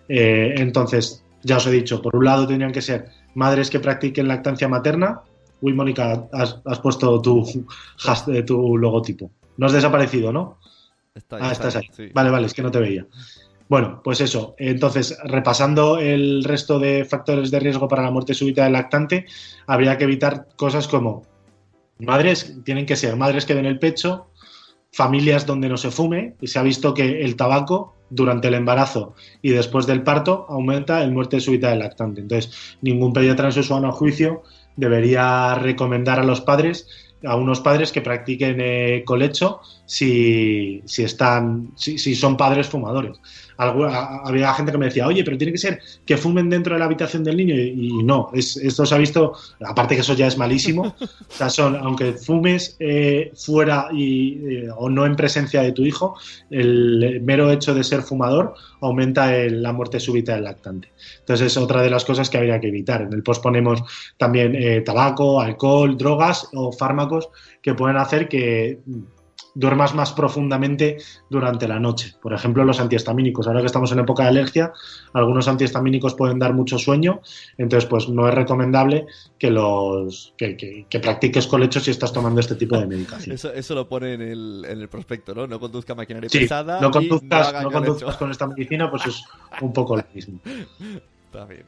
Eh, 0.08 0.54
entonces, 0.56 1.22
ya 1.44 1.58
os 1.58 1.66
he 1.68 1.70
dicho, 1.70 2.02
por 2.02 2.16
un 2.16 2.24
lado 2.24 2.48
tendrían 2.48 2.72
que 2.72 2.82
ser 2.82 3.10
madres 3.36 3.70
que 3.70 3.78
practiquen 3.78 4.26
lactancia 4.26 4.66
materna. 4.66 5.20
Uy, 5.60 5.74
Mónica, 5.74 6.26
has, 6.32 6.80
puesto 6.80 7.22
tu, 7.22 7.46
eh, 8.34 8.42
tu 8.42 8.76
logotipo. 8.76 9.30
No 9.58 9.66
has 9.66 9.72
desaparecido, 9.74 10.32
¿no? 10.32 10.58
ah, 11.30 11.52
estás 11.52 11.76
ahí. 11.76 11.88
Vale, 12.12 12.30
vale, 12.30 12.46
es 12.46 12.54
que 12.54 12.62
no 12.62 12.72
te 12.72 12.80
veía. 12.80 13.06
Bueno, 13.70 14.00
pues 14.02 14.20
eso. 14.20 14.56
Entonces, 14.58 15.16
repasando 15.22 15.98
el 15.98 16.42
resto 16.42 16.80
de 16.80 17.04
factores 17.04 17.52
de 17.52 17.60
riesgo 17.60 17.86
para 17.86 18.02
la 18.02 18.10
muerte 18.10 18.34
súbita 18.34 18.64
del 18.64 18.72
lactante, 18.72 19.26
habría 19.64 19.96
que 19.96 20.04
evitar 20.04 20.48
cosas 20.56 20.88
como 20.88 21.22
madres, 22.00 22.56
tienen 22.64 22.84
que 22.84 22.96
ser 22.96 23.14
madres 23.14 23.46
que 23.46 23.54
den 23.54 23.66
el 23.66 23.78
pecho, 23.78 24.26
familias 24.92 25.46
donde 25.46 25.68
no 25.68 25.76
se 25.76 25.92
fume, 25.92 26.34
y 26.40 26.48
se 26.48 26.58
ha 26.58 26.64
visto 26.64 26.94
que 26.94 27.22
el 27.22 27.36
tabaco 27.36 27.94
durante 28.10 28.48
el 28.48 28.54
embarazo 28.54 29.14
y 29.40 29.50
después 29.50 29.86
del 29.86 30.02
parto 30.02 30.46
aumenta 30.48 31.00
el 31.04 31.12
muerte 31.12 31.38
súbita 31.38 31.70
del 31.70 31.78
lactante. 31.78 32.22
Entonces, 32.22 32.76
ningún 32.82 33.12
pediatra 33.12 33.46
en 33.46 33.52
su 33.52 33.62
juicio 33.92 34.42
debería 34.74 35.54
recomendar 35.54 36.18
a 36.18 36.24
los 36.24 36.40
padres 36.40 36.88
a 37.24 37.36
unos 37.36 37.60
padres 37.60 37.92
que 37.92 38.00
practiquen 38.00 38.56
eh, 38.60 39.02
colecho 39.04 39.60
si, 39.90 40.82
si 40.84 41.02
están 41.02 41.72
si, 41.74 41.98
si, 41.98 42.14
son 42.14 42.36
padres 42.36 42.68
fumadores 42.68 43.18
había 43.60 44.54
gente 44.54 44.72
que 44.72 44.78
me 44.78 44.86
decía, 44.86 45.06
oye, 45.06 45.22
pero 45.22 45.36
tiene 45.36 45.52
que 45.52 45.58
ser 45.58 45.80
que 46.06 46.16
fumen 46.16 46.48
dentro 46.48 46.74
de 46.74 46.78
la 46.78 46.86
habitación 46.86 47.22
del 47.22 47.36
niño. 47.36 47.54
Y, 47.54 48.02
no, 48.02 48.30
esto 48.32 48.86
se 48.86 48.94
ha 48.94 48.98
visto, 48.98 49.34
aparte 49.64 49.94
que 49.94 50.00
eso 50.00 50.14
ya 50.14 50.26
es 50.26 50.38
malísimo. 50.38 50.94
o 51.00 51.32
sea, 51.32 51.50
son, 51.50 51.76
aunque 51.76 52.14
fumes 52.14 52.76
eh, 52.80 53.32
fuera 53.34 53.88
y, 53.92 54.38
eh, 54.46 54.68
o 54.74 54.88
no 54.88 55.04
en 55.04 55.14
presencia 55.14 55.62
de 55.62 55.72
tu 55.72 55.82
hijo, 55.82 56.16
el 56.50 57.20
mero 57.22 57.50
hecho 57.50 57.74
de 57.74 57.84
ser 57.84 58.02
fumador 58.02 58.54
aumenta 58.80 59.30
la 59.30 59.72
muerte 59.72 60.00
súbita 60.00 60.34
del 60.34 60.44
lactante. 60.44 60.88
Entonces 61.18 61.48
es 61.48 61.56
otra 61.58 61.82
de 61.82 61.90
las 61.90 62.04
cosas 62.04 62.30
que 62.30 62.38
habría 62.38 62.60
que 62.60 62.68
evitar. 62.68 63.02
En 63.02 63.12
el 63.12 63.22
post 63.22 63.42
ponemos 63.42 63.82
también 64.16 64.54
eh, 64.54 64.80
tabaco, 64.80 65.40
alcohol, 65.40 65.98
drogas 65.98 66.48
o 66.54 66.72
fármacos 66.72 67.28
que 67.60 67.74
pueden 67.74 67.98
hacer 67.98 68.26
que 68.28 68.78
duermas 69.54 69.94
más 69.94 70.12
profundamente 70.12 70.98
durante 71.28 71.66
la 71.68 71.78
noche. 71.78 72.14
Por 72.20 72.32
ejemplo, 72.32 72.64
los 72.64 72.80
antihistamínicos. 72.80 73.46
Ahora 73.46 73.60
que 73.60 73.66
estamos 73.66 73.92
en 73.92 73.98
época 73.98 74.24
de 74.24 74.30
alergia, 74.30 74.72
algunos 75.12 75.48
antihistamínicos 75.48 76.14
pueden 76.14 76.38
dar 76.38 76.54
mucho 76.54 76.78
sueño, 76.78 77.20
entonces 77.58 77.88
pues 77.88 78.08
no 78.08 78.28
es 78.28 78.34
recomendable 78.34 79.06
que 79.38 79.50
los 79.50 80.34
que, 80.36 80.86
practiques 81.02 81.46
colecho 81.46 81.80
si 81.80 81.90
estás 81.90 82.12
tomando 82.12 82.40
este 82.40 82.54
tipo 82.54 82.78
de 82.78 82.86
medicación. 82.86 83.34
Eso, 83.34 83.74
lo 83.74 83.88
pone 83.88 84.14
en 84.14 84.22
el, 84.22 84.64
en 84.68 84.80
el, 84.80 84.88
prospecto, 84.88 85.34
¿no? 85.34 85.46
No 85.46 85.60
conduzca 85.60 85.94
maquinaria 85.94 86.28
pesada. 86.28 86.80
No 86.80 86.90
conduzcas, 86.90 87.52
no, 87.52 87.62
no 87.62 87.70
conduzcas 87.70 88.16
con 88.16 88.30
esta 88.30 88.46
medicina, 88.46 88.90
pues 88.90 89.06
es 89.06 89.24
un 89.60 89.72
poco 89.72 89.96
lo 89.96 90.04
mismo. 90.12 90.40
Está 91.30 91.44
bien. 91.44 91.64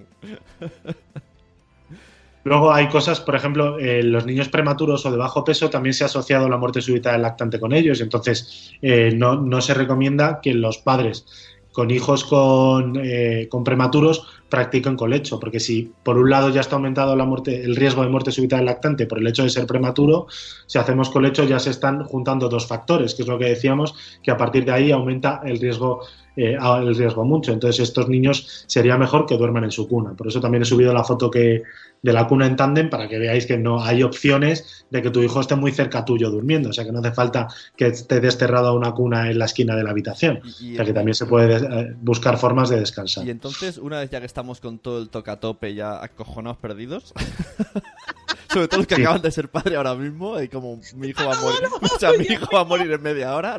Luego 2.44 2.72
hay 2.72 2.88
cosas, 2.88 3.20
por 3.20 3.36
ejemplo, 3.36 3.78
eh, 3.78 4.02
los 4.02 4.26
niños 4.26 4.48
prematuros 4.48 5.06
o 5.06 5.10
de 5.10 5.16
bajo 5.16 5.44
peso 5.44 5.70
también 5.70 5.94
se 5.94 6.04
ha 6.04 6.06
asociado 6.06 6.48
la 6.48 6.56
muerte 6.56 6.80
súbita 6.80 7.12
del 7.12 7.22
lactante 7.22 7.60
con 7.60 7.72
ellos, 7.72 8.00
entonces 8.00 8.72
eh, 8.82 9.12
no, 9.16 9.36
no, 9.36 9.60
se 9.60 9.74
recomienda 9.74 10.40
que 10.40 10.52
los 10.52 10.78
padres 10.78 11.24
con 11.72 11.90
hijos 11.90 12.24
con, 12.24 13.00
eh, 13.02 13.48
con, 13.50 13.64
prematuros 13.64 14.26
practiquen 14.48 14.96
colecho, 14.96 15.40
porque 15.40 15.58
si 15.58 15.90
por 16.02 16.18
un 16.18 16.28
lado 16.28 16.50
ya 16.50 16.60
está 16.60 16.76
aumentado 16.76 17.16
la 17.16 17.24
muerte, 17.24 17.64
el 17.64 17.76
riesgo 17.76 18.02
de 18.02 18.10
muerte 18.10 18.30
súbita 18.30 18.56
del 18.56 18.66
lactante 18.66 19.06
por 19.06 19.18
el 19.18 19.26
hecho 19.26 19.42
de 19.42 19.48
ser 19.48 19.66
prematuro, 19.66 20.26
si 20.66 20.78
hacemos 20.78 21.08
colecho 21.08 21.44
ya 21.44 21.58
se 21.58 21.70
están 21.70 22.04
juntando 22.04 22.48
dos 22.48 22.66
factores, 22.66 23.14
que 23.14 23.22
es 23.22 23.28
lo 23.28 23.38
que 23.38 23.46
decíamos, 23.46 23.94
que 24.22 24.30
a 24.30 24.36
partir 24.36 24.66
de 24.66 24.72
ahí 24.72 24.92
aumenta 24.92 25.40
el 25.44 25.58
riesgo 25.58 26.02
eh, 26.36 26.56
el 26.56 26.94
riesgo 26.94 27.24
mucho. 27.24 27.52
Entonces, 27.52 27.88
estos 27.88 28.08
niños 28.08 28.64
sería 28.66 28.96
mejor 28.96 29.26
que 29.26 29.36
duerman 29.36 29.64
en 29.64 29.70
su 29.70 29.88
cuna. 29.88 30.14
Por 30.14 30.28
eso 30.28 30.40
también 30.40 30.62
he 30.62 30.64
subido 30.64 30.92
la 30.92 31.04
foto 31.04 31.30
que, 31.30 31.62
de 32.02 32.12
la 32.12 32.26
cuna 32.26 32.46
en 32.46 32.56
tándem 32.56 32.90
para 32.90 33.08
que 33.08 33.18
veáis 33.18 33.46
que 33.46 33.58
no 33.58 33.82
hay 33.82 34.02
opciones 34.02 34.86
de 34.90 35.02
que 35.02 35.10
tu 35.10 35.22
hijo 35.22 35.40
esté 35.40 35.56
muy 35.56 35.72
cerca 35.72 36.04
tuyo 36.04 36.30
durmiendo. 36.30 36.70
O 36.70 36.72
sea, 36.72 36.84
que 36.84 36.92
no 36.92 37.00
hace 37.00 37.12
falta 37.12 37.48
que 37.76 37.88
esté 37.88 38.20
desterrado 38.20 38.68
a 38.68 38.74
una 38.74 38.92
cuna 38.92 39.30
en 39.30 39.38
la 39.38 39.44
esquina 39.44 39.76
de 39.76 39.84
la 39.84 39.90
habitación. 39.90 40.40
o 40.42 40.76
sea, 40.76 40.84
que 40.84 40.92
también 40.92 41.14
se 41.14 41.26
puede 41.26 41.56
eh, 41.56 41.94
buscar 42.00 42.38
formas 42.38 42.70
de 42.70 42.80
descansar. 42.80 43.26
Y 43.26 43.30
entonces, 43.30 43.78
una 43.78 44.00
vez 44.00 44.10
ya 44.10 44.20
que 44.20 44.26
estamos 44.26 44.60
con 44.60 44.78
todo 44.78 45.00
el 45.00 45.10
tocatope 45.10 45.74
ya 45.74 46.02
acojonados 46.02 46.58
perdidos. 46.58 47.12
sobre 48.52 48.68
todo 48.68 48.78
los 48.78 48.86
que 48.86 48.94
acaban 48.96 49.22
de 49.22 49.30
ser 49.30 49.48
padre 49.48 49.76
ahora 49.76 49.94
mismo, 49.94 50.40
y 50.40 50.48
como 50.48 50.80
mi 50.96 51.08
hijo 51.08 51.24
va 51.26 51.34
a 51.34 51.40
morir, 51.40 51.60
o 51.80 51.98
sea, 51.98 52.10
mi 52.12 52.24
hijo 52.24 52.48
va 52.54 52.60
a 52.60 52.64
morir 52.64 52.90
en 52.90 53.02
media 53.02 53.34
hora, 53.34 53.58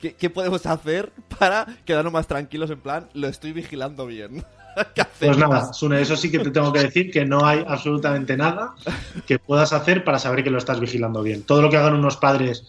¿Qué, 0.00 0.30
podemos 0.30 0.64
hacer 0.66 1.12
para 1.38 1.66
quedarnos 1.84 2.12
más 2.12 2.26
tranquilos 2.26 2.70
en 2.70 2.80
plan, 2.80 3.08
lo 3.14 3.28
estoy 3.28 3.52
vigilando 3.52 4.06
bien? 4.06 4.44
pues 5.18 5.36
nada, 5.36 5.72
Sune, 5.72 6.00
eso 6.00 6.16
sí 6.16 6.30
que 6.30 6.38
te 6.38 6.50
tengo 6.50 6.72
que 6.72 6.80
decir 6.80 7.10
que 7.10 7.24
no 7.24 7.44
hay 7.44 7.64
absolutamente 7.66 8.36
nada 8.36 8.74
que 9.26 9.38
puedas 9.38 9.72
hacer 9.72 10.04
para 10.04 10.18
saber 10.18 10.44
que 10.44 10.50
lo 10.50 10.58
estás 10.58 10.80
vigilando 10.80 11.22
bien. 11.22 11.42
Todo 11.42 11.62
lo 11.62 11.70
que 11.70 11.76
hagan 11.76 11.94
unos 11.94 12.16
padres 12.16 12.64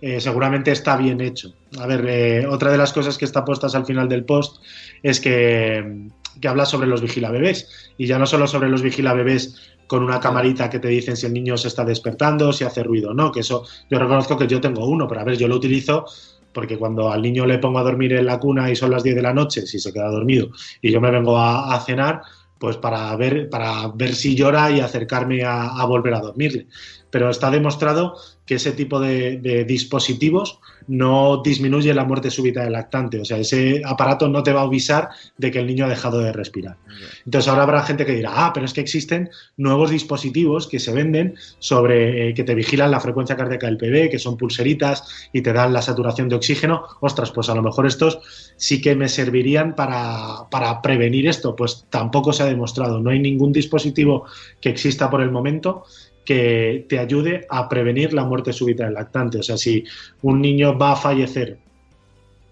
eh, 0.00 0.20
seguramente 0.20 0.72
está 0.72 0.96
bien 0.96 1.20
hecho. 1.20 1.54
A 1.78 1.86
ver, 1.86 2.04
eh, 2.08 2.46
otra 2.48 2.72
de 2.72 2.76
las 2.78 2.92
cosas 2.92 3.16
que 3.16 3.24
está 3.24 3.44
puestas 3.44 3.76
al 3.76 3.86
final 3.86 4.08
del 4.08 4.24
post 4.24 4.60
es 5.02 5.20
que, 5.20 6.08
que 6.40 6.48
habla 6.48 6.64
sobre 6.64 6.88
los 6.88 7.02
vigilabebés. 7.02 7.92
Y 7.98 8.06
ya 8.06 8.18
no 8.18 8.26
solo 8.26 8.46
sobre 8.46 8.68
los 8.68 8.82
vigilabebés 8.82 9.56
con 9.86 10.02
una 10.02 10.20
camarita 10.20 10.70
que 10.70 10.78
te 10.78 10.88
dicen 10.88 11.16
si 11.16 11.26
el 11.26 11.34
niño 11.34 11.56
se 11.56 11.68
está 11.68 11.84
despertando, 11.84 12.52
si 12.52 12.64
hace 12.64 12.82
ruido 12.82 13.10
o 13.10 13.14
no, 13.14 13.30
que 13.30 13.40
eso 13.40 13.64
yo 13.90 13.98
reconozco 13.98 14.38
que 14.38 14.46
yo 14.46 14.60
tengo 14.60 14.86
uno, 14.86 15.06
pero 15.06 15.20
a 15.20 15.24
ver, 15.24 15.36
yo 15.36 15.48
lo 15.48 15.56
utilizo 15.56 16.06
porque 16.52 16.78
cuando 16.78 17.10
al 17.10 17.22
niño 17.22 17.46
le 17.46 17.58
pongo 17.58 17.78
a 17.78 17.82
dormir 17.82 18.12
en 18.12 18.26
la 18.26 18.38
cuna 18.38 18.70
y 18.70 18.76
son 18.76 18.90
las 18.90 19.02
10 19.02 19.16
de 19.16 19.22
la 19.22 19.32
noche, 19.32 19.66
si 19.66 19.78
se 19.78 19.92
queda 19.92 20.10
dormido, 20.10 20.50
y 20.80 20.90
yo 20.90 21.00
me 21.00 21.10
vengo 21.10 21.38
a, 21.38 21.78
cenar, 21.80 22.22
pues 22.62 22.76
para 22.76 23.16
ver, 23.16 23.50
para 23.50 23.88
ver 23.88 24.14
si 24.14 24.36
llora 24.36 24.70
y 24.70 24.78
acercarme 24.78 25.42
a 25.42 25.84
volver 25.84 26.14
a 26.14 26.20
dormirle. 26.20 26.68
Pero 27.10 27.28
está 27.28 27.50
demostrado 27.50 28.14
que 28.46 28.56
ese 28.56 28.72
tipo 28.72 28.98
de, 28.98 29.64
dispositivos 29.66 30.58
no 30.88 31.42
disminuye 31.44 31.94
la 31.94 32.04
muerte 32.04 32.30
súbita 32.30 32.64
del 32.64 32.72
lactante. 32.72 33.20
O 33.20 33.24
sea, 33.24 33.38
ese 33.38 33.82
aparato 33.84 34.28
no 34.28 34.42
te 34.42 34.52
va 34.52 34.62
a 34.62 34.64
avisar 34.64 35.10
de 35.38 35.50
que 35.50 35.60
el 35.60 35.66
niño 35.66 35.84
ha 35.84 35.88
dejado 35.88 36.18
de 36.18 36.32
respirar. 36.32 36.76
Entonces 37.24 37.48
ahora 37.48 37.62
habrá 37.62 37.82
gente 37.82 38.04
que 38.04 38.14
dirá, 38.14 38.32
ah, 38.34 38.52
pero 38.52 38.66
es 38.66 38.72
que 38.72 38.80
existen 38.80 39.30
nuevos 39.56 39.90
dispositivos 39.90 40.66
que 40.66 40.80
se 40.80 40.92
venden 40.92 41.36
sobre 41.60 42.30
eh, 42.30 42.34
que 42.34 42.42
te 42.42 42.54
vigilan 42.54 42.90
la 42.90 43.00
frecuencia 43.00 43.36
cardíaca 43.36 43.66
del 43.66 43.76
bebé, 43.76 44.10
que 44.10 44.18
son 44.18 44.36
pulseritas 44.36 45.28
y 45.32 45.42
te 45.42 45.52
dan 45.52 45.72
la 45.72 45.82
saturación 45.82 46.28
de 46.28 46.36
oxígeno. 46.36 46.84
Ostras, 47.00 47.30
pues 47.30 47.48
a 47.48 47.54
lo 47.54 47.62
mejor 47.62 47.86
estos 47.86 48.51
sí 48.62 48.80
que 48.80 48.94
me 48.94 49.08
servirían 49.08 49.74
para, 49.74 50.48
para 50.48 50.80
prevenir 50.80 51.26
esto. 51.26 51.56
Pues 51.56 51.84
tampoco 51.90 52.32
se 52.32 52.44
ha 52.44 52.46
demostrado. 52.46 53.00
No 53.00 53.10
hay 53.10 53.18
ningún 53.18 53.52
dispositivo 53.52 54.24
que 54.60 54.68
exista 54.68 55.10
por 55.10 55.20
el 55.20 55.32
momento 55.32 55.82
que 56.24 56.86
te 56.88 57.00
ayude 57.00 57.44
a 57.50 57.68
prevenir 57.68 58.12
la 58.12 58.24
muerte 58.24 58.52
súbita 58.52 58.84
del 58.84 58.94
lactante. 58.94 59.38
O 59.38 59.42
sea, 59.42 59.56
si 59.56 59.82
un 60.22 60.40
niño 60.40 60.78
va 60.78 60.92
a 60.92 60.96
fallecer 60.96 61.58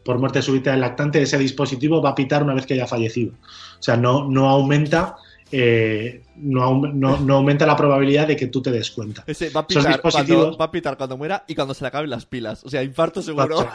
por 0.04 0.18
muerte 0.18 0.42
súbita 0.42 0.72
del 0.72 0.80
lactante, 0.80 1.22
ese 1.22 1.38
dispositivo 1.38 2.02
va 2.02 2.10
a 2.10 2.14
pitar 2.16 2.42
una 2.42 2.54
vez 2.54 2.66
que 2.66 2.74
haya 2.74 2.88
fallecido. 2.88 3.34
O 3.78 3.82
sea, 3.82 3.96
no, 3.96 4.28
no 4.28 4.48
aumenta 4.48 5.14
eh, 5.52 6.22
no, 6.36 6.62
aumenta 6.62 7.66
la 7.66 7.76
probabilidad 7.76 8.26
de 8.28 8.36
que 8.36 8.46
tú 8.46 8.62
te 8.62 8.70
des 8.70 8.90
cuenta. 8.90 9.24
va, 9.54 9.60
a 9.60 9.66
pitar 9.66 10.00
cuando, 10.00 10.56
va 10.56 10.64
a 10.64 10.70
pitar 10.70 10.96
cuando 10.96 11.16
muera 11.16 11.44
y 11.46 11.54
cuando 11.54 11.74
se 11.74 11.84
le 11.84 11.88
acaben 11.88 12.10
las 12.10 12.26
pilas. 12.26 12.64
O 12.64 12.70
sea, 12.70 12.82
infarto 12.82 13.20
seguro. 13.20 13.58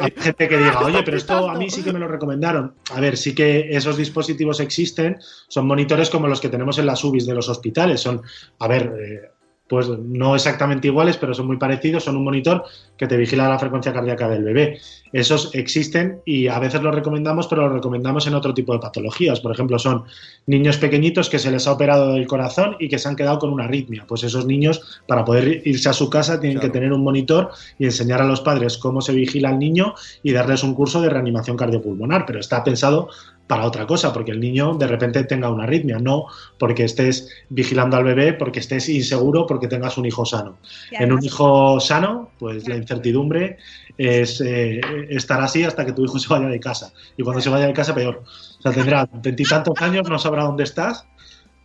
Hay 0.00 0.12
gente 0.16 0.48
que 0.48 0.56
diga, 0.56 0.80
oye, 0.80 1.02
pero 1.02 1.16
esto 1.16 1.48
a 1.48 1.54
mí 1.54 1.70
sí 1.70 1.82
que 1.82 1.92
me 1.92 1.98
lo 1.98 2.08
recomendaron. 2.08 2.74
A 2.92 3.00
ver, 3.00 3.16
sí 3.16 3.34
que 3.34 3.68
esos 3.70 3.96
dispositivos 3.96 4.60
existen, 4.60 5.18
son 5.48 5.66
monitores 5.66 6.10
como 6.10 6.28
los 6.28 6.40
que 6.40 6.48
tenemos 6.48 6.78
en 6.78 6.86
las 6.86 7.02
UBIs 7.02 7.26
de 7.26 7.34
los 7.34 7.48
hospitales. 7.48 8.00
Son, 8.00 8.22
a 8.58 8.68
ver, 8.68 8.92
eh, 9.00 9.34
pues 9.68 9.88
no 9.88 10.34
exactamente 10.34 10.88
iguales, 10.88 11.16
pero 11.16 11.32
son 11.32 11.46
muy 11.46 11.56
parecidos, 11.56 12.04
son 12.04 12.16
un 12.16 12.24
monitor 12.24 12.64
que 12.96 13.06
te 13.06 13.16
vigila 13.16 13.48
la 13.48 13.58
frecuencia 13.58 13.92
cardíaca 13.92 14.28
del 14.28 14.44
bebé. 14.44 14.78
Esos 15.12 15.54
existen 15.54 16.20
y 16.26 16.48
a 16.48 16.58
veces 16.58 16.82
los 16.82 16.94
recomendamos, 16.94 17.46
pero 17.46 17.62
los 17.62 17.72
recomendamos 17.72 18.26
en 18.26 18.34
otro 18.34 18.52
tipo 18.52 18.72
de 18.72 18.78
patologías. 18.78 19.40
Por 19.40 19.52
ejemplo, 19.52 19.78
son 19.78 20.04
niños 20.46 20.76
pequeñitos 20.76 21.30
que 21.30 21.38
se 21.38 21.50
les 21.50 21.66
ha 21.66 21.72
operado 21.72 22.16
el 22.16 22.26
corazón 22.26 22.76
y 22.78 22.88
que 22.88 22.98
se 22.98 23.08
han 23.08 23.16
quedado 23.16 23.38
con 23.38 23.52
una 23.52 23.64
arritmia. 23.64 24.04
Pues 24.06 24.24
esos 24.24 24.46
niños, 24.46 25.00
para 25.06 25.24
poder 25.24 25.62
irse 25.64 25.88
a 25.88 25.92
su 25.92 26.10
casa, 26.10 26.40
tienen 26.40 26.60
que 26.60 26.68
tener 26.68 26.92
un 26.92 27.02
monitor 27.02 27.50
y 27.78 27.84
enseñar 27.84 28.20
a 28.20 28.26
los 28.26 28.40
padres 28.40 28.78
cómo 28.78 29.00
se 29.00 29.12
vigila 29.12 29.48
al 29.48 29.58
niño 29.58 29.94
y 30.22 30.32
darles 30.32 30.62
un 30.62 30.74
curso 30.74 31.00
de 31.00 31.10
reanimación 31.10 31.56
cardiopulmonar. 31.56 32.24
Pero 32.26 32.40
está 32.40 32.62
pensado 32.62 33.08
para 33.46 33.66
otra 33.66 33.86
cosa, 33.86 34.12
porque 34.12 34.30
el 34.30 34.40
niño 34.40 34.74
de 34.74 34.86
repente 34.86 35.22
tenga 35.24 35.50
una 35.50 35.64
arritmia, 35.64 35.98
no 35.98 36.26
porque 36.58 36.84
estés 36.84 37.28
vigilando 37.50 37.96
al 37.96 38.04
bebé, 38.04 38.32
porque 38.32 38.60
estés 38.60 38.88
inseguro, 38.88 39.46
porque 39.46 39.68
tengas 39.68 39.98
un 39.98 40.06
hijo 40.06 40.24
sano. 40.24 40.56
En 40.90 41.12
un 41.12 41.22
hijo 41.22 41.78
sano, 41.78 42.30
pues 42.38 42.66
la 42.66 42.76
incertidumbre 42.76 43.58
es 43.98 44.40
eh, 44.40 44.80
estar 45.10 45.40
así 45.40 45.62
hasta 45.62 45.84
que 45.84 45.92
tu 45.92 46.04
hijo 46.04 46.18
se 46.18 46.28
vaya 46.28 46.46
de 46.46 46.60
casa. 46.60 46.92
Y 47.16 47.22
cuando 47.22 47.42
se 47.42 47.50
vaya 47.50 47.66
de 47.66 47.72
casa, 47.72 47.94
peor. 47.94 48.22
O 48.58 48.62
sea, 48.62 48.72
tendrá 48.72 49.08
veintitantos 49.12 49.80
años, 49.82 50.08
no 50.08 50.18
sabrá 50.34 50.44
dónde 50.44 50.64
estás. 50.64 51.06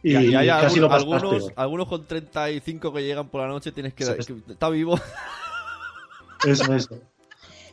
Y, 0.01 0.15
hay 0.15 0.47
casi 0.47 0.79
lo 0.79 0.91
algunos, 0.91 1.51
algunos 1.55 1.87
con 1.87 2.05
35 2.05 2.93
que 2.93 3.03
llegan 3.03 3.27
por 3.27 3.41
la 3.41 3.47
noche 3.47 3.71
tienes 3.71 3.93
que... 3.93 4.03
está 4.03 4.69
vivo. 4.69 4.99
Eso, 6.45 6.73
eso. 6.73 6.95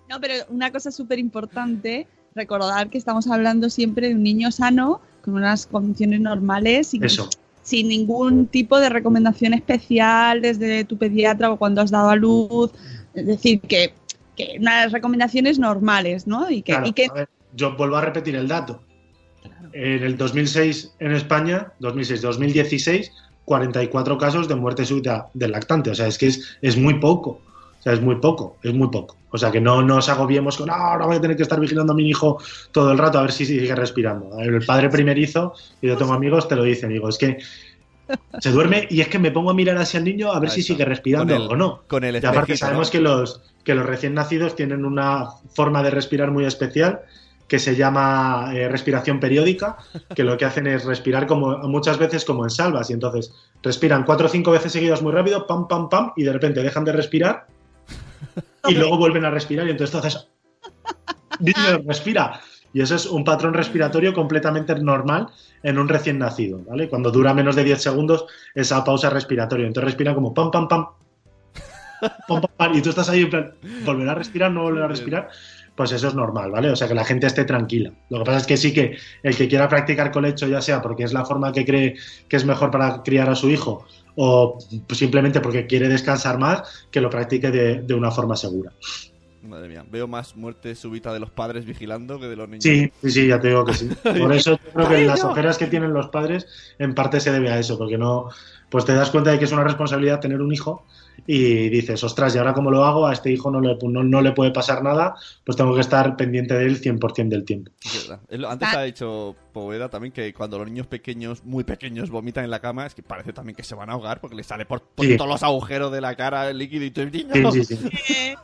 No, 0.09 0.21
pero 0.21 0.35
una 0.49 0.73
cosa 0.73 0.91
súper 0.91 1.21
importante 1.21 2.09
recordar 2.35 2.91
que 2.91 2.99
estamos 2.99 3.29
hablando 3.29 3.71
siempre 3.71 4.09
de 4.09 4.15
un 4.17 4.25
niño 4.25 4.51
sano, 4.51 5.01
con 5.23 5.35
unas 5.35 5.67
condiciones 5.67 6.21
normales 6.21 6.93
y 6.95 7.01
sin 7.63 7.89
ningún 7.89 8.49
tipo 8.49 8.81
de 8.81 8.89
recomendación 8.89 9.55
especial 9.55 10.43
desde 10.43 10.85
tu 10.85 10.99
pediatra 10.99 11.51
o 11.53 11.57
cuando 11.57 11.81
has 11.81 11.93
dado 11.93 12.11
a 12.11 12.17
luz. 12.17 12.73
Es 13.15 13.27
decir, 13.27 13.61
que, 13.61 13.95
unas 14.59 14.91
recomendaciones 14.91 15.61
normales, 15.61 16.27
¿no? 16.27 16.51
Y 16.51 16.63
que, 16.63 17.09
yo 17.55 17.77
vuelvo 17.77 17.97
a 17.97 18.01
repetir 18.01 18.35
el 18.35 18.49
dato. 18.49 18.83
En 19.73 20.03
el 20.03 20.17
2006 20.17 20.95
en 20.99 21.13
España, 21.13 21.73
2006-2016, 21.81 23.11
44 23.45 24.19
casos 24.19 24.49
de 24.49 24.55
muerte 24.55 24.85
súbita 24.85 25.29
del 25.35 25.53
lactante. 25.53 25.91
O 25.91 25.95
sea, 25.95 26.07
es 26.07 26.19
que 26.19 26.27
es, 26.27 26.57
es 26.63 26.77
muy 26.77 26.95
poco 26.95 27.41
es 27.93 28.01
muy 28.01 28.17
poco, 28.17 28.57
es 28.63 28.75
muy 28.75 28.89
poco. 28.89 29.17
O 29.31 29.39
sea, 29.39 29.51
que 29.51 29.61
no 29.61 29.83
nos 29.83 30.09
agobiemos 30.09 30.57
con, 30.57 30.71
ah, 30.71 30.93
ahora 30.93 31.07
voy 31.07 31.17
a 31.17 31.21
tener 31.21 31.37
que 31.37 31.43
estar 31.43 31.61
vigilando 31.61 31.93
a 31.93 31.97
mi 31.97 32.09
hijo 32.09 32.39
todo 32.73 32.91
el 32.93 32.99
rato 32.99 33.19
a 33.19 33.23
ver 33.23 33.33
si 33.33 33.47
sigue 33.47 33.75
respirando. 33.75 34.39
El 34.39 34.65
padre 34.65 34.89
primerizo, 34.89 35.55
y 35.81 35.89
yo 35.89 35.97
tengo 35.97 36.13
amigos, 36.13 36.49
te 36.49 36.57
lo 36.57 36.65
dicen, 36.65 36.91
digo, 36.91 37.09
es 37.09 37.19
que 37.19 37.39
se 38.41 38.51
duerme 38.51 38.87
y 38.91 39.01
es 39.01 39.09
que 39.09 39.19
me 39.19 39.31
pongo 39.31 39.51
a 39.51 39.55
mirar 39.55 39.77
hacia 39.79 39.99
el 39.99 40.05
niño 40.05 40.33
a 40.33 40.41
ver 40.41 40.51
si 40.51 40.63
sigue 40.63 40.85
respirando 40.85 41.37
o 41.49 41.57
no. 41.57 41.83
Con 41.87 42.05
el 42.05 42.17
y 42.17 42.27
aparte 42.27 42.57
sabemos 42.57 42.91
que, 42.91 43.01
los, 43.01 43.41
que 43.63 43.75
los 43.75 43.87
recién 43.87 44.15
nacidos 44.15 44.57
tienen 44.57 44.85
una 44.85 45.29
forma 45.53 45.83
de 45.83 45.91
respirar 45.91 46.31
muy 46.31 46.45
especial 46.45 47.03
que 47.49 47.59
se 47.59 47.77
llama 47.77 48.51
eh, 48.55 48.69
respiración 48.69 49.21
periódica, 49.21 49.77
que 50.15 50.25
lo 50.25 50.37
que 50.37 50.45
hacen 50.45 50.67
es 50.67 50.85
respirar 50.85 51.27
como 51.27 51.59
muchas 51.69 51.99
veces 51.99 52.25
como 52.25 52.45
en 52.45 52.51
salvas 52.51 52.91
y 52.91 52.93
entonces 52.93 53.33
respiran 53.63 54.05
cuatro 54.05 54.27
o 54.27 54.29
cinco 54.29 54.51
veces 54.51 54.73
seguidas 54.73 55.03
muy 55.03 55.13
rápido, 55.13 55.47
pam, 55.47 55.69
pam, 55.69 55.89
pam, 55.89 56.13
y 56.17 56.25
de 56.25 56.33
repente 56.33 56.63
dejan 56.63 56.85
de 56.85 56.93
respirar 56.93 57.47
y 58.69 58.75
luego 58.75 58.99
vuelven 58.99 59.25
a 59.25 59.31
respirar 59.31 59.67
y 59.67 59.71
entonces 59.71 59.95
haces, 59.95 60.29
niño, 61.41 61.83
respira. 61.87 62.41
Y 62.73 62.83
eso 62.83 62.95
es 62.95 63.07
un 63.07 63.25
patrón 63.25 63.55
respiratorio 63.55 64.13
completamente 64.13 64.75
normal 64.75 65.29
en 65.63 65.79
un 65.79 65.89
recién 65.89 66.19
nacido, 66.19 66.61
¿vale? 66.69 66.89
Cuando 66.89 67.11
dura 67.11 67.33
menos 67.33 67.57
de 67.57 67.65
10 67.65 67.81
segundos 67.81 68.27
esa 68.55 68.85
pausa 68.85 69.09
respiratoria. 69.09 69.67
Entonces 69.67 69.87
respira 69.87 70.15
como 70.15 70.35
pam, 70.35 70.51
pam, 70.51 70.69
pam. 70.69 70.87
pom, 72.29 72.41
pom, 72.41 72.51
pam, 72.55 72.75
y 72.75 72.83
tú 72.83 72.91
estás 72.91 73.09
ahí 73.09 73.23
en 73.23 73.31
plan, 73.31 73.55
¿volverá 73.85 74.13
a 74.13 74.15
respirar? 74.17 74.51
¿No 74.51 74.63
volverá 74.63 74.85
a 74.85 74.89
respirar? 74.89 75.31
Pues 75.77 75.93
eso 75.93 76.09
es 76.09 76.15
normal, 76.15 76.51
¿vale? 76.51 76.71
O 76.71 76.77
sea, 76.77 76.89
que 76.89 76.95
la 76.95 77.05
gente 77.05 77.27
esté 77.27 77.45
tranquila. 77.45 77.93
Lo 78.09 78.19
que 78.19 78.25
pasa 78.25 78.39
es 78.39 78.47
que 78.47 78.57
sí 78.57 78.73
que 78.73 78.97
el 79.23 79.37
que 79.37 79.47
quiera 79.47 79.69
practicar 79.69 80.11
colecho, 80.11 80.49
ya 80.49 80.63
sea 80.63 80.81
porque 80.81 81.05
es 81.05 81.13
la 81.13 81.25
forma 81.25 81.53
que 81.53 81.67
cree 81.67 81.97
que 82.29 82.37
es 82.37 82.45
mejor 82.47 82.71
para 82.71 83.03
criar 83.03 83.29
a 83.29 83.35
su 83.35 83.51
hijo 83.51 83.85
o 84.17 84.59
simplemente 84.93 85.41
porque 85.41 85.67
quiere 85.67 85.89
descansar 85.89 86.39
más, 86.39 86.87
que 86.91 87.03
lo 87.03 87.11
practique 87.11 87.51
de, 87.51 87.83
de 87.83 87.95
una 87.95 88.11
forma 88.11 88.35
segura. 88.35 88.73
Madre 89.43 89.69
mía, 89.69 89.85
veo 89.89 90.09
más 90.09 90.35
muerte 90.35 90.75
súbita 90.75 91.13
de 91.13 91.21
los 91.21 91.31
padres 91.31 91.65
vigilando 91.65 92.19
que 92.19 92.27
de 92.27 92.37
los 92.37 92.49
niños. 92.49 92.65
Sí, 92.65 92.91
sí, 93.03 93.11
sí, 93.11 93.27
ya 93.29 93.39
te 93.39 93.49
digo 93.49 93.65
que 93.65 93.75
sí. 93.75 93.89
Por 94.03 94.33
eso 94.33 94.53
yo 94.53 94.73
creo 94.73 94.89
que 94.89 95.05
las 95.05 95.23
ojeras 95.23 95.59
que 95.59 95.67
tienen 95.67 95.93
los 95.93 96.09
padres 96.09 96.47
en 96.79 96.95
parte 96.95 97.21
se 97.21 97.31
debe 97.31 97.51
a 97.51 97.59
eso, 97.59 97.79
porque 97.79 97.99
no, 97.99 98.29
pues 98.71 98.85
te 98.85 98.95
das 98.95 99.11
cuenta 99.11 99.31
de 99.31 99.39
que 99.39 99.45
es 99.45 99.53
una 99.53 99.65
responsabilidad 99.65 100.21
tener 100.21 100.41
un 100.41 100.53
hijo 100.53 100.85
y 101.27 101.69
dices, 101.69 102.03
ostras, 102.05 102.35
¿y 102.35 102.39
ahora 102.39 102.53
cómo 102.55 102.71
lo 102.71 102.85
hago? 102.85 103.07
A 103.07 103.13
este 103.13 103.31
hijo 103.33 103.51
no 103.51 103.61
le, 103.61 103.77
no, 103.83 104.03
no 104.05 104.21
le 104.21 104.33
puede 104.33 104.51
pasar 104.51 104.83
nada, 104.83 105.15
pues 105.45 105.57
tengo 105.57 105.75
que 105.75 105.81
estar 105.81 106.17
pendiente 106.17 106.55
de 106.55 106.65
él 106.67 106.81
100% 106.81 107.29
del 107.29 107.45
tiempo. 107.45 107.71
Antes 108.49 108.69
ha 108.75 108.83
dicho 108.83 109.35
Poveda 109.53 109.89
también 109.89 110.13
que 110.13 110.33
cuando 110.35 110.59
los 110.59 110.67
niños 110.67 110.87
pequeños, 110.87 111.45
muy 111.45 111.65
pequeños, 111.65 112.11
vomitan 112.11 112.45
en 112.45 112.51
la 112.51 112.61
cama, 112.61 112.87
es 112.87 112.95
que 112.95 113.03
parece 113.03 113.33
también 113.33 113.57
que 113.57 113.63
se 113.63 113.75
van 113.75 113.91
a 113.91 113.95
ahogar 113.95 114.21
porque 114.21 114.37
les 114.37 114.47
sale 114.47 114.67
por, 114.67 114.83
por 114.83 115.07
Sí. 115.07 115.17
todos 115.17 115.31
los 115.31 115.43
agujeros 115.43 115.91
de 115.93 116.01
la 116.01 116.15
cara 116.17 116.51
el 116.51 116.59
líquido 116.59 116.85
y 116.85 116.91
tú, 116.91 117.03
niño. 117.07 117.53
Sí, 117.53 117.65
sí, 117.65 117.77
sí. 117.77 118.35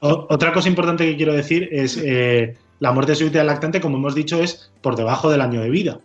O- 0.00 0.26
otra 0.30 0.52
cosa 0.52 0.68
importante 0.68 1.04
que 1.04 1.16
quiero 1.16 1.32
decir 1.32 1.68
es 1.72 1.96
eh, 2.02 2.56
la 2.80 2.92
muerte 2.92 3.14
súbita 3.14 3.38
del 3.38 3.46
lactante, 3.46 3.80
como 3.80 3.96
hemos 3.96 4.14
dicho, 4.14 4.42
es 4.42 4.70
por 4.82 4.96
debajo 4.96 5.30
del 5.30 5.40
año 5.40 5.60
de 5.60 5.70
vida. 5.70 6.00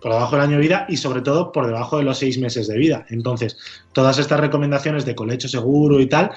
Por 0.00 0.12
debajo 0.12 0.36
del 0.36 0.44
año 0.44 0.56
de 0.56 0.62
vida 0.62 0.86
y 0.88 0.96
sobre 0.96 1.20
todo 1.20 1.52
por 1.52 1.66
debajo 1.66 1.98
de 1.98 2.04
los 2.04 2.18
seis 2.18 2.38
meses 2.38 2.66
de 2.68 2.78
vida. 2.78 3.04
Entonces, 3.10 3.58
todas 3.92 4.18
estas 4.18 4.40
recomendaciones 4.40 5.04
de 5.04 5.14
colecho 5.14 5.48
seguro 5.48 6.00
y 6.00 6.06
tal 6.06 6.30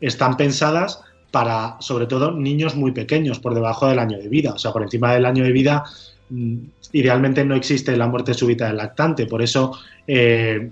están 0.00 0.36
pensadas 0.36 1.00
para, 1.30 1.76
sobre 1.80 2.06
todo, 2.06 2.32
niños 2.32 2.76
muy 2.76 2.92
pequeños, 2.92 3.38
por 3.38 3.54
debajo 3.54 3.88
del 3.88 3.98
año 3.98 4.18
de 4.18 4.28
vida. 4.28 4.52
O 4.52 4.58
sea, 4.58 4.72
por 4.72 4.82
encima 4.82 5.12
del 5.14 5.26
año 5.26 5.44
de 5.44 5.52
vida, 5.52 5.84
mm, 6.30 6.56
idealmente 6.92 7.44
no 7.44 7.54
existe 7.54 7.96
la 7.96 8.06
muerte 8.06 8.34
súbita 8.34 8.66
del 8.66 8.76
lactante. 8.76 9.26
Por 9.26 9.42
eso, 9.42 9.78
eh, 10.06 10.70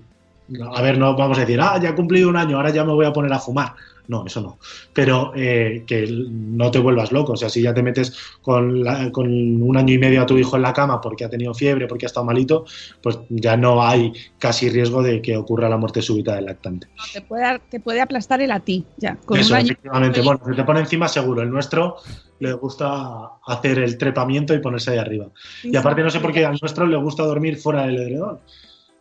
a 0.75 0.83
ver, 0.83 0.99
no 0.99 1.17
vamos 1.17 1.39
a 1.39 1.43
decir, 1.43 1.61
ah, 1.61 1.79
ya 1.81 1.91
he 1.91 1.95
cumplido 1.95 2.29
un 2.29 2.37
año, 2.37 2.57
ahora 2.57 2.71
ya 2.71 2.85
me 2.85 2.93
voy 2.93 3.07
a 3.07 3.13
poner 3.13 3.33
a 3.33 3.39
fumar. 3.39 3.73
No, 4.07 4.27
eso 4.27 4.43
no. 4.43 4.59
Pero 4.93 5.33
eh, 5.35 5.83
que 5.87 6.07
no 6.11 6.71
te 6.71 6.79
vuelvas 6.79 7.11
loco. 7.11 7.33
O 7.33 7.37
sea, 7.39 7.49
si 7.49 7.63
ya 7.63 7.73
te 7.73 7.83
metes 7.83 8.15
con, 8.43 8.85
la- 8.85 9.11
con 9.11 9.27
un 9.31 9.77
año 9.79 9.95
y 9.95 9.99
medio 9.99 10.21
a 10.21 10.27
tu 10.27 10.37
hijo 10.37 10.57
en 10.57 10.63
la 10.63 10.75
cama 10.75 11.01
porque 11.01 11.25
ha 11.25 11.31
tenido 11.31 11.55
fiebre, 11.55 11.87
porque 11.87 12.05
ha 12.05 12.09
estado 12.09 12.27
malito, 12.27 12.67
pues 13.03 13.19
ya 13.31 13.57
no 13.57 13.83
hay 13.83 14.13
casi 14.39 14.69
riesgo 14.69 15.03
de 15.03 15.23
que 15.23 15.39
ocurra 15.39 15.71
la 15.71 15.79
muerte 15.79 16.03
súbita 16.03 16.35
del 16.35 16.45
lactante. 16.45 16.89
Te 17.15 17.23
puede, 17.23 17.59
te 17.71 17.81
puede 17.81 18.03
aplastar 18.03 18.43
el 18.43 18.51
a 18.53 18.61
ti, 18.61 18.85
ya. 18.99 19.17
Con 19.25 19.39
Eso, 19.39 19.55
un 19.55 19.61
año. 19.61 19.73
efectivamente. 19.73 20.21
Bueno, 20.21 20.41
se 20.45 20.53
te 20.53 20.65
pone 20.65 20.81
encima 20.81 21.09
seguro. 21.09 21.41
El 21.41 21.51
nuestro 21.51 21.97
le 22.41 22.53
gusta 22.53 23.31
hacer 23.47 23.79
el 23.79 23.97
trepamiento 23.97 24.53
y 24.53 24.59
ponerse 24.59 24.91
ahí 24.91 24.99
arriba. 24.99 25.29
Y 25.63 25.75
aparte 25.77 26.03
no 26.03 26.11
sé 26.11 26.21
por 26.21 26.31
qué 26.31 26.45
al 26.45 26.59
nuestro 26.61 26.87
le 26.87 26.97
gusta 26.99 27.23
dormir 27.23 27.57
fuera 27.57 27.87
del 27.87 27.97
edredón. 27.97 28.41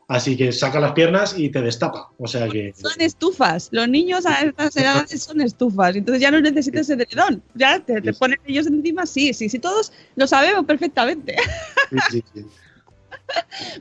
Así 0.07 0.35
que 0.35 0.51
saca 0.51 0.79
las 0.79 0.91
piernas 0.91 1.35
y 1.37 1.49
te 1.49 1.61
destapa. 1.61 2.11
O 2.17 2.27
sea 2.27 2.47
que... 2.49 2.73
Son 2.75 2.99
estufas. 2.99 3.69
Los 3.71 3.87
niños 3.87 4.25
a 4.25 4.41
estas 4.41 4.75
edades 4.75 5.23
son 5.23 5.41
estufas. 5.41 5.95
Entonces 5.95 6.21
ya 6.21 6.29
no 6.29 6.41
necesitas 6.41 6.89
edredón. 6.89 7.41
Ya 7.55 7.79
te, 7.79 8.13
ponen 8.13 8.39
ellos 8.45 8.67
encima. 8.67 9.05
Sí, 9.05 9.33
sí, 9.33 9.47
sí. 9.47 9.59
Todos 9.59 9.93
lo 10.15 10.27
sabemos 10.27 10.65
perfectamente. 10.65 11.35
sí, 11.89 11.97
sí, 12.11 12.23
sí. 12.33 12.45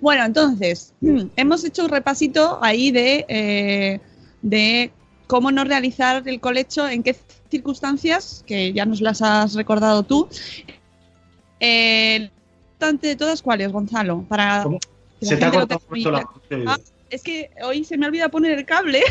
Bueno, 0.00 0.24
entonces, 0.24 0.94
hemos 1.36 1.64
hecho 1.64 1.84
un 1.84 1.90
repasito 1.90 2.58
ahí 2.62 2.92
de, 2.92 3.24
eh, 3.28 4.00
de 4.42 4.92
cómo 5.26 5.50
no 5.50 5.64
realizar 5.64 6.26
el 6.26 6.40
colecho, 6.40 6.88
en 6.88 7.02
qué 7.02 7.16
circunstancias, 7.50 8.44
que 8.46 8.72
ya 8.72 8.86
nos 8.86 9.00
las 9.00 9.22
has 9.22 9.54
recordado 9.54 10.02
tú. 10.02 10.28
Eh, 11.58 12.30
de 13.00 13.16
todas, 13.16 13.42
¿cuáles, 13.42 13.70
Gonzalo? 13.70 14.24
Para 14.28 14.64
¿Cómo? 14.64 14.78
Se 15.26 15.36
te 15.36 15.44
ha 15.44 15.50
cortado 15.50 15.80
mucho 15.88 16.10
la... 16.10 16.28
Ah, 16.66 16.78
Es 17.10 17.22
que 17.22 17.50
hoy 17.62 17.84
se 17.84 17.96
me 17.98 18.06
olvida 18.06 18.28
poner 18.28 18.58
el 18.58 18.64
cable. 18.64 19.02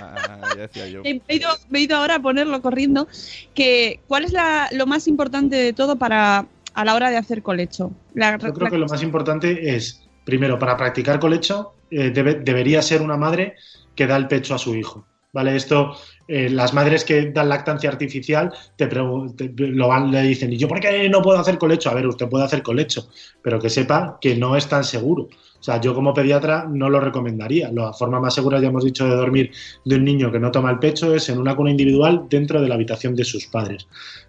Ah, 0.00 0.40
ya 0.56 0.62
decía 0.62 0.86
yo. 0.88 1.02
Me 1.04 1.20
he, 1.28 1.36
ido, 1.36 1.48
me 1.68 1.78
he 1.78 1.82
ido 1.82 1.96
ahora 1.96 2.16
a 2.16 2.22
ponerlo 2.22 2.60
corriendo. 2.62 3.08
Que, 3.54 4.00
¿Cuál 4.06 4.24
es 4.24 4.32
la- 4.32 4.68
lo 4.72 4.86
más 4.86 5.08
importante 5.08 5.56
de 5.56 5.72
todo 5.72 5.96
para 5.96 6.46
a 6.72 6.84
la 6.84 6.94
hora 6.94 7.10
de 7.10 7.16
hacer 7.16 7.42
colecho? 7.42 7.92
La- 8.14 8.32
Yo 8.38 8.52
creo 8.54 8.64
la- 8.66 8.70
que 8.70 8.78
lo 8.78 8.86
más 8.86 9.02
importante 9.02 9.74
es, 9.74 10.02
primero, 10.24 10.58
para 10.58 10.76
practicar 10.76 11.18
colecho, 11.18 11.74
eh, 11.90 12.10
debe- 12.10 12.40
debería 12.42 12.80
ser 12.82 13.02
una 13.02 13.16
madre 13.16 13.56
que 13.94 14.06
da 14.06 14.16
el 14.16 14.28
pecho 14.28 14.54
a 14.54 14.58
su 14.58 14.74
hijo. 14.74 15.06
¿Vale? 15.32 15.54
Esto, 15.54 15.92
eh, 16.26 16.50
las 16.50 16.74
madres 16.74 17.04
que 17.04 17.30
dan 17.30 17.48
lactancia 17.48 17.88
artificial 17.88 18.52
te, 18.76 18.88
te- 18.88 19.52
lo 19.56 19.86
van, 19.86 20.10
le 20.10 20.22
dicen, 20.22 20.52
¿y 20.52 20.56
yo 20.56 20.66
por 20.66 20.80
qué 20.80 21.08
no 21.08 21.22
puedo 21.22 21.38
hacer 21.38 21.56
colecho? 21.56 21.88
A 21.88 21.94
ver, 21.94 22.06
usted 22.08 22.28
puede 22.28 22.44
hacer 22.44 22.62
colecho, 22.64 23.08
pero 23.40 23.60
que 23.60 23.70
sepa 23.70 24.18
que 24.20 24.34
no 24.34 24.56
es 24.56 24.66
tan 24.66 24.82
seguro. 24.82 25.24
O 25.60 25.62
sea, 25.62 25.80
yo 25.80 25.94
como 25.94 26.12
pediatra 26.14 26.66
no 26.68 26.88
lo 26.88 26.98
recomendaría. 27.00 27.70
La 27.70 27.92
forma 27.92 28.18
más 28.18 28.34
segura, 28.34 28.60
ya 28.60 28.68
hemos 28.68 28.84
dicho, 28.84 29.04
de 29.06 29.14
dormir 29.14 29.52
de 29.84 29.96
un 29.96 30.04
niño 30.04 30.32
que 30.32 30.40
no 30.40 30.50
toma 30.50 30.70
el 30.72 30.78
pecho 30.80 31.14
es 31.14 31.28
en 31.28 31.38
una 31.38 31.54
cuna 31.54 31.70
individual 31.70 32.26
dentro 32.28 32.60
de 32.60 32.68
la 32.68 32.74
habitación 32.74 33.14
de 33.14 33.24
sus 33.24 33.46
padres. 33.46 33.86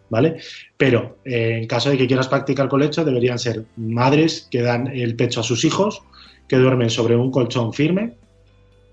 ¿Vale? 0.10 0.38
Pero 0.78 1.20
eh, 1.26 1.58
en 1.62 1.68
caso 1.68 1.90
de 1.90 1.98
que 1.98 2.06
quieras 2.08 2.28
practicar 2.28 2.68
colecho, 2.68 3.06
deberían 3.06 3.40
ser 3.40 3.66
madres 3.78 4.48
que 4.52 4.62
dan 4.62 4.88
el 4.88 5.16
pecho 5.16 5.40
a 5.40 5.44
sus 5.44 5.64
hijos, 5.64 6.04
que 6.48 6.58
duermen 6.58 6.90
sobre 6.90 7.16
un 7.16 7.32
colchón 7.32 7.74
firme. 7.74 8.18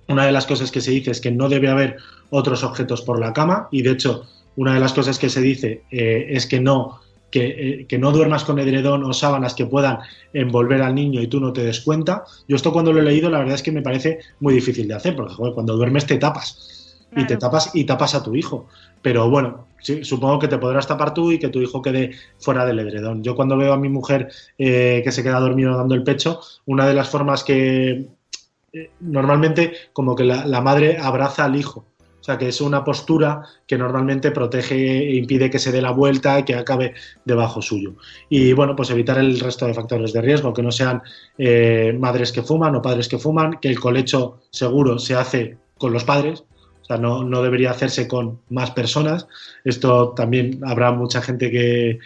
Una 0.08 0.26
de 0.26 0.32
las 0.32 0.46
cosas 0.46 0.70
que 0.70 0.80
se 0.80 0.90
dice 0.90 1.10
es 1.10 1.20
que 1.20 1.30
no 1.30 1.48
debe 1.48 1.68
haber 1.68 1.96
otros 2.30 2.64
objetos 2.64 3.02
por 3.02 3.20
la 3.20 3.32
cama 3.32 3.68
y 3.70 3.82
de 3.82 3.90
hecho 3.90 4.24
una 4.56 4.74
de 4.74 4.80
las 4.80 4.92
cosas 4.92 5.18
que 5.18 5.28
se 5.28 5.40
dice 5.40 5.82
eh, 5.90 6.26
es 6.30 6.46
que 6.46 6.60
no 6.60 7.00
que, 7.30 7.46
eh, 7.46 7.86
que 7.86 7.98
no 7.98 8.10
duermas 8.10 8.42
con 8.44 8.58
edredón 8.58 9.04
o 9.04 9.12
sábanas 9.12 9.54
que 9.54 9.66
puedan 9.66 9.98
envolver 10.32 10.80
al 10.80 10.94
niño 10.94 11.20
y 11.20 11.26
tú 11.26 11.40
no 11.40 11.52
te 11.52 11.62
des 11.62 11.80
cuenta. 11.80 12.24
Yo 12.48 12.56
esto 12.56 12.72
cuando 12.72 12.92
lo 12.92 13.00
he 13.00 13.04
leído 13.04 13.28
la 13.28 13.38
verdad 13.38 13.54
es 13.54 13.62
que 13.62 13.72
me 13.72 13.82
parece 13.82 14.20
muy 14.40 14.54
difícil 14.54 14.88
de 14.88 14.94
hacer 14.94 15.14
porque 15.14 15.34
joder, 15.34 15.52
cuando 15.52 15.76
duermes 15.76 16.06
te 16.06 16.16
tapas 16.16 16.96
y 17.16 17.26
te 17.26 17.36
tapas 17.36 17.70
y 17.74 17.84
tapas 17.84 18.14
a 18.14 18.22
tu 18.22 18.34
hijo. 18.34 18.66
Pero 19.02 19.30
bueno, 19.30 19.66
sí, 19.80 20.04
supongo 20.04 20.38
que 20.38 20.48
te 20.48 20.58
podrás 20.58 20.86
tapar 20.86 21.14
tú 21.14 21.32
y 21.32 21.38
que 21.38 21.48
tu 21.48 21.60
hijo 21.60 21.82
quede 21.82 22.12
fuera 22.38 22.66
del 22.66 22.78
edredón. 22.80 23.22
Yo 23.22 23.36
cuando 23.36 23.56
veo 23.56 23.72
a 23.72 23.78
mi 23.78 23.88
mujer 23.88 24.30
eh, 24.58 25.02
que 25.04 25.12
se 25.12 25.22
queda 25.22 25.40
dormido 25.40 25.76
dando 25.76 25.94
el 25.94 26.02
pecho, 26.02 26.40
una 26.66 26.86
de 26.86 26.94
las 26.94 27.08
formas 27.08 27.44
que 27.44 28.08
eh, 28.72 28.90
normalmente 29.00 29.72
como 29.92 30.14
que 30.14 30.24
la, 30.24 30.60
madre 30.60 30.98
abraza 30.98 31.44
al 31.44 31.56
hijo. 31.56 31.86
O 32.20 32.24
sea, 32.28 32.36
que 32.36 32.48
es 32.48 32.60
una 32.60 32.84
postura 32.84 33.42
que 33.66 33.78
normalmente 33.78 34.32
protege 34.32 34.74
e 35.08 35.14
impide 35.16 35.50
que 35.50 35.58
se 35.58 35.72
dé 35.72 35.80
la 35.80 35.92
vuelta 35.92 36.38
y 36.38 36.42
que 36.42 36.54
acabe 36.54 36.94
debajo 37.24 37.62
suyo. 37.62 37.94
Y 38.28 38.52
bueno, 38.52 38.76
pues 38.76 38.90
evitar 38.90 39.18
el 39.18 39.40
resto 39.40 39.66
de 39.66 39.72
factores 39.72 40.12
de 40.12 40.20
riesgo, 40.20 40.52
que 40.52 40.62
no 40.62 40.70
sean 40.70 41.02
eh, 41.38 41.96
madres 41.98 42.32
que 42.32 42.42
fuman 42.42 42.74
o 42.74 42.82
padres 42.82 43.08
que 43.08 43.18
fuman, 43.18 43.58
que 43.60 43.68
el 43.68 43.80
colecho 43.80 44.40
seguro 44.50 44.98
se 44.98 45.14
hace 45.14 45.56
con 45.78 45.92
los 45.92 46.04
padres, 46.04 46.44
o 46.82 46.84
sea, 46.84 46.98
no, 46.98 47.22
no 47.22 47.42
debería 47.42 47.70
hacerse 47.70 48.08
con 48.08 48.40
más 48.50 48.72
personas. 48.72 49.26
Esto 49.64 50.10
también 50.10 50.60
habrá 50.66 50.92
mucha 50.92 51.22
gente 51.22 51.50
que, 51.50 51.98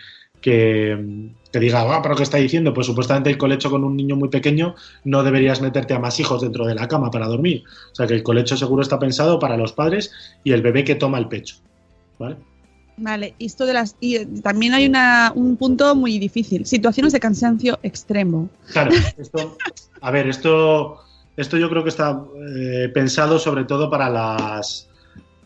que, 0.42 1.30
que 1.50 1.60
diga, 1.60 1.80
ah, 1.82 2.00
pero 2.02 2.16
¿qué 2.16 2.24
está 2.24 2.36
diciendo? 2.36 2.74
Pues 2.74 2.86
supuestamente 2.86 3.30
el 3.30 3.38
colecho 3.38 3.70
con 3.70 3.84
un 3.84 3.96
niño 3.96 4.16
muy 4.16 4.28
pequeño 4.28 4.74
no 5.04 5.22
deberías 5.22 5.62
meterte 5.62 5.94
a 5.94 5.98
más 5.98 6.20
hijos 6.20 6.42
dentro 6.42 6.66
de 6.66 6.74
la 6.74 6.88
cama 6.88 7.10
para 7.10 7.26
dormir. 7.26 7.62
O 7.92 7.94
sea, 7.94 8.06
que 8.06 8.14
el 8.14 8.22
colecho 8.22 8.56
seguro 8.56 8.82
está 8.82 8.98
pensado 8.98 9.38
para 9.38 9.56
los 9.56 9.72
padres 9.72 10.12
y 10.44 10.52
el 10.52 10.60
bebé 10.60 10.84
que 10.84 10.96
toma 10.96 11.18
el 11.18 11.28
pecho. 11.28 11.56
¿Vale? 12.18 12.36
Vale, 12.96 13.34
y 13.38 13.46
esto 13.46 13.64
de 13.64 13.72
las 13.72 13.96
y 14.00 14.16
eh, 14.16 14.28
también 14.42 14.74
hay 14.74 14.86
una, 14.86 15.32
un 15.34 15.56
punto 15.56 15.94
muy 15.94 16.18
difícil, 16.18 16.66
situaciones 16.66 17.12
de 17.12 17.20
cansancio 17.20 17.78
extremo. 17.82 18.50
Claro, 18.70 18.92
esto, 19.16 19.56
a 20.00 20.10
ver, 20.10 20.28
esto, 20.28 21.00
esto 21.36 21.56
yo 21.56 21.70
creo 21.70 21.82
que 21.82 21.88
está 21.88 22.22
eh, 22.54 22.90
pensado 22.92 23.38
sobre 23.38 23.64
todo 23.64 23.88
para 23.88 24.10
las, 24.10 24.88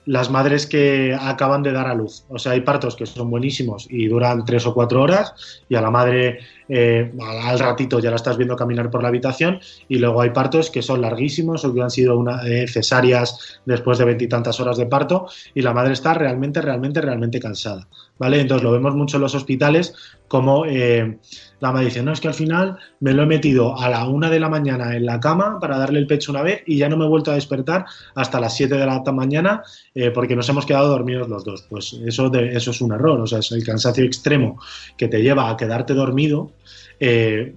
las 0.06 0.30
madres 0.30 0.66
que 0.66 1.16
acaban 1.18 1.62
de 1.62 1.72
dar 1.72 1.88
a 1.88 1.94
luz. 1.94 2.24
O 2.28 2.38
sea, 2.38 2.52
hay 2.52 2.60
partos 2.60 2.96
que 2.96 3.06
son 3.06 3.28
buenísimos 3.28 3.86
y 3.90 4.06
duran 4.06 4.44
tres 4.44 4.64
o 4.66 4.72
cuatro 4.72 5.02
horas 5.02 5.34
y 5.68 5.74
a 5.74 5.80
la 5.80 5.90
madre 5.90 6.38
eh, 6.68 7.12
al 7.20 7.58
ratito 7.58 7.98
ya 7.98 8.10
la 8.10 8.16
estás 8.16 8.36
viendo 8.36 8.56
caminar 8.56 8.90
por 8.90 9.02
la 9.02 9.08
habitación 9.08 9.60
y 9.88 9.98
luego 9.98 10.20
hay 10.20 10.30
partos 10.30 10.70
que 10.70 10.82
son 10.82 11.00
larguísimos 11.00 11.64
o 11.64 11.74
que 11.74 11.82
han 11.82 11.90
sido 11.90 12.16
una, 12.16 12.46
eh, 12.46 12.66
cesáreas 12.68 13.60
después 13.64 13.98
de 13.98 14.04
veintitantas 14.04 14.58
horas 14.60 14.76
de 14.76 14.86
parto 14.86 15.26
y 15.54 15.62
la 15.62 15.72
madre 15.72 15.92
está 15.92 16.14
realmente, 16.14 16.62
realmente, 16.62 17.00
realmente 17.00 17.40
cansada. 17.40 17.88
¿Vale? 18.18 18.40
Entonces 18.40 18.64
lo 18.64 18.72
vemos 18.72 18.94
mucho 18.94 19.16
en 19.16 19.22
los 19.22 19.34
hospitales 19.34 19.94
como 20.28 20.64
eh, 20.66 21.18
la 21.60 21.72
madre 21.72 21.86
dice, 21.86 22.02
no, 22.02 22.12
es 22.12 22.20
que 22.20 22.28
al 22.28 22.34
final 22.34 22.78
me 23.00 23.12
lo 23.12 23.22
he 23.22 23.26
metido 23.26 23.78
a 23.78 23.88
la 23.88 24.06
una 24.06 24.28
de 24.28 24.40
la 24.40 24.48
mañana 24.48 24.94
en 24.94 25.06
la 25.06 25.20
cama 25.20 25.58
para 25.60 25.78
darle 25.78 25.98
el 25.98 26.06
pecho 26.06 26.32
una 26.32 26.42
vez 26.42 26.62
y 26.66 26.76
ya 26.76 26.88
no 26.88 26.96
me 26.96 27.04
he 27.04 27.08
vuelto 27.08 27.30
a 27.30 27.34
despertar 27.34 27.86
hasta 28.14 28.40
las 28.40 28.56
7 28.56 28.76
de 28.76 28.86
la 28.86 29.02
mañana 29.12 29.62
eh, 29.94 30.10
porque 30.10 30.36
nos 30.36 30.48
hemos 30.48 30.66
quedado 30.66 30.88
dormidos 30.88 31.28
los 31.28 31.44
dos. 31.44 31.66
Pues 31.68 31.98
eso, 32.04 32.28
de, 32.28 32.52
eso 32.52 32.70
es 32.70 32.80
un 32.80 32.92
error, 32.92 33.20
o 33.20 33.26
sea, 33.26 33.38
es 33.38 33.50
el 33.52 33.64
cansancio 33.64 34.04
extremo 34.04 34.60
que 34.96 35.08
te 35.08 35.22
lleva 35.22 35.50
a 35.50 35.56
quedarte 35.56 35.94
dormido. 35.94 36.52
eh, 37.00 37.54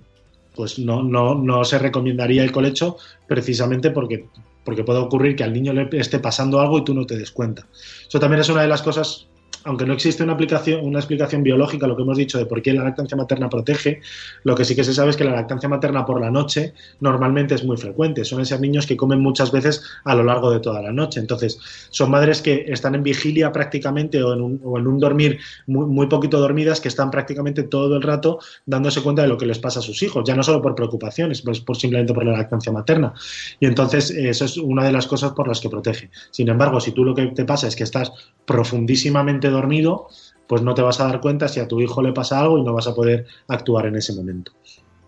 pues 0.55 0.77
no, 0.77 1.03
no, 1.03 1.35
no 1.35 1.63
se 1.63 1.79
recomendaría 1.79 2.43
el 2.43 2.51
colecho 2.51 2.97
precisamente 3.27 3.91
porque 3.91 4.25
porque 4.65 4.83
puede 4.83 4.99
ocurrir 4.99 5.35
que 5.35 5.43
al 5.43 5.53
niño 5.53 5.73
le 5.73 5.87
esté 5.93 6.19
pasando 6.19 6.59
algo 6.59 6.77
y 6.77 6.83
tú 6.83 6.93
no 6.93 7.05
te 7.05 7.17
des 7.17 7.31
cuenta. 7.31 7.65
Eso 8.07 8.19
también 8.19 8.41
es 8.41 8.49
una 8.49 8.61
de 8.61 8.67
las 8.67 8.81
cosas 8.81 9.28
aunque 9.65 9.85
no 9.85 9.93
existe 9.93 10.23
una, 10.23 10.33
explicación 10.33 11.43
biológica, 11.43 11.87
lo 11.87 11.95
que 11.95 12.03
hemos 12.03 12.17
dicho 12.17 12.37
de 12.37 12.45
por 12.45 12.61
qué 12.61 12.73
la 12.73 12.83
lactancia 12.83 13.17
materna 13.17 13.49
protege, 13.49 14.01
lo 14.43 14.55
que 14.55 14.63
sí 14.63 14.75
que 14.75 14.83
se 14.83 14.93
sabe 14.93 15.09
es 15.09 15.17
que 15.17 15.23
la 15.23 15.31
lactancia 15.31 15.67
materna 15.67 16.05
por 16.05 16.21
la 16.21 16.31
noche 16.31 16.73
normalmente 16.99 17.55
es 17.55 17.63
muy 17.63 17.77
frecuente. 17.77 18.23
Son 18.23 18.41
esos 18.41 18.59
niños 18.59 18.87
que 18.87 18.95
comen 18.95 19.19
muchas 19.21 19.51
veces 19.51 19.83
a 20.05 20.15
lo 20.15 20.23
largo 20.23 20.51
de 20.51 20.59
toda 20.59 20.81
la 20.81 20.93
noche. 20.93 21.19
Entonces, 21.19 21.59
son 21.89 22.11
madres 22.11 22.41
que 22.41 22.65
están 22.67 22.95
en 22.95 23.03
vigilia 23.03 23.51
prácticamente 23.51 24.23
o 24.23 24.33
en 24.33 24.41
un, 24.41 24.61
o 24.63 24.77
en 24.77 24.87
un 24.87 24.99
dormir 24.99 25.39
muy, 25.67 25.85
muy, 25.85 26.07
poquito 26.07 26.39
dormidas, 26.39 26.79
que 26.79 26.87
están 26.87 27.11
prácticamente 27.11 27.63
todo 27.63 27.97
el 27.97 28.01
rato 28.01 28.39
dándose 28.65 29.01
cuenta 29.01 29.23
de 29.23 29.27
lo 29.27 29.37
que 29.37 29.45
les 29.45 29.59
pasa 29.59 29.79
a 29.79 29.83
sus 29.83 30.01
hijos, 30.03 30.23
ya 30.25 30.35
no 30.35 30.43
solo 30.43 30.61
por 30.61 30.75
preocupaciones, 30.75 31.41
pues 31.41 31.59
por 31.59 31.77
simplemente 31.77 32.13
por 32.13 32.25
la 32.25 32.31
lactancia 32.31 32.71
materna. 32.71 33.13
Y 33.59 33.65
entonces, 33.65 34.09
eso 34.11 34.45
es 34.45 34.57
una 34.57 34.85
de 34.85 34.91
las 34.91 35.05
cosas 35.05 35.33
por 35.33 35.47
las 35.47 35.59
que 35.59 35.69
protege. 35.69 36.09
Sin 36.31 36.47
embargo, 36.47 36.79
si 36.79 36.91
tú 36.91 37.03
lo 37.03 37.13
que 37.13 37.27
te 37.27 37.45
pasa 37.45 37.67
es 37.67 37.75
que 37.75 37.83
estás 37.83 38.11
profundísimamente 38.45 39.48
dormido, 39.49 40.07
pues 40.47 40.61
no 40.61 40.73
te 40.73 40.81
vas 40.81 40.99
a 40.99 41.05
dar 41.05 41.21
cuenta 41.21 41.47
si 41.47 41.59
a 41.59 41.67
tu 41.67 41.79
hijo 41.79 42.01
le 42.01 42.11
pasa 42.11 42.39
algo 42.39 42.57
y 42.57 42.63
no 42.63 42.73
vas 42.73 42.87
a 42.87 42.95
poder 42.95 43.25
actuar 43.47 43.85
en 43.85 43.95
ese 43.95 44.13
momento. 44.13 44.51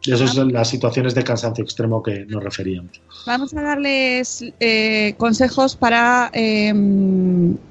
Y 0.04 0.12
esas 0.12 0.34
son 0.34 0.52
las 0.52 0.70
situaciones 0.70 1.14
de 1.14 1.24
cansancio 1.24 1.64
extremo 1.64 2.02
que 2.02 2.26
nos 2.26 2.44
referíamos. 2.44 3.02
Vamos 3.28 3.54
a 3.54 3.62
darles 3.62 4.44
eh, 4.60 5.14
consejos 5.18 5.76
para 5.76 6.32
eh, 6.34 6.74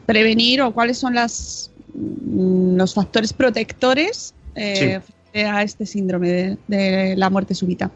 prevenir 0.06 0.62
o 0.62 0.72
cuáles 0.72 0.98
son 0.98 1.14
las, 1.14 1.72
mm, 1.92 2.76
los 2.76 2.94
factores 2.94 3.32
protectores 3.32 4.32
eh, 4.54 5.00
sí. 5.32 5.40
a 5.40 5.62
este 5.62 5.86
síndrome 5.86 6.28
de, 6.28 6.58
de 6.68 7.16
la 7.16 7.30
muerte 7.30 7.54
súbita. 7.54 7.90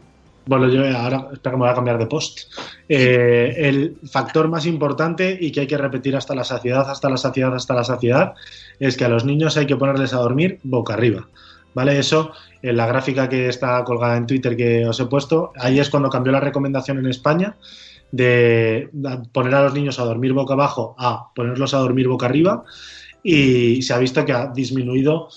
Bueno, 0.47 0.67
yo 0.69 0.85
ahora 0.95 1.29
espera 1.33 1.51
que 1.51 1.57
me 1.57 1.63
voy 1.63 1.69
a 1.69 1.73
cambiar 1.73 1.97
de 1.97 2.05
post. 2.05 2.41
Eh, 2.87 3.55
el 3.57 3.97
factor 4.09 4.47
más 4.47 4.65
importante 4.67 5.35
y 5.39 5.51
que 5.51 5.61
hay 5.61 5.67
que 5.67 5.77
repetir 5.77 6.15
hasta 6.15 6.35
la 6.35 6.43
saciedad, 6.43 6.89
hasta 6.89 7.09
la 7.09 7.17
saciedad, 7.17 7.55
hasta 7.55 7.73
la 7.73 7.83
saciedad, 7.83 8.33
es 8.79 8.95
que 8.95 9.05
a 9.05 9.09
los 9.09 9.25
niños 9.25 9.57
hay 9.57 9.65
que 9.65 9.75
ponerles 9.75 10.13
a 10.13 10.17
dormir 10.17 10.59
boca 10.63 10.93
arriba. 10.93 11.27
¿Vale? 11.73 11.99
Eso, 11.99 12.31
en 12.61 12.77
la 12.77 12.85
gráfica 12.85 13.27
que 13.27 13.49
está 13.49 13.83
colgada 13.83 14.15
en 14.15 14.27
Twitter 14.27 14.55
que 14.55 14.85
os 14.85 14.99
he 14.99 15.05
puesto, 15.05 15.51
ahí 15.57 15.79
es 15.79 15.89
cuando 15.89 16.09
cambió 16.09 16.31
la 16.31 16.39
recomendación 16.39 16.99
en 16.99 17.07
España 17.07 17.57
de 18.11 18.89
poner 19.33 19.55
a 19.55 19.63
los 19.63 19.73
niños 19.73 19.99
a 19.99 20.05
dormir 20.05 20.31
boca 20.31 20.53
abajo 20.53 20.95
a 20.97 21.33
ponerlos 21.33 21.73
a 21.73 21.79
dormir 21.79 22.07
boca 22.07 22.27
arriba 22.27 22.63
y 23.23 23.81
se 23.81 23.93
ha 23.93 23.97
visto 23.97 24.23
que 24.23 24.31
ha 24.31 24.47
disminuido 24.47 25.27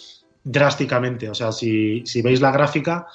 drásticamente. 0.45 1.29
O 1.29 1.35
sea, 1.35 1.51
si, 1.51 2.05
si 2.07 2.23
veis 2.23 2.41
la 2.41 2.53
gráfica, 2.53 3.09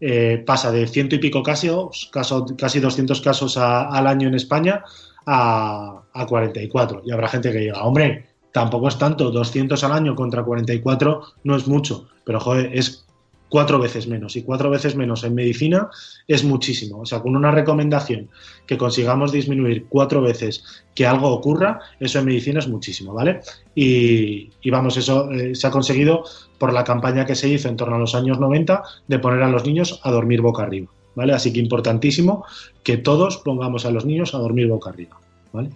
eh, 0.00 0.42
pasa 0.46 0.70
de 0.70 0.86
ciento 0.86 1.14
y 1.16 1.18
pico 1.18 1.42
casos, 1.42 2.08
caso, 2.12 2.46
casi 2.56 2.80
200 2.80 3.20
casos 3.20 3.56
a, 3.56 3.88
al 3.88 4.06
año 4.06 4.28
en 4.28 4.34
España 4.34 4.84
a, 5.26 6.02
a, 6.12 6.26
44. 6.26 7.02
Y 7.04 7.10
habrá 7.10 7.28
gente 7.28 7.50
que 7.50 7.58
diga, 7.58 7.82
hombre, 7.82 8.26
tampoco 8.52 8.88
es 8.88 8.98
tanto, 8.98 9.30
200 9.30 9.82
al 9.84 9.92
año 9.92 10.14
contra 10.14 10.44
44 10.44 11.22
no 11.44 11.56
es 11.56 11.66
mucho, 11.66 12.08
pero 12.24 12.40
joder, 12.40 12.70
es 12.72 13.07
cuatro 13.48 13.78
veces 13.78 14.06
menos. 14.06 14.36
Y 14.36 14.42
cuatro 14.42 14.70
veces 14.70 14.96
menos 14.96 15.24
en 15.24 15.34
medicina 15.34 15.90
es 16.26 16.44
muchísimo. 16.44 17.00
O 17.00 17.06
sea, 17.06 17.20
con 17.20 17.36
una 17.36 17.50
recomendación 17.50 18.28
que 18.66 18.78
consigamos 18.78 19.32
disminuir 19.32 19.86
cuatro 19.88 20.20
veces 20.20 20.64
que 20.94 21.06
algo 21.06 21.30
ocurra, 21.30 21.80
eso 22.00 22.18
en 22.18 22.26
medicina 22.26 22.58
es 22.58 22.68
muchísimo, 22.68 23.14
¿vale? 23.14 23.40
Y, 23.74 24.50
y 24.60 24.70
vamos, 24.70 24.96
eso 24.96 25.30
eh, 25.30 25.54
se 25.54 25.66
ha 25.66 25.70
conseguido 25.70 26.24
por 26.58 26.72
la 26.72 26.84
campaña 26.84 27.24
que 27.24 27.34
se 27.34 27.48
hizo 27.48 27.68
en 27.68 27.76
torno 27.76 27.96
a 27.96 28.00
los 28.00 28.14
años 28.14 28.38
90 28.38 28.82
de 29.06 29.18
poner 29.18 29.42
a 29.42 29.48
los 29.48 29.64
niños 29.64 30.00
a 30.02 30.10
dormir 30.10 30.40
boca 30.40 30.64
arriba, 30.64 30.88
¿vale? 31.14 31.32
Así 31.32 31.52
que 31.52 31.60
importantísimo 31.60 32.44
que 32.82 32.96
todos 32.96 33.38
pongamos 33.38 33.84
a 33.84 33.90
los 33.90 34.04
niños 34.04 34.34
a 34.34 34.38
dormir 34.38 34.68
boca 34.68 34.90
arriba. 34.90 35.18
¿Vale? 35.58 35.70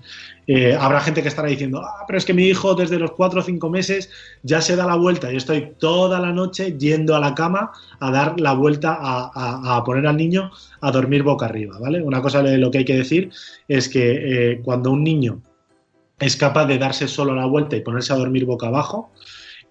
Eh, 0.47 0.77
habrá 0.79 1.01
gente 1.01 1.23
que 1.23 1.29
estará 1.29 1.49
diciendo, 1.49 1.83
ah, 1.85 2.05
pero 2.07 2.17
es 2.17 2.25
que 2.25 2.35
mi 2.35 2.45
hijo 2.45 2.75
desde 2.75 3.01
los 3.01 3.11
4 3.13 3.41
o 3.41 3.43
5 3.43 3.69
meses 3.69 4.11
ya 4.45 4.61
se 4.61 4.77
da 4.77 4.87
la 4.87 4.95
vuelta 4.95 5.33
y 5.33 5.37
estoy 5.37 5.73
toda 5.79 6.21
la 6.21 6.33
noche 6.33 6.77
yendo 6.79 7.17
a 7.17 7.21
la 7.21 7.35
cama 7.35 7.73
a 7.99 8.11
dar 8.13 8.39
la 8.39 8.53
vuelta 8.53 8.97
a, 9.01 9.83
poner 9.85 10.07
al 10.07 10.17
niño 10.17 10.53
a 10.81 10.93
dormir 10.93 11.25
boca 11.25 11.47
arriba. 11.47 11.79
¿vale? 11.81 12.01
Una 12.01 12.23
cosa 12.23 12.43
de 12.43 12.59
lo 12.59 12.71
que 12.71 12.79
hay 12.79 12.85
que 12.85 12.97
decir 12.97 13.31
es 13.67 13.89
que 13.89 14.53
eh, 14.53 14.61
cuando 14.63 14.93
un 14.93 15.03
niño 15.03 15.41
es 16.21 16.37
capaz 16.37 16.67
de 16.67 16.79
darse 16.79 17.09
solo 17.09 17.35
la 17.35 17.47
vuelta 17.47 17.75
y 17.75 17.81
ponerse 17.81 18.13
a 18.13 18.17
dormir 18.17 18.45
boca 18.45 18.69
abajo, 18.69 19.11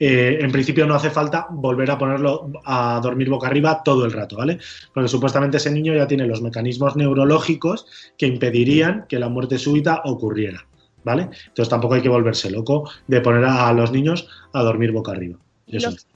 eh, 0.04 0.40
en 0.42 0.52
principio 0.52 0.88
no 0.88 0.96
hace 0.96 1.12
falta 1.12 1.46
volver 1.52 1.92
a 1.92 1.98
ponerlo 2.00 2.50
a 2.66 3.00
dormir 3.04 3.30
boca 3.30 3.46
arriba 3.46 3.84
todo 3.84 4.04
el 4.04 4.12
rato, 4.12 4.36
¿vale? 4.36 4.58
Porque 4.92 5.08
supuestamente 5.08 5.58
ese 5.58 5.70
niño 5.70 5.94
ya 5.94 6.08
tiene 6.08 6.26
los 6.26 6.42
mecanismos 6.42 6.96
neurológicos 6.96 7.86
que 8.18 8.26
impedirían 8.26 9.06
que 9.08 9.20
la 9.20 9.30
muerte 9.30 9.60
súbita 9.60 10.02
ocurriera, 10.06 10.66
¿vale? 11.04 11.30
Entonces 11.50 11.70
tampoco 11.70 11.94
hay 11.94 12.02
que 12.02 12.10
volverse 12.10 12.50
loco 12.50 12.90
de 13.06 13.22
poner 13.22 13.46
a 13.46 13.72
los 13.74 13.92
niños 13.92 14.28
a 14.54 14.64
dormir 14.64 14.92
boca 14.92 15.12
arriba. 15.12 15.38
¿Y 15.68 15.78
Eso. 15.78 15.92
los? 15.92 16.08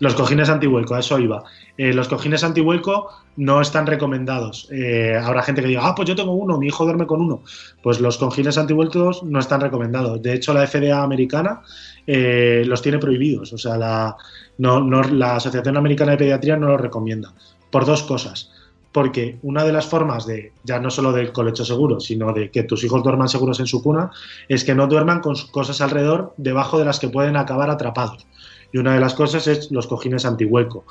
Los 0.00 0.14
cojines 0.14 0.48
antivuelco, 0.48 0.94
a 0.94 1.00
eso 1.00 1.18
iba. 1.18 1.44
Eh, 1.76 1.92
los 1.92 2.08
cojines 2.08 2.42
antivuelco 2.42 3.10
no 3.36 3.60
están 3.60 3.86
recomendados. 3.86 4.66
Eh, 4.72 5.14
habrá 5.22 5.42
gente 5.42 5.60
que 5.60 5.68
diga, 5.68 5.86
ah, 5.86 5.94
pues 5.94 6.08
yo 6.08 6.16
tengo 6.16 6.32
uno, 6.32 6.56
mi 6.56 6.68
hijo 6.68 6.84
duerme 6.84 7.06
con 7.06 7.20
uno. 7.20 7.42
Pues 7.82 8.00
los 8.00 8.16
cojines 8.16 8.56
antivuelcos 8.56 9.22
no 9.22 9.38
están 9.38 9.60
recomendados. 9.60 10.22
De 10.22 10.32
hecho, 10.32 10.54
la 10.54 10.66
FDA 10.66 11.02
americana 11.02 11.60
eh, 12.06 12.64
los 12.66 12.80
tiene 12.80 12.98
prohibidos. 12.98 13.52
O 13.52 13.58
sea, 13.58 13.76
la, 13.76 14.16
no, 14.56 14.80
no, 14.80 15.02
la 15.02 15.36
Asociación 15.36 15.76
Americana 15.76 16.12
de 16.12 16.18
Pediatría 16.18 16.56
no 16.56 16.68
los 16.68 16.80
recomienda. 16.80 17.34
Por 17.70 17.84
dos 17.84 18.02
cosas. 18.02 18.50
Porque 18.92 19.38
una 19.42 19.64
de 19.64 19.72
las 19.72 19.86
formas 19.86 20.26
de, 20.26 20.52
ya 20.64 20.80
no 20.80 20.90
solo 20.90 21.12
del 21.12 21.30
colecho 21.30 21.64
seguro, 21.64 22.00
sino 22.00 22.32
de 22.32 22.50
que 22.50 22.64
tus 22.64 22.82
hijos 22.84 23.04
duerman 23.04 23.28
seguros 23.28 23.60
en 23.60 23.66
su 23.66 23.82
cuna, 23.82 24.10
es 24.48 24.64
que 24.64 24.74
no 24.74 24.86
duerman 24.86 25.20
con 25.20 25.36
cosas 25.52 25.80
alrededor 25.82 26.32
debajo 26.38 26.78
de 26.78 26.86
las 26.86 26.98
que 26.98 27.08
pueden 27.08 27.36
acabar 27.36 27.70
atrapados. 27.70 28.26
Y 28.72 28.78
una 28.78 28.94
de 28.94 29.00
las 29.00 29.14
cosas 29.14 29.46
es 29.46 29.70
los 29.70 29.86
cojines 29.86 30.24
antihueco. 30.24 30.84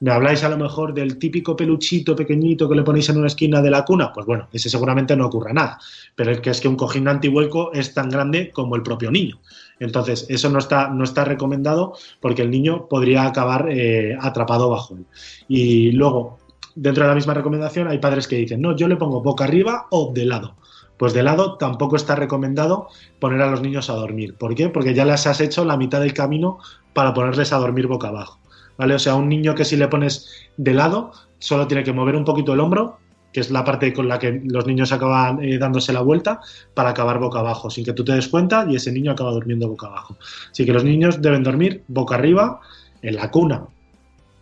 ¿Me 0.00 0.10
habláis 0.10 0.42
a 0.44 0.48
lo 0.48 0.58
mejor 0.58 0.92
del 0.92 1.18
típico 1.18 1.56
peluchito 1.56 2.14
pequeñito 2.14 2.68
que 2.68 2.74
le 2.74 2.82
ponéis 2.82 3.08
en 3.08 3.18
una 3.18 3.28
esquina 3.28 3.62
de 3.62 3.70
la 3.70 3.84
cuna? 3.84 4.12
Pues 4.12 4.26
bueno, 4.26 4.48
ese 4.52 4.68
seguramente 4.68 5.16
no 5.16 5.26
ocurra 5.26 5.52
nada. 5.52 5.78
Pero 6.14 6.32
es 6.32 6.40
que 6.40 6.50
es 6.50 6.60
que 6.60 6.68
un 6.68 6.76
cojín 6.76 7.08
antihueco 7.08 7.72
es 7.72 7.94
tan 7.94 8.10
grande 8.10 8.50
como 8.50 8.76
el 8.76 8.82
propio 8.82 9.10
niño. 9.10 9.40
Entonces, 9.80 10.26
eso 10.28 10.50
no 10.50 10.58
está, 10.58 10.88
no 10.88 11.04
está 11.04 11.24
recomendado 11.24 11.94
porque 12.20 12.42
el 12.42 12.50
niño 12.50 12.86
podría 12.88 13.24
acabar 13.24 13.68
eh, 13.70 14.16
atrapado 14.20 14.68
bajo 14.68 14.96
él. 14.96 15.06
Y 15.48 15.92
luego, 15.92 16.38
dentro 16.74 17.04
de 17.04 17.08
la 17.08 17.14
misma 17.14 17.34
recomendación, 17.34 17.88
hay 17.88 17.98
padres 17.98 18.28
que 18.28 18.36
dicen, 18.36 18.60
no, 18.60 18.76
yo 18.76 18.88
le 18.88 18.96
pongo 18.96 19.22
boca 19.22 19.44
arriba 19.44 19.86
o 19.90 20.12
de 20.12 20.26
lado. 20.26 20.56
Pues 20.96 21.12
de 21.12 21.22
lado 21.22 21.56
tampoco 21.56 21.96
está 21.96 22.14
recomendado 22.14 22.88
poner 23.20 23.42
a 23.42 23.50
los 23.50 23.60
niños 23.62 23.90
a 23.90 23.94
dormir. 23.94 24.36
¿Por 24.36 24.54
qué? 24.54 24.68
Porque 24.68 24.94
ya 24.94 25.04
les 25.04 25.26
has 25.26 25.40
hecho 25.40 25.64
la 25.64 25.76
mitad 25.76 26.00
del 26.00 26.14
camino 26.14 26.58
para 26.92 27.14
ponerles 27.14 27.52
a 27.52 27.58
dormir 27.58 27.86
boca 27.86 28.08
abajo. 28.08 28.38
¿Vale? 28.76 28.94
O 28.94 28.98
sea, 28.98 29.14
un 29.14 29.28
niño 29.28 29.54
que 29.54 29.64
si 29.64 29.76
le 29.76 29.88
pones 29.88 30.28
de 30.56 30.74
lado, 30.74 31.12
solo 31.38 31.66
tiene 31.66 31.84
que 31.84 31.92
mover 31.92 32.16
un 32.16 32.24
poquito 32.24 32.54
el 32.54 32.60
hombro, 32.60 32.98
que 33.32 33.40
es 33.40 33.50
la 33.50 33.64
parte 33.64 33.92
con 33.92 34.08
la 34.08 34.18
que 34.18 34.40
los 34.44 34.66
niños 34.66 34.92
acaban 34.92 35.42
eh, 35.42 35.58
dándose 35.58 35.92
la 35.92 36.00
vuelta, 36.00 36.40
para 36.74 36.90
acabar 36.90 37.18
boca 37.18 37.40
abajo, 37.40 37.70
sin 37.70 37.84
que 37.84 37.92
tú 37.92 38.04
te 38.04 38.12
des 38.12 38.28
cuenta 38.28 38.66
y 38.68 38.76
ese 38.76 38.92
niño 38.92 39.12
acaba 39.12 39.32
durmiendo 39.32 39.68
boca 39.68 39.88
abajo. 39.88 40.16
Así 40.50 40.64
que 40.64 40.72
los 40.72 40.84
niños 40.84 41.20
deben 41.20 41.42
dormir 41.42 41.82
boca 41.88 42.14
arriba, 42.14 42.60
en 43.02 43.16
la 43.16 43.30
cuna, 43.30 43.66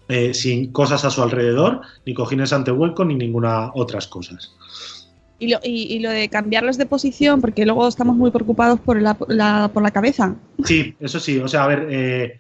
eh, 0.09 0.33
sin 0.35 0.73
cosas 0.73 1.05
a 1.05 1.11
su 1.11 1.23
alrededor, 1.23 1.81
ni 2.07 2.15
cojines 2.15 2.53
ante 2.53 2.73
ni 2.73 3.15
ninguna 3.15 3.71
otras 3.75 4.07
cosas. 4.07 4.55
Y 5.43 5.49
lo, 5.49 5.59
y, 5.65 5.99
lo, 5.99 6.11
de 6.11 6.29
cambiarlos 6.29 6.79
de 6.79 6.87
posición, 6.87 7.41
porque 7.41 7.67
luego 7.67 7.89
estamos 7.89 8.15
muy 8.15 8.31
preocupados 8.31 8.79
por 8.79 9.03
la, 9.03 9.17
la 9.27 9.71
por 9.75 9.83
la 9.83 9.91
cabeza. 9.91 10.37
Sí, 10.65 10.95
eso 11.01 11.19
sí. 11.19 11.39
O 11.39 11.49
sea, 11.49 11.65
a 11.65 11.67
ver, 11.67 11.89
eh, 11.91 12.39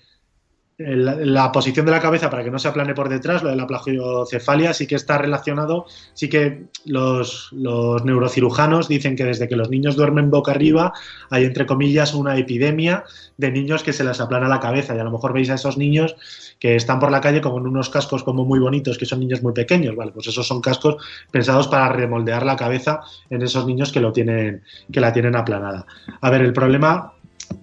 la, 0.86 1.52
posición 1.52 1.86
de 1.86 1.92
la 1.92 2.00
cabeza 2.00 2.30
para 2.30 2.44
que 2.44 2.50
no 2.50 2.58
se 2.58 2.68
aplane 2.68 2.94
por 2.94 3.08
detrás, 3.08 3.42
lo 3.42 3.50
de 3.50 3.56
la 3.56 3.66
plagiocefalia, 3.66 4.74
sí 4.74 4.86
que 4.86 4.94
está 4.94 5.18
relacionado, 5.18 5.86
sí 6.14 6.28
que 6.28 6.64
los, 6.84 7.50
neurocirujanos 7.52 8.88
dicen 8.88 9.16
que 9.16 9.24
desde 9.24 9.48
que 9.48 9.56
los 9.56 9.70
niños 9.70 9.96
duermen 9.96 10.30
boca 10.30 10.52
arriba 10.52 10.92
hay, 11.30 11.44
entre 11.44 11.66
comillas, 11.66 12.14
una 12.14 12.36
epidemia 12.36 13.04
de 13.36 13.50
niños 13.50 13.82
que 13.82 13.92
se 13.92 14.04
les 14.04 14.20
aplana 14.20 14.48
la 14.48 14.60
cabeza 14.60 14.94
y 14.94 14.98
a 14.98 15.04
lo 15.04 15.10
mejor 15.10 15.32
veis 15.32 15.50
a 15.50 15.54
esos 15.54 15.76
niños 15.76 16.16
que 16.58 16.76
están 16.76 17.00
por 17.00 17.10
la 17.10 17.20
calle 17.20 17.40
como 17.40 17.58
en 17.58 17.66
unos 17.66 17.90
cascos 17.90 18.22
como 18.22 18.44
muy 18.44 18.58
bonitos, 18.58 18.98
que 18.98 19.06
son 19.06 19.20
niños 19.20 19.42
muy 19.42 19.52
pequeños, 19.52 19.96
¿vale? 19.96 20.12
Pues 20.12 20.28
esos 20.28 20.46
son 20.46 20.60
cascos 20.60 20.96
pensados 21.30 21.68
para 21.68 21.88
remoldear 21.88 22.44
la 22.44 22.56
cabeza 22.56 23.00
en 23.30 23.42
esos 23.42 23.66
niños 23.66 23.90
que, 23.90 24.00
lo 24.00 24.12
tienen, 24.12 24.62
que 24.92 25.00
la 25.00 25.12
tienen 25.12 25.36
aplanada. 25.36 25.86
A 26.20 26.30
ver, 26.30 26.42
el 26.42 26.52
problema 26.52 27.14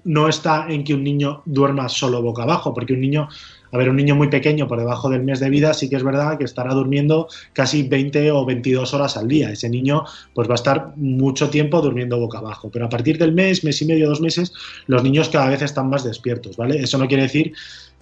no 0.04 0.28
está 0.28 0.68
en 0.70 0.84
que 0.84 0.94
un 0.94 1.04
niño 1.04 1.42
duerma 1.46 1.90
solo 1.90 2.22
boca 2.22 2.44
abajo, 2.44 2.74
porque 2.74 2.94
un 2.94 3.02
niño, 3.02 3.28
a 3.72 3.78
ver, 3.78 3.90
un 3.90 3.96
niño 3.96 4.16
muy 4.16 4.30
pequeño 4.30 4.68
por 4.68 4.80
debajo 4.80 5.10
del 5.10 5.24
mes 5.24 5.40
de 5.40 5.50
vida 5.50 5.74
sí 5.74 5.90
que 5.90 5.96
es 5.96 6.04
verdad 6.04 6.38
que 6.38 6.44
estará 6.44 6.74
durmiendo 6.74 7.28
casi 7.54 7.84
20 7.84 8.32
o 8.32 8.46
22 8.46 8.94
horas 8.94 9.18
al 9.18 9.28
día. 9.28 9.52
Ese 9.52 9.70
niño 9.70 10.04
pues 10.34 10.48
va 10.48 10.54
a 10.54 10.56
estar 10.56 10.94
mucho 10.96 11.50
tiempo 11.50 11.82
durmiendo 11.82 12.20
boca 12.20 12.40
abajo, 12.40 12.70
pero 12.72 12.86
a 12.86 12.90
partir 12.90 13.18
del 13.18 13.34
mes, 13.34 13.64
mes 13.64 13.82
y 13.82 13.86
medio, 13.86 14.08
dos 14.08 14.22
meses, 14.22 14.54
los 14.88 15.04
niños 15.04 15.30
cada 15.30 15.50
vez 15.50 15.62
están 15.62 15.90
más 15.90 16.04
despiertos, 16.04 16.58
¿vale? 16.58 16.82
Eso 16.82 16.98
no 16.98 17.08
quiere 17.08 17.24
decir 17.24 17.54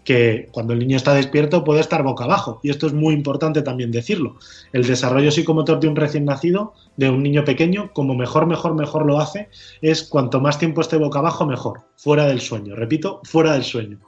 que 0.08 0.48
cuando 0.54 0.72
el 0.72 0.80
niño 0.80 0.96
está 0.96 1.14
despierto 1.14 1.66
puede 1.66 1.82
estar 1.82 2.02
boca 2.02 2.24
abajo. 2.24 2.62
Y 2.64 2.70
esto 2.70 2.88
es 2.88 2.94
muy 2.94 3.14
importante 3.14 3.62
también 3.62 3.92
decirlo. 3.92 4.38
El 4.72 4.88
desarrollo 4.88 5.32
psicomotor 5.32 5.82
de 5.82 5.90
un 5.90 5.98
recién 5.98 6.24
nacido, 6.24 6.74
de 6.96 7.10
un 7.10 7.22
niño 7.22 7.44
pequeño, 7.44 7.92
como 7.92 8.16
mejor, 8.16 8.46
mejor, 8.46 8.74
mejor 8.74 9.06
lo 9.06 9.20
hace, 9.20 9.50
es 9.82 10.04
cuanto 10.04 10.40
más 10.40 10.60
tiempo 10.60 10.80
esté 10.80 10.96
boca 10.96 11.20
abajo, 11.20 11.46
mejor. 11.46 11.82
Fuera 11.98 12.26
del 12.26 12.40
sueño. 12.40 12.74
Repito, 12.74 13.20
fuera 13.26 13.52
del 13.52 13.66
sueño. 13.66 14.00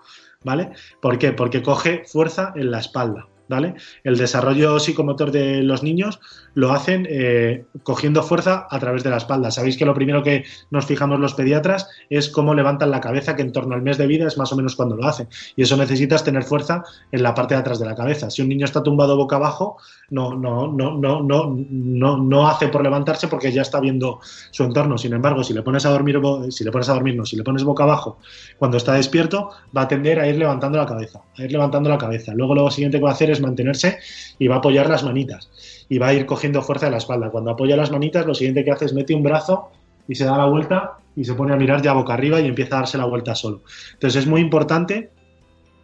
¿Vale? 0.42 0.70
¿Por 1.02 1.20
qué? 1.20 1.34
Porque 1.34 1.62
coge 1.62 2.06
fuerza 2.06 2.54
en 2.56 2.72
la 2.72 2.80
espalda. 2.80 3.28
¿Vale? 3.50 3.74
El 4.04 4.18
desarrollo 4.18 4.80
psicomotor 4.80 5.32
de 5.32 5.64
los 5.64 5.84
niños 5.84 6.22
lo 6.54 6.72
hacen 6.72 7.08
eh, 7.10 7.66
cogiendo 7.84 8.24
fuerza 8.24 8.68
a 8.70 8.80
través 8.80 9.04
de 9.04 9.10
la 9.10 9.18
espalda. 9.18 9.52
Sabéis 9.52 9.76
que 9.76 9.86
lo 9.86 9.94
primero 9.94 10.24
que 10.24 10.46
nos 10.72 10.86
fijamos 10.86 11.20
los 11.20 11.34
pediatras 11.34 11.90
es 12.10 12.30
cómo 12.30 12.54
levantan 12.54 12.92
la 12.92 13.02
cabeza, 13.02 13.36
que 13.36 13.42
en 13.42 13.52
torno 13.52 13.76
al 13.76 13.82
mes 13.82 13.98
de 13.98 14.08
vida 14.08 14.28
es 14.28 14.38
más 14.38 14.54
o 14.54 14.56
menos 14.56 14.76
cuando 14.76 14.96
lo 14.96 15.06
hacen. 15.06 15.28
Y 15.56 15.64
eso 15.64 15.76
necesitas 15.76 16.24
tener 16.24 16.44
fuerza 16.44 16.84
en 17.12 17.24
la 17.24 17.34
parte 17.34 17.56
de 17.56 17.62
atrás 17.62 17.80
de 17.80 17.86
la 17.86 17.96
cabeza. 17.96 18.30
Si 18.30 18.42
un 18.42 18.50
niño 18.50 18.66
está 18.66 18.84
tumbado 18.84 19.18
boca 19.18 19.36
abajo, 19.36 19.78
no, 20.10 20.36
no, 20.36 20.68
no, 20.72 20.98
no, 20.98 21.22
no, 21.22 21.56
no, 21.58 22.18
no 22.18 22.48
hace 22.48 22.68
por 22.68 22.84
levantarse 22.84 23.28
porque 23.28 23.52
ya 23.52 23.64
está 23.64 23.80
viendo 23.80 24.20
su 24.52 24.64
entorno. 24.64 24.98
Sin 24.98 25.14
embargo, 25.14 25.44
si 25.44 25.54
le 25.54 25.64
pones 25.64 25.86
a 25.86 25.90
dormir, 25.90 26.20
si 26.50 26.64
le 26.64 26.72
pones 26.72 26.90
a 26.90 26.94
dormir, 26.94 27.16
no, 27.16 27.26
si 27.26 27.36
le 27.36 27.44
pones 27.44 27.64
boca 27.64 27.84
abajo 27.84 28.20
cuando 28.58 28.78
está 28.78 28.94
despierto, 28.94 29.50
va 29.76 29.82
a 29.84 29.88
tender 29.88 30.20
a 30.20 30.28
ir 30.28 30.38
levantando 30.38 30.78
la 30.78 30.86
cabeza, 30.86 31.22
a 31.38 31.44
ir 31.44 31.52
levantando 31.52 31.90
la 31.90 31.98
cabeza. 31.98 32.34
Luego 32.34 32.56
lo 32.56 32.70
siguiente 32.70 32.98
que 32.98 33.04
va 33.04 33.10
a 33.10 33.14
hacer 33.14 33.32
es 33.32 33.39
mantenerse 33.42 34.00
y 34.38 34.48
va 34.48 34.56
a 34.56 34.58
apoyar 34.60 34.90
las 34.90 35.04
manitas 35.04 35.50
y 35.90 35.98
va 35.98 36.08
a 36.08 36.14
ir 36.14 36.26
cogiendo 36.26 36.62
fuerza 36.62 36.86
de 36.86 36.92
la 36.92 36.98
espalda. 36.98 37.30
Cuando 37.30 37.52
apoya 37.52 37.76
las 37.76 37.92
manitas, 37.92 38.26
lo 38.26 38.34
siguiente 38.34 38.64
que 38.64 38.72
hace 38.72 38.86
es 38.86 38.94
mete 38.94 39.14
un 39.14 39.24
brazo 39.24 39.70
y 40.08 40.16
se 40.16 40.26
da 40.26 40.38
la 40.38 40.46
vuelta 40.46 41.00
y 41.16 41.26
se 41.26 41.34
pone 41.34 41.54
a 41.54 41.58
mirar 41.58 41.82
ya 41.82 41.94
boca 41.94 42.14
arriba 42.14 42.40
y 42.40 42.46
empieza 42.46 42.76
a 42.76 42.80
darse 42.80 42.98
la 42.98 43.06
vuelta 43.06 43.36
solo. 43.36 43.64
Entonces 43.94 44.24
es 44.24 44.28
muy 44.28 44.42
importante 44.42 45.12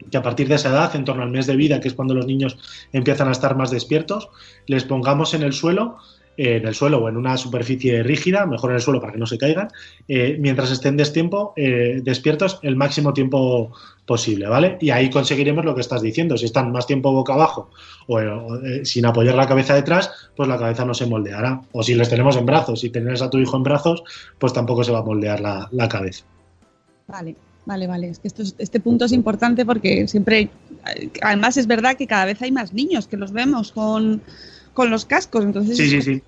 que 0.10 0.18
a 0.18 0.22
partir 0.22 0.48
de 0.48 0.56
esa 0.56 0.70
edad, 0.70 0.96
en 0.96 1.06
torno 1.06 1.24
al 1.24 1.32
mes 1.32 1.48
de 1.48 1.56
vida, 1.56 1.80
que 1.80 1.88
es 1.88 1.94
cuando 1.94 2.14
los 2.14 2.26
niños 2.26 2.58
empiezan 2.94 3.28
a 3.28 3.32
estar 3.32 3.56
más 3.56 3.72
despiertos, 3.72 4.30
les 4.68 4.84
pongamos 4.84 5.34
en 5.34 5.44
el 5.44 5.54
suelo 5.54 5.98
en 6.38 6.68
el 6.68 6.76
suelo 6.76 7.00
o 7.00 7.10
en 7.10 7.18
una 7.18 7.38
superficie 7.38 8.04
rígida, 8.04 8.46
mejor 8.46 8.72
en 8.72 8.78
el 8.78 8.82
suelo 8.82 9.00
para 9.00 9.14
que 9.14 9.20
no 9.20 9.26
se 9.26 9.38
caigan, 9.38 9.70
eh, 10.08 10.38
mientras 10.40 10.72
estén 10.72 10.98
destiempo, 10.98 11.54
eh, 11.56 12.02
despiertos 12.04 12.60
el 12.62 12.76
máximo 12.76 13.14
tiempo 13.14 13.72
posible, 14.06 14.48
¿vale? 14.48 14.78
Y 14.82 14.92
ahí 14.92 15.10
conseguiremos 15.10 15.66
lo 15.66 15.74
que 15.74 15.82
estás 15.82 16.02
diciendo. 16.02 16.38
Si 16.38 16.46
están 16.46 16.72
más 16.72 16.86
tiempo 16.88 17.12
boca 17.12 17.34
abajo 17.34 17.72
o, 18.08 18.20
eh, 18.20 18.86
sin 18.86 19.06
apoyar 19.06 19.36
la 19.36 19.48
cabeza 19.48 19.74
detrás, 19.74 20.12
pues 20.36 20.48
la 20.48 20.58
cabeza 20.58 20.86
no 20.86 20.94
se 20.94 21.06
moldeará. 21.06 21.62
O 21.72 21.84
si 21.84 21.96
les 21.96 22.10
tenemos 22.10 22.38
en 22.38 22.46
brazos, 22.46 22.80
si 22.82 22.90
tienes 22.90 23.22
a 23.22 23.30
tu 23.30 23.38
hijo 23.40 23.58
en 23.58 23.64
brazos, 23.64 24.04
pues 24.38 24.54
tampoco 24.54 24.84
se 24.84 24.92
va 24.92 25.00
a 25.00 25.04
moldear 25.04 25.42
la, 25.42 25.90
cabeza. 25.90 26.24
Vale. 27.08 27.36
Vale, 27.68 27.88
vale. 27.88 28.10
Es 28.10 28.20
que 28.20 28.28
esto 28.28 28.44
este 28.60 28.80
punto 28.80 29.06
es 29.06 29.12
importante 29.12 29.66
porque 29.66 30.08
siempre, 30.08 30.50
además 31.24 31.58
es 31.58 31.66
verdad 31.66 31.98
que 31.98 32.06
cada 32.06 32.26
vez 32.26 32.40
hay 32.44 32.52
más 32.52 32.74
niños 32.74 33.08
que 33.08 33.18
los 33.18 33.32
vemos 33.32 33.72
con, 33.72 34.22
con 34.76 34.92
los 34.92 35.06
cascos. 35.06 35.44
Entonces, 35.44 35.76
sí, 35.76 35.90
sí, 35.90 36.02
sí. 36.04 36.22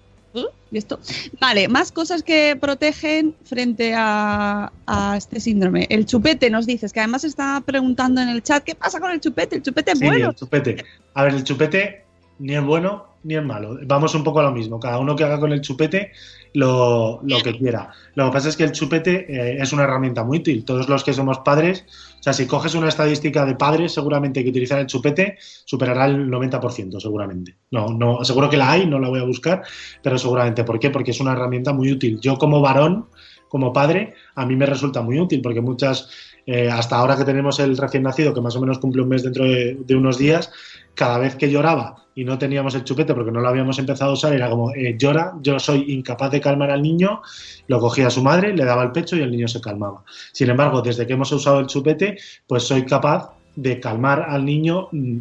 ¿Y 0.72 0.78
esto? 0.78 1.00
Vale, 1.40 1.68
más 1.68 1.92
cosas 1.92 2.24
que 2.24 2.58
protegen 2.60 3.36
frente 3.44 3.94
a, 3.96 4.72
este 5.16 5.40
síndrome. 5.40 5.88
El 5.90 6.06
chupete, 6.06 6.50
nos 6.50 6.66
dices, 6.66 6.92
que 6.92 7.00
además 7.00 7.24
está 7.24 7.62
preguntando 7.66 8.22
en 8.22 8.30
el 8.30 8.42
chat, 8.42 8.64
¿qué 8.64 8.76
pasa 8.76 9.00
con 9.00 9.12
el 9.12 9.22
chupete? 9.22 9.58
¿El 9.58 9.64
chupete 9.64 9.92
es 9.92 10.00
bueno? 10.00 10.30
El 10.30 10.36
chupete. 10.36 10.86
A 11.14 11.24
ver, 11.24 11.36
el 11.36 11.44
chupete 11.44 12.07
ni 12.40 12.56
es 12.56 12.64
bueno 12.64 13.08
ni 13.24 13.36
es 13.36 13.44
malo. 13.44 13.78
Vamos 13.86 14.16
un 14.16 14.24
poco 14.24 14.40
a 14.40 14.44
lo 14.44 14.52
mismo. 14.52 14.80
Cada 14.80 15.00
uno 15.00 15.16
que 15.16 15.24
haga 15.24 15.40
con 15.40 15.52
el 15.52 15.60
chupete 15.60 16.12
lo, 16.54 17.20
que 17.44 17.58
quiera. 17.58 17.92
Lo 18.16 18.28
que 18.28 18.32
pasa 18.32 18.48
es 18.48 18.56
que 18.56 18.64
el 18.64 18.72
chupete 18.72 19.26
eh, 19.28 19.58
es 19.60 19.74
una 19.74 19.84
herramienta 19.84 20.24
muy 20.24 20.38
útil. 20.38 20.64
Todos 20.64 20.88
los 20.88 21.04
que 21.04 21.14
somos 21.14 21.40
padres 21.40 21.86
o 22.20 22.24
sea, 22.24 22.34
si 22.34 22.48
coges 22.48 22.74
una 22.76 22.90
estadística 22.90 23.46
de 23.46 23.56
padres, 23.56 23.94
seguramente 23.94 24.44
que 24.44 24.50
utilizan 24.50 24.80
el 24.80 24.88
chupete 24.88 25.38
superará 25.40 26.06
el 26.06 26.30
90%, 26.30 27.00
seguramente. 27.00 27.56
No, 27.72 27.90
no, 27.90 28.24
seguro 28.24 28.50
que 28.50 28.58
la 28.58 28.72
hay, 28.72 28.86
no 28.86 29.00
la 29.00 29.10
voy 29.10 29.20
a 29.20 29.24
buscar, 29.24 29.64
pero 30.02 30.18
seguramente. 30.18 30.64
¿Por 30.64 30.80
qué? 30.80 30.90
Porque 30.90 31.12
es 31.12 31.20
una 31.20 31.34
herramienta 31.34 31.74
muy 31.74 31.92
útil. 31.92 32.20
Yo 32.20 32.38
como 32.38 32.60
varón, 32.60 33.08
como 33.50 33.72
padre, 33.72 34.16
a 34.36 34.46
mí 34.46 34.56
me 34.56 34.66
resulta 34.66 35.02
muy 35.02 35.20
útil 35.20 35.42
porque 35.42 35.62
muchas, 35.62 36.10
eh, 36.46 36.70
hasta 36.70 36.98
ahora 36.98 37.16
que 37.16 37.24
tenemos 37.24 37.60
el 37.60 37.78
recién 37.78 38.04
nacido, 38.04 38.34
que 38.34 38.42
más 38.42 38.56
o 38.56 38.62
menos 38.62 38.80
cumple 38.80 39.04
un 39.04 39.10
mes 39.10 39.24
dentro 39.24 39.46
de, 39.46 39.78
de 39.86 39.96
unos 39.96 40.18
días, 40.18 40.52
cada 40.96 41.20
vez 41.20 41.36
que 41.36 41.52
lloraba 41.52 42.07
y 42.18 42.26
no 42.26 42.40
teníamos 42.40 42.74
el 42.74 42.84
chupete 42.84 43.14
porque 43.14 43.32
no 43.32 43.42
lo 43.42 43.48
habíamos 43.48 43.78
empezado 43.78 44.10
a 44.10 44.14
usar, 44.16 44.34
era 44.34 44.50
como, 44.50 44.74
eh, 44.74 44.96
llora, 44.98 45.36
yo 45.40 45.60
soy 45.60 45.86
incapaz 45.94 46.32
de 46.32 46.42
calmar 46.42 46.72
al 46.72 46.82
niño, 46.82 47.22
lo 47.68 47.80
cogía 47.80 48.10
su 48.10 48.24
madre, 48.24 48.58
le 48.58 48.66
daba 48.66 48.82
el 48.82 48.92
pecho 48.92 49.16
y 49.16 49.22
el 49.22 49.30
niño 49.30 49.48
se 49.48 49.62
calmaba. 49.62 50.04
Sin 50.32 50.50
embargo, 50.50 50.82
desde 50.82 51.06
que 51.06 51.14
hemos 51.14 51.32
usado 51.32 51.60
el 51.60 51.68
chupete, 51.68 52.18
pues 52.48 52.64
soy 52.64 52.86
capaz 52.88 53.34
de 53.56 53.80
calmar 53.80 54.26
al 54.28 54.44
niño 54.46 54.88
mm, 54.92 55.20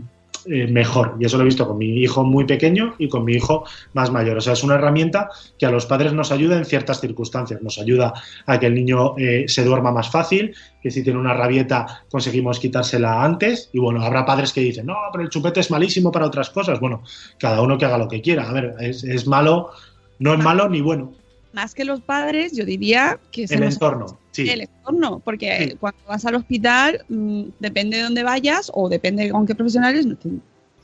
eh, 0.48 0.66
mejor. 0.66 1.16
Y 1.20 1.24
eso 1.24 1.36
lo 1.36 1.42
he 1.42 1.46
visto 1.46 1.66
con 1.66 1.78
mi 1.78 1.86
hijo 1.86 2.24
muy 2.24 2.44
pequeño 2.44 2.94
y 2.98 3.08
con 3.08 3.24
mi 3.24 3.34
hijo 3.34 3.64
más 3.94 4.10
mayor. 4.10 4.36
O 4.38 4.40
sea, 4.40 4.52
es 4.52 4.62
una 4.62 4.74
herramienta 4.74 5.30
que 5.58 5.66
a 5.66 5.70
los 5.70 5.86
padres 5.86 6.12
nos 6.12 6.32
ayuda 6.32 6.56
en 6.56 6.64
ciertas 6.64 7.00
circunstancias. 7.00 7.62
Nos 7.62 7.78
ayuda 7.78 8.14
a 8.46 8.60
que 8.60 8.66
el 8.66 8.74
niño 8.74 9.16
eh, 9.18 9.44
se 9.48 9.64
duerma 9.64 9.90
más 9.90 10.10
fácil, 10.10 10.54
que 10.82 10.90
si 10.90 11.02
tiene 11.02 11.18
una 11.18 11.34
rabieta 11.34 12.04
conseguimos 12.10 12.60
quitársela 12.60 13.24
antes. 13.24 13.70
Y 13.72 13.78
bueno, 13.78 14.02
habrá 14.02 14.24
padres 14.24 14.52
que 14.52 14.60
dicen, 14.60 14.86
no, 14.86 14.96
pero 15.12 15.24
el 15.24 15.30
chupete 15.30 15.60
es 15.60 15.70
malísimo 15.70 16.12
para 16.12 16.26
otras 16.26 16.50
cosas. 16.50 16.78
Bueno, 16.80 17.02
cada 17.38 17.60
uno 17.62 17.76
que 17.78 17.84
haga 17.84 17.98
lo 17.98 18.08
que 18.08 18.20
quiera. 18.20 18.48
A 18.48 18.52
ver, 18.52 18.74
es, 18.80 19.26
malo, 19.26 19.70
no 20.18 20.34
es 20.34 20.40
malo 20.40 20.68
ni 20.68 20.80
bueno 20.80 21.12
más 21.52 21.74
que 21.74 21.86
los 21.86 22.02
padres, 22.02 22.54
yo 22.54 22.66
diría 22.66 23.18
que 23.32 23.44
es 23.44 23.50
el 23.50 23.62
entorno. 23.62 24.18
Sí. 24.36 24.50
El 24.50 24.62
entorno, 24.62 25.20
porque 25.24 25.76
cuando 25.80 25.98
vas 26.06 26.24
al 26.26 26.34
hospital, 26.34 27.04
mm, 27.08 27.44
depende 27.58 27.96
de 27.96 28.02
dónde 28.02 28.22
vayas 28.22 28.70
o 28.74 28.88
depende 28.88 29.30
con 29.30 29.46
qué 29.46 29.54
profesionales, 29.54 30.06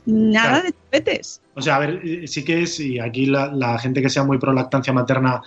nada 0.05 0.61
de 0.63 0.71
chupetes. 0.71 1.41
O 1.53 1.61
sea, 1.61 1.75
a 1.75 1.79
ver, 1.79 2.01
eh, 2.03 2.27
sí 2.27 2.43
que 2.43 2.63
es, 2.63 2.79
y 2.79 2.99
aquí 2.99 3.27
la, 3.27 3.77
gente 3.77 4.01
que 4.01 4.09
sea 4.09 4.23
muy 4.23 4.39
pro 4.39 4.53
lactancia 4.53 4.91
materna 4.91 5.41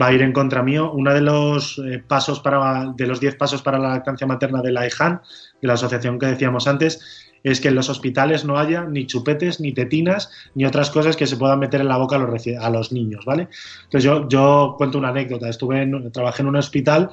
va 0.00 0.08
a 0.08 0.12
ir 0.12 0.20
en 0.20 0.32
contra 0.32 0.62
mío. 0.62 0.92
Uno 0.92 1.14
de 1.14 1.22
los 1.22 1.78
eh, 1.78 2.02
pasos 2.06 2.40
para, 2.40 2.92
de 2.94 3.06
los 3.06 3.20
10 3.20 3.36
pasos 3.36 3.62
para 3.62 3.78
la 3.78 3.88
lactancia 3.88 4.26
materna 4.26 4.60
de 4.60 4.72
la 4.72 4.86
EJAN, 4.86 5.22
de 5.62 5.68
la 5.68 5.74
asociación 5.74 6.18
que 6.18 6.26
decíamos 6.26 6.68
antes, 6.68 7.32
es 7.42 7.60
que 7.60 7.68
en 7.68 7.76
los 7.76 7.88
hospitales 7.88 8.44
no 8.44 8.58
haya 8.58 8.84
ni 8.84 9.06
chupetes, 9.06 9.60
ni 9.60 9.72
tetinas, 9.72 10.30
ni 10.54 10.66
otras 10.66 10.90
cosas 10.90 11.16
que 11.16 11.26
se 11.26 11.36
puedan 11.36 11.60
meter 11.60 11.80
en 11.80 11.88
la 11.88 11.96
boca 11.96 12.16
a 12.16 12.18
los, 12.18 12.44
a 12.60 12.70
los 12.70 12.92
niños, 12.92 13.24
¿vale? 13.24 13.48
Entonces 13.84 14.02
yo, 14.02 14.28
yo 14.28 14.74
cuento 14.76 14.98
una 14.98 15.08
anécdota. 15.10 15.48
Estuve 15.48 15.82
en, 15.82 16.10
trabajé 16.12 16.42
en 16.42 16.48
un 16.48 16.56
hospital 16.56 17.10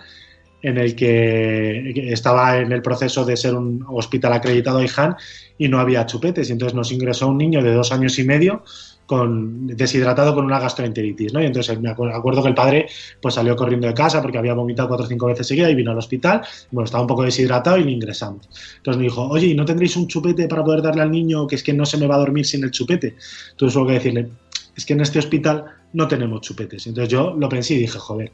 en 0.64 0.78
el 0.78 0.96
que 0.96 2.12
estaba 2.12 2.58
en 2.58 2.72
el 2.72 2.82
proceso 2.82 3.26
de 3.26 3.38
ser 3.38 3.54
un 3.54 3.86
hospital 3.88 4.34
acreditado 4.34 4.82
IJAN 4.82 5.16
y 5.58 5.68
no 5.68 5.80
había 5.80 6.06
chupetes. 6.06 6.50
Y 6.50 6.54
entonces 6.54 6.74
nos 6.74 6.92
ingresó 6.92 7.28
un 7.28 7.38
niño 7.38 7.62
de 7.62 7.74
dos 7.74 7.92
años 7.92 8.18
y 8.18 8.24
medio 8.24 8.64
con, 9.06 9.68
deshidratado 9.68 10.34
con 10.34 10.46
una 10.46 10.60
gastroenteritis, 10.60 11.34
¿no? 11.34 11.42
Y 11.44 11.46
entonces 11.46 11.78
me 11.80 11.90
acuerdo, 11.90 12.42
que 12.42 12.48
el 12.48 12.56
padre 12.56 12.88
pues 13.22 13.36
salió 13.36 13.56
corriendo 13.58 13.88
de 13.88 13.94
casa 13.94 14.22
porque 14.22 14.38
había 14.38 14.54
vomitado 14.54 14.88
cuatro 14.88 15.06
o 15.06 15.10
cinco 15.10 15.28
veces 15.28 15.46
seguida 15.46 15.70
y 15.70 15.76
vino 15.76 15.92
al 15.92 15.98
hospital, 15.98 16.42
bueno, 16.72 16.86
estaba 16.86 17.02
un 17.02 17.08
poco 17.08 17.24
deshidratado 17.24 17.78
y 17.78 17.84
le 17.84 17.92
ingresamos. 17.92 18.48
Entonces 18.78 18.98
me 18.98 19.04
dijo, 19.04 19.28
oye, 19.28 19.48
¿y 19.48 19.56
no 19.56 19.66
tendréis 19.66 19.98
un 19.98 20.08
chupete 20.08 20.48
para 20.48 20.64
poder 20.64 20.82
darle 20.82 21.02
al 21.02 21.12
niño 21.12 21.46
que 21.46 21.56
es 21.56 21.64
que 21.64 21.74
no 21.74 21.86
se 21.86 21.98
me 21.98 22.08
va 22.08 22.16
a 22.16 22.20
dormir 22.20 22.46
sin 22.46 22.64
el 22.64 22.72
chupete? 22.72 23.16
Entonces 23.52 23.76
hubo 23.76 23.88
que 23.88 23.94
decirle, 23.94 24.30
es 24.76 24.86
que 24.86 24.94
en 24.94 25.02
este 25.02 25.20
hospital 25.20 25.66
no 25.92 26.08
tenemos 26.08 26.42
chupetes. 26.42 26.88
Entonces 26.88 27.12
yo 27.12 27.36
lo 27.38 27.50
pensé 27.50 27.76
y 27.76 27.80
dije, 27.80 28.00
joder, 28.00 28.32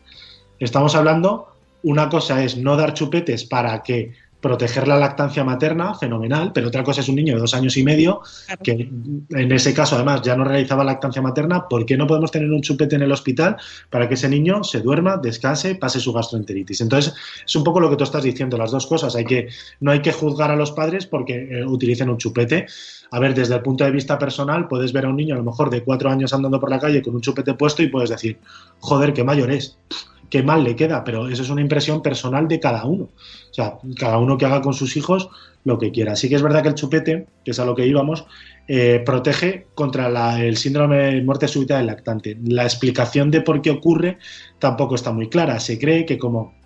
estamos 0.59 0.95
hablando, 0.95 1.47
una 1.83 2.09
cosa 2.09 2.43
es 2.43 2.57
no 2.57 2.75
dar 2.75 2.93
chupetes 2.93 3.45
para 3.45 3.81
que 3.83 4.13
proteger 4.41 4.87
la 4.87 4.97
lactancia 4.97 5.43
materna, 5.43 5.93
fenomenal, 5.95 6.51
pero 6.53 6.69
otra 6.69 6.83
cosa 6.83 7.01
es 7.01 7.09
un 7.09 7.15
niño 7.15 7.33
de 7.33 7.41
dos 7.41 7.53
años 7.53 7.75
y 7.77 7.83
medio 7.83 8.21
que 8.63 8.71
en 8.71 9.51
ese 9.51 9.73
caso 9.73 9.95
además 9.95 10.21
ya 10.21 10.35
no 10.35 10.45
realizaba 10.45 10.83
lactancia 10.83 11.21
materna, 11.21 11.67
¿por 11.67 11.85
qué 11.85 11.97
no 11.97 12.07
podemos 12.07 12.31
tener 12.31 12.49
un 12.49 12.61
chupete 12.61 12.95
en 12.95 13.01
el 13.01 13.11
hospital 13.11 13.57
para 13.89 14.07
que 14.07 14.13
ese 14.13 14.29
niño 14.29 14.63
se 14.63 14.79
duerma, 14.79 15.17
descanse, 15.17 15.75
pase 15.75 15.99
su 15.99 16.13
gastroenteritis? 16.13 16.81
Entonces, 16.81 17.13
es 17.45 17.55
un 17.55 17.63
poco 17.63 17.79
lo 17.79 17.89
que 17.89 17.97
tú 17.97 18.03
estás 18.05 18.23
diciendo, 18.23 18.57
las 18.57 18.71
dos 18.71 18.87
cosas, 18.87 19.15
hay 19.15 19.25
que, 19.25 19.49
no 19.81 19.91
hay 19.91 20.01
que 20.01 20.13
juzgar 20.13 20.51
a 20.51 20.55
los 20.55 20.71
padres 20.71 21.05
porque 21.05 21.35
eh, 21.51 21.65
utilicen 21.65 22.09
un 22.09 22.17
chupete. 22.17 22.65
A 23.11 23.19
ver, 23.19 23.33
desde 23.33 23.55
el 23.55 23.61
punto 23.61 23.83
de 23.83 23.91
vista 23.91 24.17
personal, 24.17 24.67
puedes 24.67 24.93
ver 24.93 25.05
a 25.05 25.09
un 25.09 25.17
niño 25.17 25.35
a 25.35 25.37
lo 25.39 25.43
mejor 25.43 25.69
de 25.69 25.83
cuatro 25.83 26.09
años 26.09 26.33
andando 26.33 26.59
por 26.59 26.69
la 26.69 26.79
calle 26.79 27.01
con 27.01 27.15
un 27.15 27.21
chupete 27.21 27.55
puesto 27.55 27.83
y 27.83 27.87
puedes 27.87 28.09
decir, 28.09 28.37
joder, 28.79 29.13
qué 29.13 29.23
mayor 29.23 29.51
es 29.51 29.77
qué 30.29 30.43
mal 30.43 30.63
le 30.63 30.75
queda, 30.75 31.03
pero 31.03 31.27
eso 31.27 31.41
es 31.41 31.49
una 31.49 31.61
impresión 31.61 32.01
personal 32.01 32.47
de 32.47 32.59
cada 32.59 32.85
uno. 32.85 33.05
O 33.05 33.53
sea, 33.53 33.77
cada 33.97 34.17
uno 34.17 34.37
que 34.37 34.45
haga 34.45 34.61
con 34.61 34.73
sus 34.73 34.95
hijos 34.97 35.29
lo 35.63 35.77
que 35.77 35.91
quiera. 35.91 36.15
Sí 36.15 36.29
que 36.29 36.35
es 36.35 36.41
verdad 36.41 36.61
que 36.61 36.69
el 36.69 36.75
chupete, 36.75 37.27
que 37.43 37.51
es 37.51 37.59
a 37.59 37.65
lo 37.65 37.75
que 37.75 37.85
íbamos, 37.85 38.25
eh, 38.67 39.01
protege 39.05 39.67
contra 39.73 40.39
el 40.43 40.57
síndrome 40.57 40.97
de 40.97 41.21
muerte 41.23 41.47
súbita 41.47 41.77
del 41.77 41.87
lactante. 41.87 42.37
La 42.45 42.63
explicación 42.63 43.31
de 43.31 43.41
por 43.41 43.61
qué 43.61 43.71
ocurre 43.71 44.19
tampoco 44.59 44.95
está 44.95 45.11
muy 45.11 45.29
clara. 45.29 45.59
Se 45.59 45.79
cree 45.79 46.05
que 46.05 46.17
como 46.17 46.58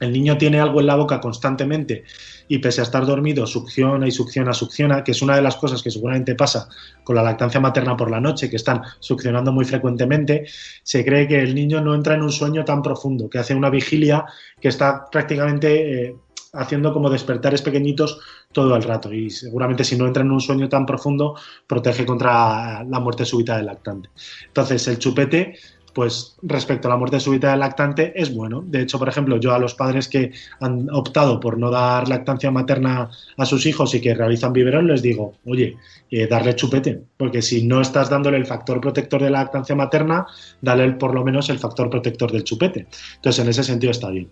el 0.00 0.12
niño 0.12 0.36
tiene 0.38 0.58
algo 0.58 0.80
en 0.80 0.86
la 0.86 0.96
boca 0.96 1.20
constantemente 1.20 2.04
y 2.48 2.58
pese 2.58 2.80
a 2.80 2.84
estar 2.84 3.06
dormido 3.06 3.46
succiona 3.46 4.08
y 4.08 4.10
succiona, 4.10 4.52
succiona, 4.52 5.04
que 5.04 5.12
es 5.12 5.22
una 5.22 5.36
de 5.36 5.42
las 5.42 5.56
cosas 5.56 5.82
que 5.82 5.90
seguramente 5.90 6.34
pasa 6.34 6.68
con 7.04 7.14
la 7.14 7.22
lactancia 7.22 7.60
materna 7.60 7.96
por 7.96 8.10
la 8.10 8.20
noche, 8.20 8.50
que 8.50 8.56
están 8.56 8.82
succionando 8.98 9.52
muy 9.52 9.64
frecuentemente, 9.64 10.46
se 10.82 11.04
cree 11.04 11.28
que 11.28 11.40
el 11.40 11.54
niño 11.54 11.80
no 11.80 11.94
entra 11.94 12.14
en 12.14 12.22
un 12.22 12.32
sueño 12.32 12.64
tan 12.64 12.82
profundo, 12.82 13.28
que 13.28 13.38
hace 13.38 13.54
una 13.54 13.70
vigilia 13.70 14.24
que 14.60 14.68
está 14.68 15.04
prácticamente... 15.10 16.06
Eh, 16.06 16.16
haciendo 16.52 16.92
como 16.92 17.10
despertares 17.10 17.62
pequeñitos 17.62 18.20
todo 18.52 18.74
el 18.74 18.82
rato 18.82 19.12
y 19.12 19.30
seguramente 19.30 19.84
si 19.84 19.96
no 19.96 20.06
entra 20.06 20.22
en 20.22 20.32
un 20.32 20.40
sueño 20.40 20.68
tan 20.68 20.84
profundo 20.84 21.36
protege 21.66 22.04
contra 22.04 22.82
la 22.82 23.00
muerte 23.00 23.24
súbita 23.24 23.56
del 23.56 23.66
lactante. 23.66 24.10
Entonces 24.48 24.86
el 24.88 24.98
chupete 24.98 25.56
pues 25.92 26.36
respecto 26.42 26.88
a 26.88 26.90
la 26.90 26.96
muerte 26.96 27.20
súbita 27.20 27.50
del 27.50 27.60
lactante 27.60 28.12
es 28.20 28.34
bueno. 28.34 28.62
De 28.66 28.82
hecho, 28.82 28.98
por 28.98 29.08
ejemplo, 29.08 29.38
yo 29.38 29.52
a 29.52 29.58
los 29.58 29.74
padres 29.74 30.08
que 30.08 30.32
han 30.60 30.88
optado 30.90 31.40
por 31.40 31.58
no 31.58 31.70
dar 31.70 32.08
lactancia 32.08 32.50
materna 32.50 33.10
a 33.36 33.46
sus 33.46 33.66
hijos 33.66 33.94
y 33.94 34.00
que 34.00 34.14
realizan 34.14 34.52
biberón, 34.52 34.86
les 34.86 35.02
digo, 35.02 35.34
oye, 35.44 35.76
eh, 36.10 36.26
darle 36.26 36.54
chupete, 36.54 37.02
porque 37.16 37.42
si 37.42 37.66
no 37.66 37.80
estás 37.80 38.10
dándole 38.10 38.36
el 38.36 38.46
factor 38.46 38.80
protector 38.80 39.22
de 39.22 39.30
la 39.30 39.40
lactancia 39.40 39.74
materna, 39.74 40.26
dale 40.60 40.92
por 40.92 41.14
lo 41.14 41.24
menos 41.24 41.50
el 41.50 41.58
factor 41.58 41.90
protector 41.90 42.32
del 42.32 42.44
chupete. 42.44 42.86
Entonces, 43.16 43.42
en 43.42 43.50
ese 43.50 43.64
sentido 43.64 43.90
está 43.90 44.10
bien. 44.10 44.28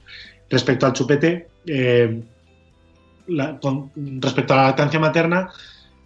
Respecto 0.50 0.86
al 0.86 0.92
chupete, 0.92 1.48
eh, 1.66 2.22
respecto 4.20 4.54
a 4.54 4.56
la 4.56 4.62
lactancia 4.64 4.98
materna, 4.98 5.50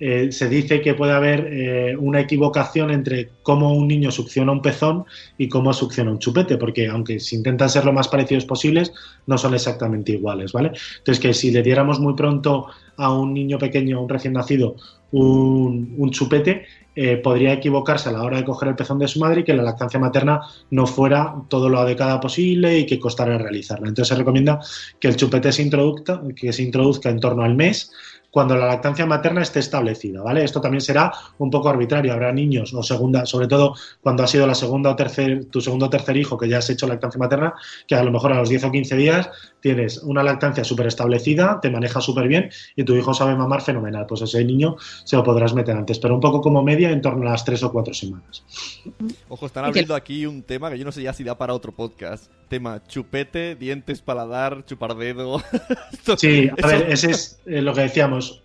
eh, 0.04 0.32
se 0.32 0.48
dice 0.48 0.80
que 0.80 0.94
puede 0.94 1.12
haber 1.12 1.46
eh, 1.52 1.96
una 1.96 2.18
equivocación 2.18 2.90
entre 2.90 3.30
cómo 3.44 3.72
un 3.72 3.86
niño 3.86 4.10
succiona 4.10 4.50
un 4.50 4.60
pezón 4.60 5.04
y 5.38 5.48
cómo 5.48 5.72
succiona 5.72 6.10
un 6.10 6.18
chupete, 6.18 6.56
porque 6.56 6.88
aunque 6.88 7.20
se 7.20 7.36
intentan 7.36 7.70
ser 7.70 7.84
lo 7.84 7.92
más 7.92 8.08
parecidos 8.08 8.44
posibles, 8.44 8.92
no 9.28 9.38
son 9.38 9.54
exactamente 9.54 10.10
iguales, 10.10 10.50
¿vale? 10.50 10.72
Entonces, 10.98 11.20
que 11.20 11.32
si 11.32 11.52
le 11.52 11.62
diéramos 11.62 12.00
muy 12.00 12.14
pronto 12.14 12.66
a 12.96 13.12
un 13.12 13.32
niño 13.32 13.58
pequeño, 13.58 14.02
un 14.02 14.08
recién 14.08 14.32
nacido, 14.32 14.74
un, 15.12 16.10
chupete, 16.10 16.66
eh, 16.96 17.18
podría 17.18 17.52
equivocarse 17.52 18.08
a 18.08 18.12
la 18.12 18.24
hora 18.24 18.38
de 18.38 18.44
coger 18.44 18.70
el 18.70 18.74
pezón 18.74 18.98
de 18.98 19.06
su 19.06 19.20
madre 19.20 19.42
y 19.42 19.44
que 19.44 19.54
la 19.54 19.62
lactancia 19.62 20.00
materna 20.00 20.40
no 20.70 20.88
fuera 20.88 21.32
todo 21.46 21.68
lo 21.68 21.78
adecuada 21.78 22.18
posible 22.18 22.76
y 22.76 22.86
que 22.86 22.98
costara 22.98 23.38
realizarla. 23.38 23.86
Entonces 23.86 24.08
se 24.08 24.18
recomienda 24.18 24.58
que 24.98 25.06
el 25.06 25.14
chupete 25.14 25.52
se 25.52 25.62
introduzca, 25.62 26.20
que 26.34 26.52
se 26.52 26.64
introduzca 26.64 27.08
en 27.08 27.20
torno 27.20 27.44
al 27.44 27.54
mes 27.54 27.92
cuando 28.32 28.56
la 28.56 28.66
lactancia 28.66 29.04
materna 29.04 29.42
esté 29.42 29.58
establecida, 29.58 30.22
¿vale? 30.22 30.42
Esto 30.42 30.58
también 30.58 30.80
será 30.80 31.12
un 31.36 31.50
poco 31.50 31.68
arbitrario. 31.68 32.14
Habrá 32.14 32.32
niños 32.32 32.72
o 32.72 32.82
segunda, 32.82 33.26
sobre 33.26 33.46
todo 33.46 33.74
cuando 34.00 34.22
ha 34.22 34.26
sido 34.26 34.46
la 34.46 34.54
segunda 34.54 34.88
o 34.88 34.96
tercer, 34.96 35.44
tu 35.50 35.60
segundo 35.60 35.84
o 35.84 35.90
tercer 35.90 36.16
hijo 36.16 36.38
que 36.38 36.48
ya 36.48 36.56
has 36.56 36.70
hecho 36.70 36.86
lactancia 36.86 37.18
materna, 37.18 37.52
que 37.86 37.94
a 37.94 38.02
lo 38.02 38.10
mejor 38.10 38.32
a 38.32 38.36
los 38.36 38.48
10 38.48 38.64
o 38.64 38.70
15 38.72 38.96
días 38.96 39.30
tienes 39.60 39.98
una 39.98 40.22
lactancia 40.22 40.64
súper 40.64 40.86
establecida, 40.86 41.60
te 41.60 41.70
maneja 41.70 42.00
súper 42.00 42.26
bien 42.26 42.50
y 42.74 42.84
tu 42.84 42.94
hijo 42.94 43.12
sabe 43.12 43.36
mamar 43.36 43.60
fenomenal. 43.60 44.06
Pues 44.06 44.22
ese 44.22 44.42
niño 44.42 44.76
se 45.04 45.14
lo 45.16 45.22
podrás 45.22 45.52
meter 45.52 45.76
antes, 45.76 45.98
pero 45.98 46.14
un 46.14 46.20
poco 46.20 46.40
como 46.40 46.62
media 46.62 46.88
en 46.88 47.02
torno 47.02 47.28
a 47.28 47.32
las 47.32 47.44
3 47.44 47.62
o 47.64 47.70
4 47.70 47.92
semanas. 47.92 48.44
Ojo, 49.28 49.44
están 49.44 49.66
abriendo 49.66 49.94
aquí 49.94 50.24
un 50.24 50.42
tema 50.42 50.70
que 50.70 50.78
yo 50.78 50.86
no 50.86 50.92
sé 50.92 51.02
ya 51.02 51.12
si 51.12 51.22
da 51.22 51.36
para 51.36 51.52
otro 51.52 51.70
podcast. 51.72 52.32
Tema 52.52 52.82
chupete, 52.86 53.56
dientes, 53.56 54.02
paladar, 54.02 54.66
chupar 54.66 54.94
dedo. 54.94 55.42
sí, 56.18 56.50
a 56.62 56.66
ver, 56.66 56.92
ese 56.92 57.10
es 57.10 57.40
eh, 57.46 57.62
lo 57.62 57.72
que 57.72 57.80
decíamos 57.80 58.42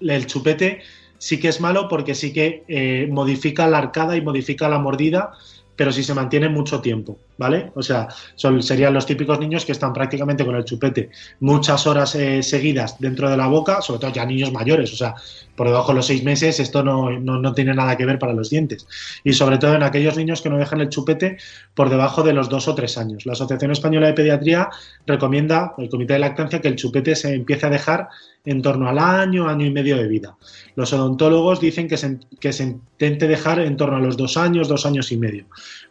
el 0.00 0.26
chupete 0.28 0.82
sí 1.18 1.40
que 1.40 1.48
es 1.48 1.60
malo 1.60 1.88
porque 1.88 2.14
sí 2.14 2.32
que 2.32 2.62
eh, 2.68 3.08
modifica 3.10 3.66
la 3.66 3.78
arcada 3.78 4.16
y 4.16 4.20
modifica 4.20 4.68
la 4.68 4.78
mordida, 4.78 5.32
pero 5.74 5.90
si 5.90 6.04
se 6.04 6.14
mantiene 6.14 6.48
mucho 6.48 6.80
tiempo. 6.80 7.18
¿Vale? 7.38 7.70
O 7.74 7.82
sea, 7.82 8.08
son, 8.34 8.62
serían 8.62 8.92
los 8.92 9.06
típicos 9.06 9.38
niños 9.38 9.64
que 9.64 9.72
están 9.72 9.92
prácticamente 9.92 10.44
con 10.44 10.56
el 10.56 10.64
chupete 10.64 11.10
muchas 11.40 11.86
horas 11.86 12.14
eh, 12.16 12.42
seguidas 12.42 12.98
dentro 12.98 13.30
de 13.30 13.36
la 13.36 13.46
boca, 13.46 13.80
sobre 13.80 14.00
todo 14.00 14.12
ya 14.12 14.26
niños 14.26 14.52
mayores, 14.52 14.92
o 14.92 14.96
sea, 14.96 15.14
por 15.56 15.66
debajo 15.66 15.92
de 15.92 15.96
los 15.96 16.06
seis 16.06 16.22
meses 16.22 16.60
esto 16.60 16.82
no, 16.82 17.10
no, 17.18 17.54
tiene 17.54 17.74
nada 17.74 17.96
que 17.96 18.06
ver 18.06 18.18
para 18.18 18.32
los 18.32 18.50
dientes. 18.50 18.86
Y 19.24 19.32
sobre 19.32 19.58
todo 19.58 19.74
en 19.74 19.82
aquellos 19.82 20.16
niños 20.16 20.40
que 20.40 20.50
no 20.50 20.58
dejan 20.58 20.80
el 20.80 20.88
chupete 20.88 21.38
por 21.74 21.90
debajo 21.90 22.22
de 22.22 22.32
los 22.32 22.48
dos 22.48 22.68
o 22.68 22.74
tres 22.74 22.96
años. 22.98 23.26
La 23.26 23.32
Asociación 23.32 23.72
Española 23.72 24.06
de 24.06 24.12
Pediatría 24.12 24.68
recomienda, 25.06 25.74
el 25.78 25.88
Comité 25.88 26.14
de 26.14 26.20
Lactancia, 26.20 26.60
que 26.60 26.68
el 26.68 26.76
chupete 26.76 27.16
se 27.16 27.34
empiece 27.34 27.66
a 27.66 27.70
dejar 27.70 28.08
en 28.44 28.62
torno 28.62 28.88
al 28.88 28.98
año, 28.98 29.48
año 29.48 29.66
y 29.66 29.70
medio 29.70 29.96
de 29.96 30.06
vida. 30.06 30.36
Los 30.74 30.92
odontólogos 30.92 31.60
dicen 31.60 31.88
que 31.88 31.96
se, 31.96 32.18
que 32.40 32.52
se 32.52 32.62
intente 32.62 33.26
dejar 33.28 33.58
en 33.58 33.76
torno 33.76 33.96
a 33.96 34.00
los 34.00 34.16
dos 34.16 34.36
años, 34.36 34.68
dos 34.68 34.86
años 34.86 35.12
y 35.12 35.16
medio, 35.16 35.46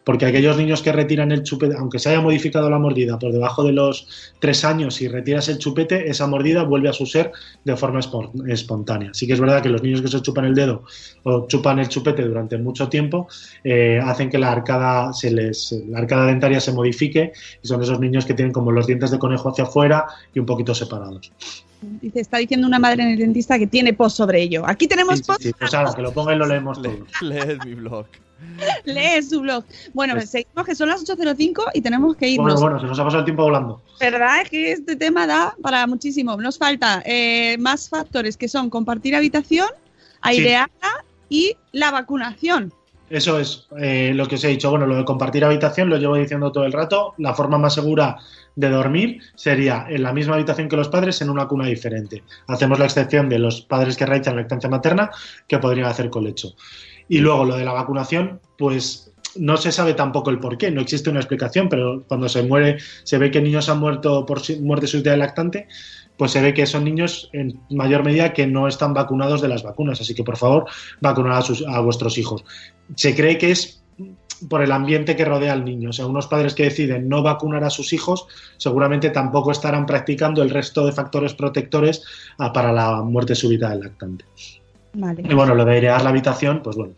porque 0.08 0.24
aquellos 0.24 0.56
niños 0.56 0.80
que 0.80 0.90
retiran 0.90 1.32
el 1.32 1.42
chupete, 1.42 1.74
aunque 1.76 1.98
se 1.98 2.08
haya 2.08 2.22
modificado 2.22 2.70
la 2.70 2.78
mordida 2.78 3.18
por 3.18 3.30
debajo 3.30 3.62
de 3.62 3.72
los 3.72 4.32
tres 4.38 4.64
años 4.64 5.02
y 5.02 5.08
retiras 5.08 5.50
el 5.50 5.58
chupete, 5.58 6.08
esa 6.08 6.26
mordida 6.26 6.62
vuelve 6.62 6.88
a 6.88 6.94
su 6.94 7.04
ser 7.04 7.30
de 7.66 7.76
forma 7.76 8.00
espontánea. 8.46 9.10
Sí 9.12 9.26
que 9.26 9.34
es 9.34 9.40
verdad 9.40 9.62
que 9.62 9.68
los 9.68 9.82
niños 9.82 10.00
que 10.00 10.08
se 10.08 10.22
chupan 10.22 10.46
el 10.46 10.54
dedo 10.54 10.82
o 11.24 11.46
chupan 11.46 11.78
el 11.78 11.90
chupete 11.90 12.22
durante 12.22 12.56
mucho 12.56 12.88
tiempo 12.88 13.28
eh, 13.64 14.00
hacen 14.02 14.30
que 14.30 14.38
la 14.38 14.50
arcada, 14.50 15.12
se 15.12 15.30
les, 15.30 15.72
la 15.88 15.98
arcada 15.98 16.24
dentaria 16.24 16.58
se 16.58 16.72
modifique 16.72 17.32
y 17.62 17.68
son 17.68 17.82
esos 17.82 18.00
niños 18.00 18.24
que 18.24 18.32
tienen 18.32 18.54
como 18.54 18.72
los 18.72 18.86
dientes 18.86 19.10
de 19.10 19.18
conejo 19.18 19.50
hacia 19.50 19.64
afuera 19.64 20.06
y 20.32 20.38
un 20.38 20.46
poquito 20.46 20.74
separados. 20.74 21.30
Dice, 21.82 22.20
está 22.20 22.38
diciendo 22.38 22.66
una 22.66 22.78
madre 22.78 23.02
en 23.02 23.10
el 23.10 23.18
dentista 23.18 23.58
que 23.58 23.66
tiene 23.66 23.92
post 23.92 24.16
sobre 24.16 24.40
ello. 24.40 24.62
Aquí 24.66 24.88
tenemos 24.88 25.20
post. 25.20 25.42
Sí, 25.42 25.52
pues 25.52 25.74
ahora, 25.74 25.92
que 25.94 26.00
lo 26.00 26.12
ponga 26.12 26.34
y 26.34 26.38
lo 26.38 26.46
leemos 26.46 26.80
todos. 26.80 26.96
Lees 27.20 27.58
mi 27.66 27.74
blog. 27.74 28.06
Lee 28.84 29.22
su 29.22 29.40
blog. 29.40 29.64
Bueno, 29.94 30.14
pues, 30.14 30.30
seguimos 30.30 30.66
que 30.66 30.74
son 30.74 30.88
las 30.88 31.04
8.05 31.04 31.62
y 31.74 31.80
tenemos 31.80 32.16
que 32.16 32.28
irnos. 32.28 32.54
Bueno, 32.54 32.60
bueno, 32.60 32.80
se 32.80 32.86
nos 32.86 32.98
ha 32.98 33.04
pasado 33.04 33.20
el 33.20 33.24
tiempo 33.24 33.42
volando. 33.42 33.80
¿Verdad? 34.00 34.42
Es 34.42 34.50
que 34.50 34.72
este 34.72 34.96
tema 34.96 35.26
da 35.26 35.54
para 35.62 35.86
muchísimo. 35.86 36.36
Nos 36.36 36.58
falta 36.58 37.02
eh, 37.04 37.56
más 37.58 37.88
factores 37.88 38.36
que 38.36 38.48
son 38.48 38.70
compartir 38.70 39.14
habitación, 39.14 39.68
airearla 40.20 41.04
y 41.28 41.56
la 41.72 41.90
vacunación. 41.90 42.72
Eso 43.10 43.38
es 43.38 43.66
eh, 43.78 44.12
lo 44.14 44.26
que 44.26 44.34
os 44.34 44.44
he 44.44 44.48
dicho. 44.48 44.70
Bueno, 44.70 44.86
lo 44.86 44.96
de 44.96 45.04
compartir 45.04 45.44
habitación 45.44 45.88
lo 45.88 45.96
llevo 45.96 46.16
diciendo 46.16 46.52
todo 46.52 46.64
el 46.64 46.72
rato. 46.72 47.14
La 47.16 47.34
forma 47.34 47.56
más 47.56 47.74
segura 47.74 48.18
de 48.54 48.68
dormir 48.68 49.22
sería 49.34 49.86
en 49.88 50.02
la 50.02 50.12
misma 50.12 50.34
habitación 50.34 50.68
que 50.68 50.76
los 50.76 50.88
padres 50.88 51.22
en 51.22 51.30
una 51.30 51.48
cuna 51.48 51.66
diferente. 51.66 52.22
Hacemos 52.48 52.78
la 52.78 52.84
excepción 52.84 53.28
de 53.28 53.38
los 53.38 53.62
padres 53.62 53.96
que 53.96 54.04
realizan 54.04 54.36
lactancia 54.36 54.68
materna 54.68 55.10
que 55.46 55.58
podrían 55.58 55.86
hacer 55.86 56.10
colecho. 56.10 56.54
Y 57.08 57.18
luego 57.18 57.44
lo 57.44 57.56
de 57.56 57.64
la 57.64 57.72
vacunación, 57.72 58.40
pues 58.56 59.12
no 59.36 59.56
se 59.56 59.72
sabe 59.72 59.94
tampoco 59.94 60.30
el 60.30 60.40
por 60.40 60.58
qué, 60.58 60.70
no 60.70 60.80
existe 60.80 61.10
una 61.10 61.20
explicación, 61.20 61.68
pero 61.68 62.04
cuando 62.06 62.28
se 62.28 62.42
muere, 62.42 62.78
se 63.04 63.18
ve 63.18 63.30
que 63.30 63.40
niños 63.40 63.68
han 63.68 63.78
muerto 63.78 64.26
por 64.26 64.42
muerte 64.60 64.86
súbita 64.86 65.10
de 65.10 65.16
lactante, 65.18 65.68
pues 66.16 66.32
se 66.32 66.42
ve 66.42 66.52
que 66.52 66.66
son 66.66 66.84
niños 66.84 67.30
en 67.32 67.60
mayor 67.70 68.04
medida 68.04 68.32
que 68.32 68.46
no 68.46 68.66
están 68.66 68.92
vacunados 68.92 69.40
de 69.40 69.48
las 69.48 69.62
vacunas. 69.62 70.00
Así 70.00 70.14
que 70.14 70.24
por 70.24 70.36
favor, 70.36 70.66
vacunar 71.00 71.34
a, 71.34 71.42
sus, 71.42 71.64
a 71.66 71.80
vuestros 71.80 72.18
hijos. 72.18 72.44
Se 72.96 73.14
cree 73.14 73.38
que 73.38 73.52
es 73.52 73.82
por 74.48 74.62
el 74.62 74.72
ambiente 74.72 75.16
que 75.16 75.24
rodea 75.24 75.52
al 75.52 75.64
niño. 75.64 75.90
O 75.90 75.92
sea, 75.92 76.06
unos 76.06 76.26
padres 76.26 76.54
que 76.54 76.64
deciden 76.64 77.08
no 77.08 77.22
vacunar 77.22 77.64
a 77.64 77.70
sus 77.70 77.92
hijos 77.92 78.26
seguramente 78.56 79.10
tampoco 79.10 79.52
estarán 79.52 79.86
practicando 79.86 80.42
el 80.42 80.50
resto 80.50 80.86
de 80.86 80.92
factores 80.92 81.34
protectores 81.34 82.02
ah, 82.38 82.52
para 82.52 82.72
la 82.72 83.02
muerte 83.02 83.34
súbita 83.34 83.70
del 83.70 83.80
lactante. 83.80 84.24
Y 84.94 85.34
bueno, 85.34 85.54
lo 85.54 85.64
de 85.64 85.72
airear 85.72 86.02
la 86.02 86.10
habitación, 86.10 86.62
pues 86.62 86.76
bueno, 86.76 86.94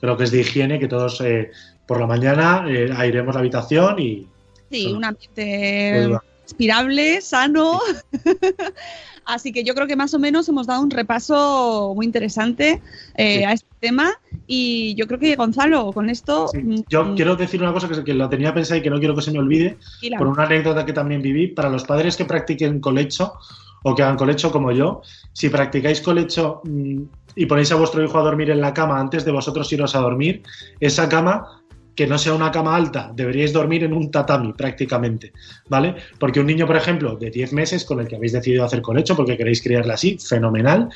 creo 0.00 0.16
que 0.16 0.24
es 0.24 0.30
de 0.30 0.40
higiene 0.40 0.78
que 0.78 0.88
todos 0.88 1.20
eh, 1.20 1.50
por 1.86 2.00
la 2.00 2.06
mañana 2.06 2.64
eh, 2.68 2.90
airemos 2.96 3.34
la 3.34 3.40
habitación 3.40 3.98
y... 3.98 4.26
Sí, 4.70 4.86
un 4.86 5.04
ambiente 5.04 6.08
pues 6.08 6.20
respirable, 6.42 7.20
sano. 7.20 7.80
Así 9.24 9.52
que 9.52 9.62
yo 9.62 9.74
creo 9.74 9.86
que 9.86 9.94
más 9.94 10.14
o 10.14 10.18
menos 10.18 10.48
hemos 10.48 10.66
dado 10.66 10.82
un 10.82 10.90
repaso 10.90 11.92
muy 11.94 12.06
interesante 12.06 12.82
eh, 13.16 13.44
a 13.44 13.52
este 13.52 13.68
tema. 13.78 14.12
Y 14.46 14.94
yo 14.96 15.06
creo 15.06 15.20
que 15.20 15.36
Gonzalo, 15.36 15.92
con 15.92 16.10
esto... 16.10 16.50
Mm, 16.54 16.80
yo 16.88 17.04
mm, 17.04 17.14
quiero 17.14 17.36
decir 17.36 17.62
una 17.62 17.72
cosa 17.72 17.88
que, 17.88 18.02
que 18.02 18.14
lo 18.14 18.28
tenía 18.28 18.52
pensado 18.52 18.80
y 18.80 18.82
que 18.82 18.90
no 18.90 18.98
quiero 18.98 19.14
que 19.14 19.22
se 19.22 19.30
me 19.30 19.38
olvide, 19.38 19.78
por 20.18 20.26
una 20.26 20.44
anécdota 20.44 20.84
que 20.84 20.92
también 20.92 21.22
viví, 21.22 21.48
para 21.48 21.68
los 21.68 21.84
padres 21.84 22.16
que 22.16 22.24
practiquen 22.24 22.80
colecho 22.80 23.34
o 23.82 23.94
que 23.94 24.02
hagan 24.02 24.16
colecho 24.16 24.50
como 24.50 24.72
yo, 24.72 25.02
si 25.32 25.48
practicáis 25.48 26.00
colecho 26.00 26.60
mm, 26.64 27.02
y 27.36 27.46
ponéis 27.46 27.72
a 27.72 27.76
vuestro 27.76 28.02
hijo 28.04 28.18
a 28.18 28.22
dormir 28.22 28.50
en 28.50 28.60
la 28.60 28.74
cama 28.74 29.00
antes 29.00 29.24
de 29.24 29.32
vosotros 29.32 29.72
iros 29.72 29.94
a 29.94 30.00
dormir, 30.00 30.42
esa 30.80 31.08
cama 31.08 31.62
que 31.94 32.06
no 32.06 32.18
sea 32.18 32.32
una 32.32 32.50
cama 32.50 32.74
alta, 32.74 33.12
deberíais 33.14 33.52
dormir 33.52 33.84
en 33.84 33.92
un 33.92 34.10
tatami 34.10 34.52
prácticamente, 34.54 35.32
¿vale? 35.68 35.94
Porque 36.18 36.40
un 36.40 36.46
niño, 36.46 36.66
por 36.66 36.76
ejemplo, 36.76 37.16
de 37.16 37.30
10 37.30 37.52
meses 37.52 37.84
con 37.84 38.00
el 38.00 38.08
que 38.08 38.16
habéis 38.16 38.32
decidido 38.32 38.64
hacer 38.64 38.80
colecho 38.80 39.14
porque 39.14 39.36
queréis 39.36 39.62
criarle 39.62 39.92
así, 39.92 40.18
fenomenal, 40.18 40.88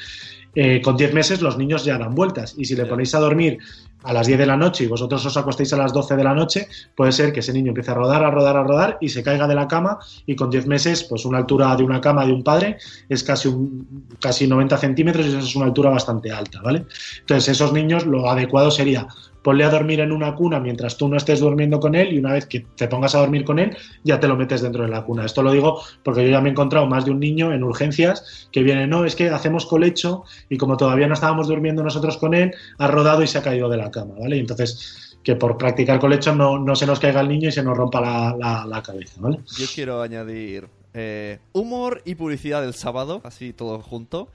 eh, 0.56 0.80
con 0.80 0.96
10 0.96 1.12
meses 1.12 1.42
los 1.42 1.58
niños 1.58 1.84
ya 1.84 1.98
dan 1.98 2.14
vueltas 2.14 2.54
y 2.56 2.64
si 2.64 2.74
le 2.74 2.86
ponéis 2.86 3.14
a 3.14 3.18
dormir 3.18 3.58
a 4.04 4.12
las 4.14 4.26
10 4.26 4.38
de 4.38 4.46
la 4.46 4.56
noche 4.56 4.84
y 4.84 4.86
vosotros 4.86 5.26
os 5.26 5.36
acostéis 5.36 5.72
a 5.74 5.76
las 5.76 5.92
12 5.92 6.16
de 6.16 6.24
la 6.24 6.32
noche, 6.32 6.68
puede 6.94 7.12
ser 7.12 7.30
que 7.30 7.40
ese 7.40 7.52
niño 7.52 7.68
empiece 7.68 7.90
a 7.90 7.94
rodar, 7.94 8.24
a 8.24 8.30
rodar, 8.30 8.56
a 8.56 8.62
rodar 8.62 8.98
y 9.00 9.10
se 9.10 9.22
caiga 9.22 9.46
de 9.46 9.54
la 9.54 9.68
cama 9.68 9.98
y 10.24 10.34
con 10.34 10.48
10 10.48 10.66
meses, 10.66 11.04
pues 11.04 11.26
una 11.26 11.38
altura 11.38 11.76
de 11.76 11.84
una 11.84 12.00
cama 12.00 12.24
de 12.24 12.32
un 12.32 12.42
padre 12.42 12.78
es 13.08 13.22
casi, 13.22 13.48
un, 13.48 14.06
casi 14.18 14.46
90 14.46 14.78
centímetros 14.78 15.26
y 15.26 15.28
eso 15.28 15.38
es 15.40 15.56
una 15.56 15.66
altura 15.66 15.90
bastante 15.90 16.32
alta, 16.32 16.62
¿vale? 16.62 16.86
Entonces 17.20 17.48
esos 17.50 17.74
niños 17.74 18.06
lo 18.06 18.30
adecuado 18.30 18.70
sería 18.70 19.06
ponle 19.46 19.62
a 19.62 19.70
dormir 19.70 20.00
en 20.00 20.10
una 20.10 20.34
cuna 20.34 20.58
mientras 20.58 20.96
tú 20.96 21.08
no 21.08 21.16
estés 21.16 21.38
durmiendo 21.38 21.78
con 21.78 21.94
él 21.94 22.12
y 22.12 22.18
una 22.18 22.32
vez 22.32 22.46
que 22.46 22.66
te 22.74 22.88
pongas 22.88 23.14
a 23.14 23.20
dormir 23.20 23.44
con 23.44 23.60
él, 23.60 23.76
ya 24.02 24.18
te 24.18 24.26
lo 24.26 24.34
metes 24.34 24.60
dentro 24.60 24.82
de 24.82 24.88
la 24.88 25.04
cuna. 25.04 25.24
Esto 25.24 25.40
lo 25.40 25.52
digo 25.52 25.80
porque 26.02 26.24
yo 26.24 26.30
ya 26.30 26.40
me 26.40 26.48
he 26.48 26.50
encontrado 26.50 26.84
más 26.88 27.04
de 27.04 27.12
un 27.12 27.20
niño 27.20 27.52
en 27.52 27.62
urgencias 27.62 28.48
que 28.50 28.64
viene, 28.64 28.88
no, 28.88 29.04
es 29.04 29.14
que 29.14 29.28
hacemos 29.30 29.64
colecho 29.64 30.24
y 30.48 30.56
como 30.56 30.76
todavía 30.76 31.06
no 31.06 31.14
estábamos 31.14 31.46
durmiendo 31.46 31.84
nosotros 31.84 32.16
con 32.16 32.34
él, 32.34 32.52
ha 32.78 32.88
rodado 32.88 33.22
y 33.22 33.28
se 33.28 33.38
ha 33.38 33.42
caído 33.42 33.68
de 33.68 33.76
la 33.76 33.92
cama, 33.92 34.14
¿vale? 34.18 34.36
Y 34.36 34.40
entonces 34.40 35.16
que 35.22 35.36
por 35.36 35.56
practicar 35.56 36.00
colecho 36.00 36.34
no, 36.34 36.58
no 36.58 36.74
se 36.74 36.84
nos 36.84 36.98
caiga 36.98 37.20
el 37.20 37.28
niño 37.28 37.48
y 37.48 37.52
se 37.52 37.62
nos 37.62 37.76
rompa 37.76 38.00
la, 38.00 38.66
la, 38.66 38.82
cabeza, 38.82 39.20
¿vale? 39.20 39.38
Yo 39.56 39.66
quiero 39.72 40.02
añadir 40.02 40.66
Eh, 40.92 41.38
humor 41.52 42.02
y 42.04 42.16
publicidad 42.16 42.62
del 42.62 42.74
sábado, 42.74 43.20
así 43.22 43.52
todo 43.52 43.78
junto. 43.80 44.28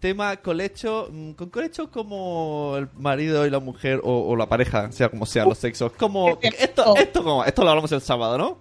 Tema 0.00 0.36
colecho, 0.36 1.08
mm, 1.10 1.32
con 1.32 1.48
colecho 1.50 1.90
como 1.90 2.74
el 2.76 2.88
marido 2.96 3.46
y 3.46 3.50
la 3.50 3.60
mujer 3.60 4.00
o, 4.04 4.28
o 4.28 4.36
la 4.36 4.48
pareja, 4.48 4.92
sea 4.92 5.08
como 5.08 5.26
sea, 5.26 5.44
los 5.44 5.58
sexos. 5.58 5.92
Como 5.92 6.38
esto, 6.42 6.94
esto, 6.96 7.22
como, 7.22 7.44
esto 7.44 7.64
lo 7.64 7.70
hablamos 7.70 7.90
el 7.92 8.02
sábado, 8.02 8.36
¿no? 8.36 8.58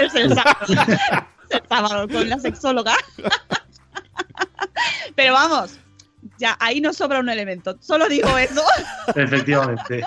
Es 0.00 0.14
el 0.14 0.34
sábado. 0.34 0.66
el 1.50 1.62
sábado 1.68 2.08
con 2.08 2.28
la 2.28 2.38
sexóloga. 2.38 2.94
Pero 5.14 5.32
vamos, 5.32 5.78
ya 6.38 6.56
ahí 6.60 6.80
nos 6.80 6.96
sobra 6.96 7.20
un 7.20 7.28
elemento. 7.28 7.76
Solo 7.80 8.08
digo 8.08 8.36
eso. 8.38 8.62
Efectivamente. 9.14 10.04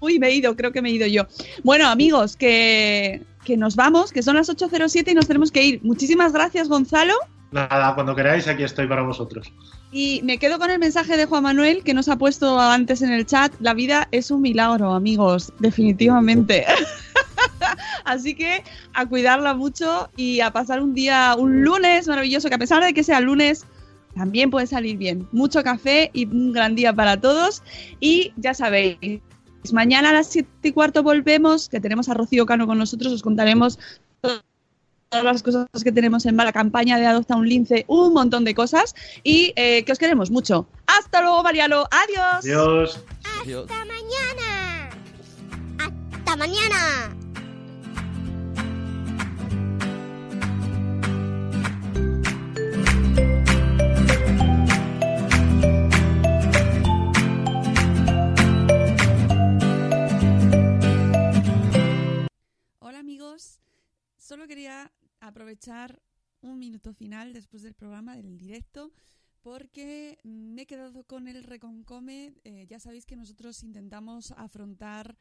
Uy, 0.00 0.18
me 0.18 0.28
he 0.28 0.34
ido, 0.34 0.54
creo 0.56 0.72
que 0.72 0.82
me 0.82 0.90
he 0.90 0.92
ido 0.92 1.06
yo. 1.06 1.26
Bueno, 1.64 1.88
amigos, 1.88 2.36
que, 2.36 3.22
que 3.44 3.56
nos 3.56 3.76
vamos, 3.76 4.12
que 4.12 4.22
son 4.22 4.36
las 4.36 4.48
8.07 4.48 5.10
y 5.10 5.14
nos 5.14 5.26
tenemos 5.26 5.50
que 5.50 5.62
ir. 5.62 5.80
Muchísimas 5.82 6.32
gracias, 6.32 6.68
Gonzalo. 6.68 7.14
Nada, 7.50 7.94
cuando 7.94 8.14
queráis, 8.14 8.46
aquí 8.46 8.62
estoy 8.62 8.86
para 8.86 9.02
vosotros. 9.02 9.50
Y 9.90 10.20
me 10.22 10.38
quedo 10.38 10.58
con 10.58 10.70
el 10.70 10.78
mensaje 10.78 11.16
de 11.16 11.24
Juan 11.24 11.42
Manuel 11.42 11.82
que 11.82 11.94
nos 11.94 12.08
ha 12.08 12.16
puesto 12.16 12.60
antes 12.60 13.00
en 13.00 13.10
el 13.10 13.24
chat. 13.24 13.54
La 13.60 13.72
vida 13.72 14.06
es 14.12 14.30
un 14.30 14.42
milagro, 14.42 14.92
amigos, 14.92 15.52
definitivamente. 15.58 16.66
Así 18.04 18.34
que 18.34 18.62
a 18.92 19.06
cuidarla 19.06 19.54
mucho 19.54 20.10
y 20.16 20.40
a 20.40 20.50
pasar 20.50 20.82
un 20.82 20.92
día, 20.92 21.34
un 21.38 21.62
lunes 21.62 22.06
maravilloso, 22.06 22.48
que 22.48 22.54
a 22.56 22.58
pesar 22.58 22.84
de 22.84 22.92
que 22.92 23.02
sea 23.02 23.20
lunes, 23.20 23.64
también 24.14 24.50
puede 24.50 24.66
salir 24.66 24.98
bien. 24.98 25.26
Mucho 25.32 25.62
café 25.62 26.10
y 26.12 26.26
un 26.26 26.52
gran 26.52 26.74
día 26.74 26.92
para 26.92 27.18
todos. 27.18 27.62
Y 27.98 28.32
ya 28.36 28.52
sabéis, 28.52 28.98
mañana 29.72 30.10
a 30.10 30.12
las 30.12 30.26
7 30.28 30.48
y 30.64 30.72
cuarto 30.72 31.02
volvemos, 31.02 31.68
que 31.70 31.80
tenemos 31.80 32.10
a 32.10 32.14
Rocío 32.14 32.44
Cano 32.44 32.66
con 32.66 32.78
nosotros, 32.78 33.12
os 33.12 33.22
contaremos 33.22 33.78
todas 35.08 35.24
las 35.24 35.42
cosas 35.42 35.66
que 35.82 35.92
tenemos 35.92 36.26
en 36.26 36.36
la 36.36 36.52
campaña 36.52 36.98
de 36.98 37.06
Adopta 37.06 37.36
un 37.36 37.48
Lince, 37.48 37.84
un 37.88 38.12
montón 38.12 38.44
de 38.44 38.54
cosas 38.54 38.94
y 39.22 39.52
eh, 39.56 39.84
que 39.84 39.92
os 39.92 39.98
queremos 39.98 40.30
mucho. 40.30 40.68
Hasta 40.86 41.22
luego, 41.22 41.42
Mariano. 41.42 41.84
Adiós. 41.90 42.44
Adiós. 42.44 43.04
Adiós. 43.42 43.70
Hasta 43.70 43.84
mañana. 43.84 44.90
Hasta 45.78 46.36
mañana. 46.36 47.14
Hola 62.80 62.98
amigos, 62.98 63.58
solo 64.18 64.46
quería 64.46 64.90
aprovechar 65.20 66.02
un 66.40 66.58
minuto 66.58 66.92
final 66.92 67.32
después 67.32 67.62
del 67.62 67.74
programa, 67.74 68.16
del 68.16 68.38
directo, 68.38 68.92
porque 69.42 70.18
me 70.24 70.62
he 70.62 70.66
quedado 70.66 71.04
con 71.04 71.28
el 71.28 71.44
Reconcome. 71.44 72.34
Eh, 72.44 72.66
ya 72.68 72.78
sabéis 72.78 73.06
que 73.06 73.16
nosotros 73.16 73.62
intentamos 73.62 74.32
afrontar 74.32 75.16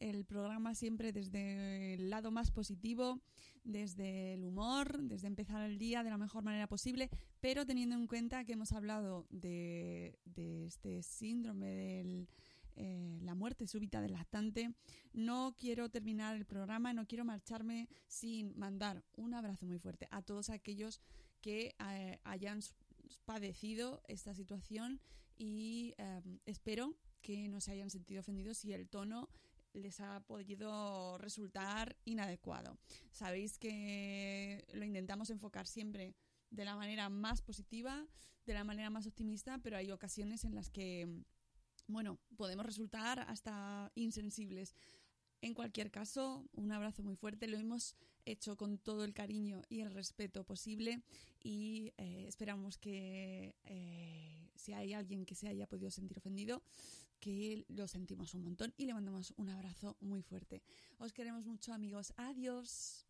el 0.00 0.24
programa 0.24 0.74
siempre 0.74 1.12
desde 1.12 1.94
el 1.94 2.10
lado 2.10 2.30
más 2.30 2.50
positivo, 2.50 3.20
desde 3.64 4.34
el 4.34 4.44
humor, 4.44 5.02
desde 5.02 5.26
empezar 5.26 5.62
el 5.62 5.78
día 5.78 6.02
de 6.02 6.10
la 6.10 6.16
mejor 6.16 6.42
manera 6.42 6.66
posible, 6.66 7.10
pero 7.40 7.66
teniendo 7.66 7.96
en 7.96 8.06
cuenta 8.06 8.44
que 8.44 8.54
hemos 8.54 8.72
hablado 8.72 9.26
de, 9.28 10.18
de 10.24 10.64
este 10.64 11.02
síndrome 11.02 11.66
del 11.66 12.28
eh, 12.76 13.18
la 13.22 13.34
muerte 13.34 13.66
súbita 13.66 14.00
del 14.00 14.12
lactante, 14.12 14.74
no 15.12 15.54
quiero 15.58 15.88
terminar 15.88 16.36
el 16.36 16.46
programa, 16.46 16.92
no 16.92 17.06
quiero 17.06 17.24
marcharme 17.24 17.88
sin 18.06 18.56
mandar 18.58 19.04
un 19.16 19.34
abrazo 19.34 19.66
muy 19.66 19.78
fuerte 19.78 20.08
a 20.10 20.22
todos 20.22 20.50
aquellos 20.50 21.00
que 21.40 21.74
eh, 21.78 22.20
hayan 22.24 22.60
padecido 23.24 24.02
esta 24.08 24.34
situación 24.34 25.00
y 25.36 25.94
eh, 25.98 26.22
espero 26.46 26.96
que 27.22 27.48
no 27.48 27.60
se 27.60 27.72
hayan 27.72 27.90
sentido 27.90 28.20
ofendidos 28.20 28.58
si 28.58 28.72
el 28.72 28.88
tono 28.88 29.28
les 29.72 30.00
ha 30.00 30.20
podido 30.20 31.16
resultar 31.18 31.96
inadecuado. 32.04 32.78
Sabéis 33.12 33.58
que 33.58 34.64
lo 34.72 34.84
intentamos 34.84 35.30
enfocar 35.30 35.66
siempre 35.66 36.14
de 36.50 36.64
la 36.64 36.76
manera 36.76 37.08
más 37.08 37.42
positiva, 37.42 38.06
de 38.46 38.54
la 38.54 38.64
manera 38.64 38.90
más 38.90 39.06
optimista, 39.06 39.58
pero 39.58 39.76
hay 39.76 39.90
ocasiones 39.92 40.44
en 40.44 40.54
las 40.54 40.70
que 40.70 41.22
bueno, 41.90 42.18
podemos 42.36 42.66
resultar 42.66 43.20
hasta 43.20 43.90
insensibles. 43.94 44.74
En 45.42 45.54
cualquier 45.54 45.90
caso, 45.90 46.44
un 46.52 46.70
abrazo 46.72 47.02
muy 47.02 47.16
fuerte. 47.16 47.46
Lo 47.46 47.56
hemos 47.56 47.96
hecho 48.26 48.56
con 48.56 48.78
todo 48.78 49.04
el 49.04 49.14
cariño 49.14 49.62
y 49.68 49.80
el 49.80 49.90
respeto 49.90 50.44
posible 50.44 51.02
y 51.42 51.92
eh, 51.96 52.26
esperamos 52.28 52.76
que 52.76 53.56
eh, 53.64 54.50
si 54.54 54.72
hay 54.72 54.92
alguien 54.92 55.24
que 55.24 55.34
se 55.34 55.48
haya 55.48 55.66
podido 55.66 55.90
sentir 55.90 56.18
ofendido, 56.18 56.62
que 57.20 57.64
lo 57.68 57.88
sentimos 57.88 58.34
un 58.34 58.44
montón 58.44 58.74
y 58.76 58.86
le 58.86 58.94
mandamos 58.94 59.32
un 59.36 59.48
abrazo 59.48 59.96
muy 60.00 60.22
fuerte. 60.22 60.62
Os 60.98 61.12
queremos 61.12 61.46
mucho 61.46 61.72
amigos. 61.72 62.12
Adiós. 62.16 63.09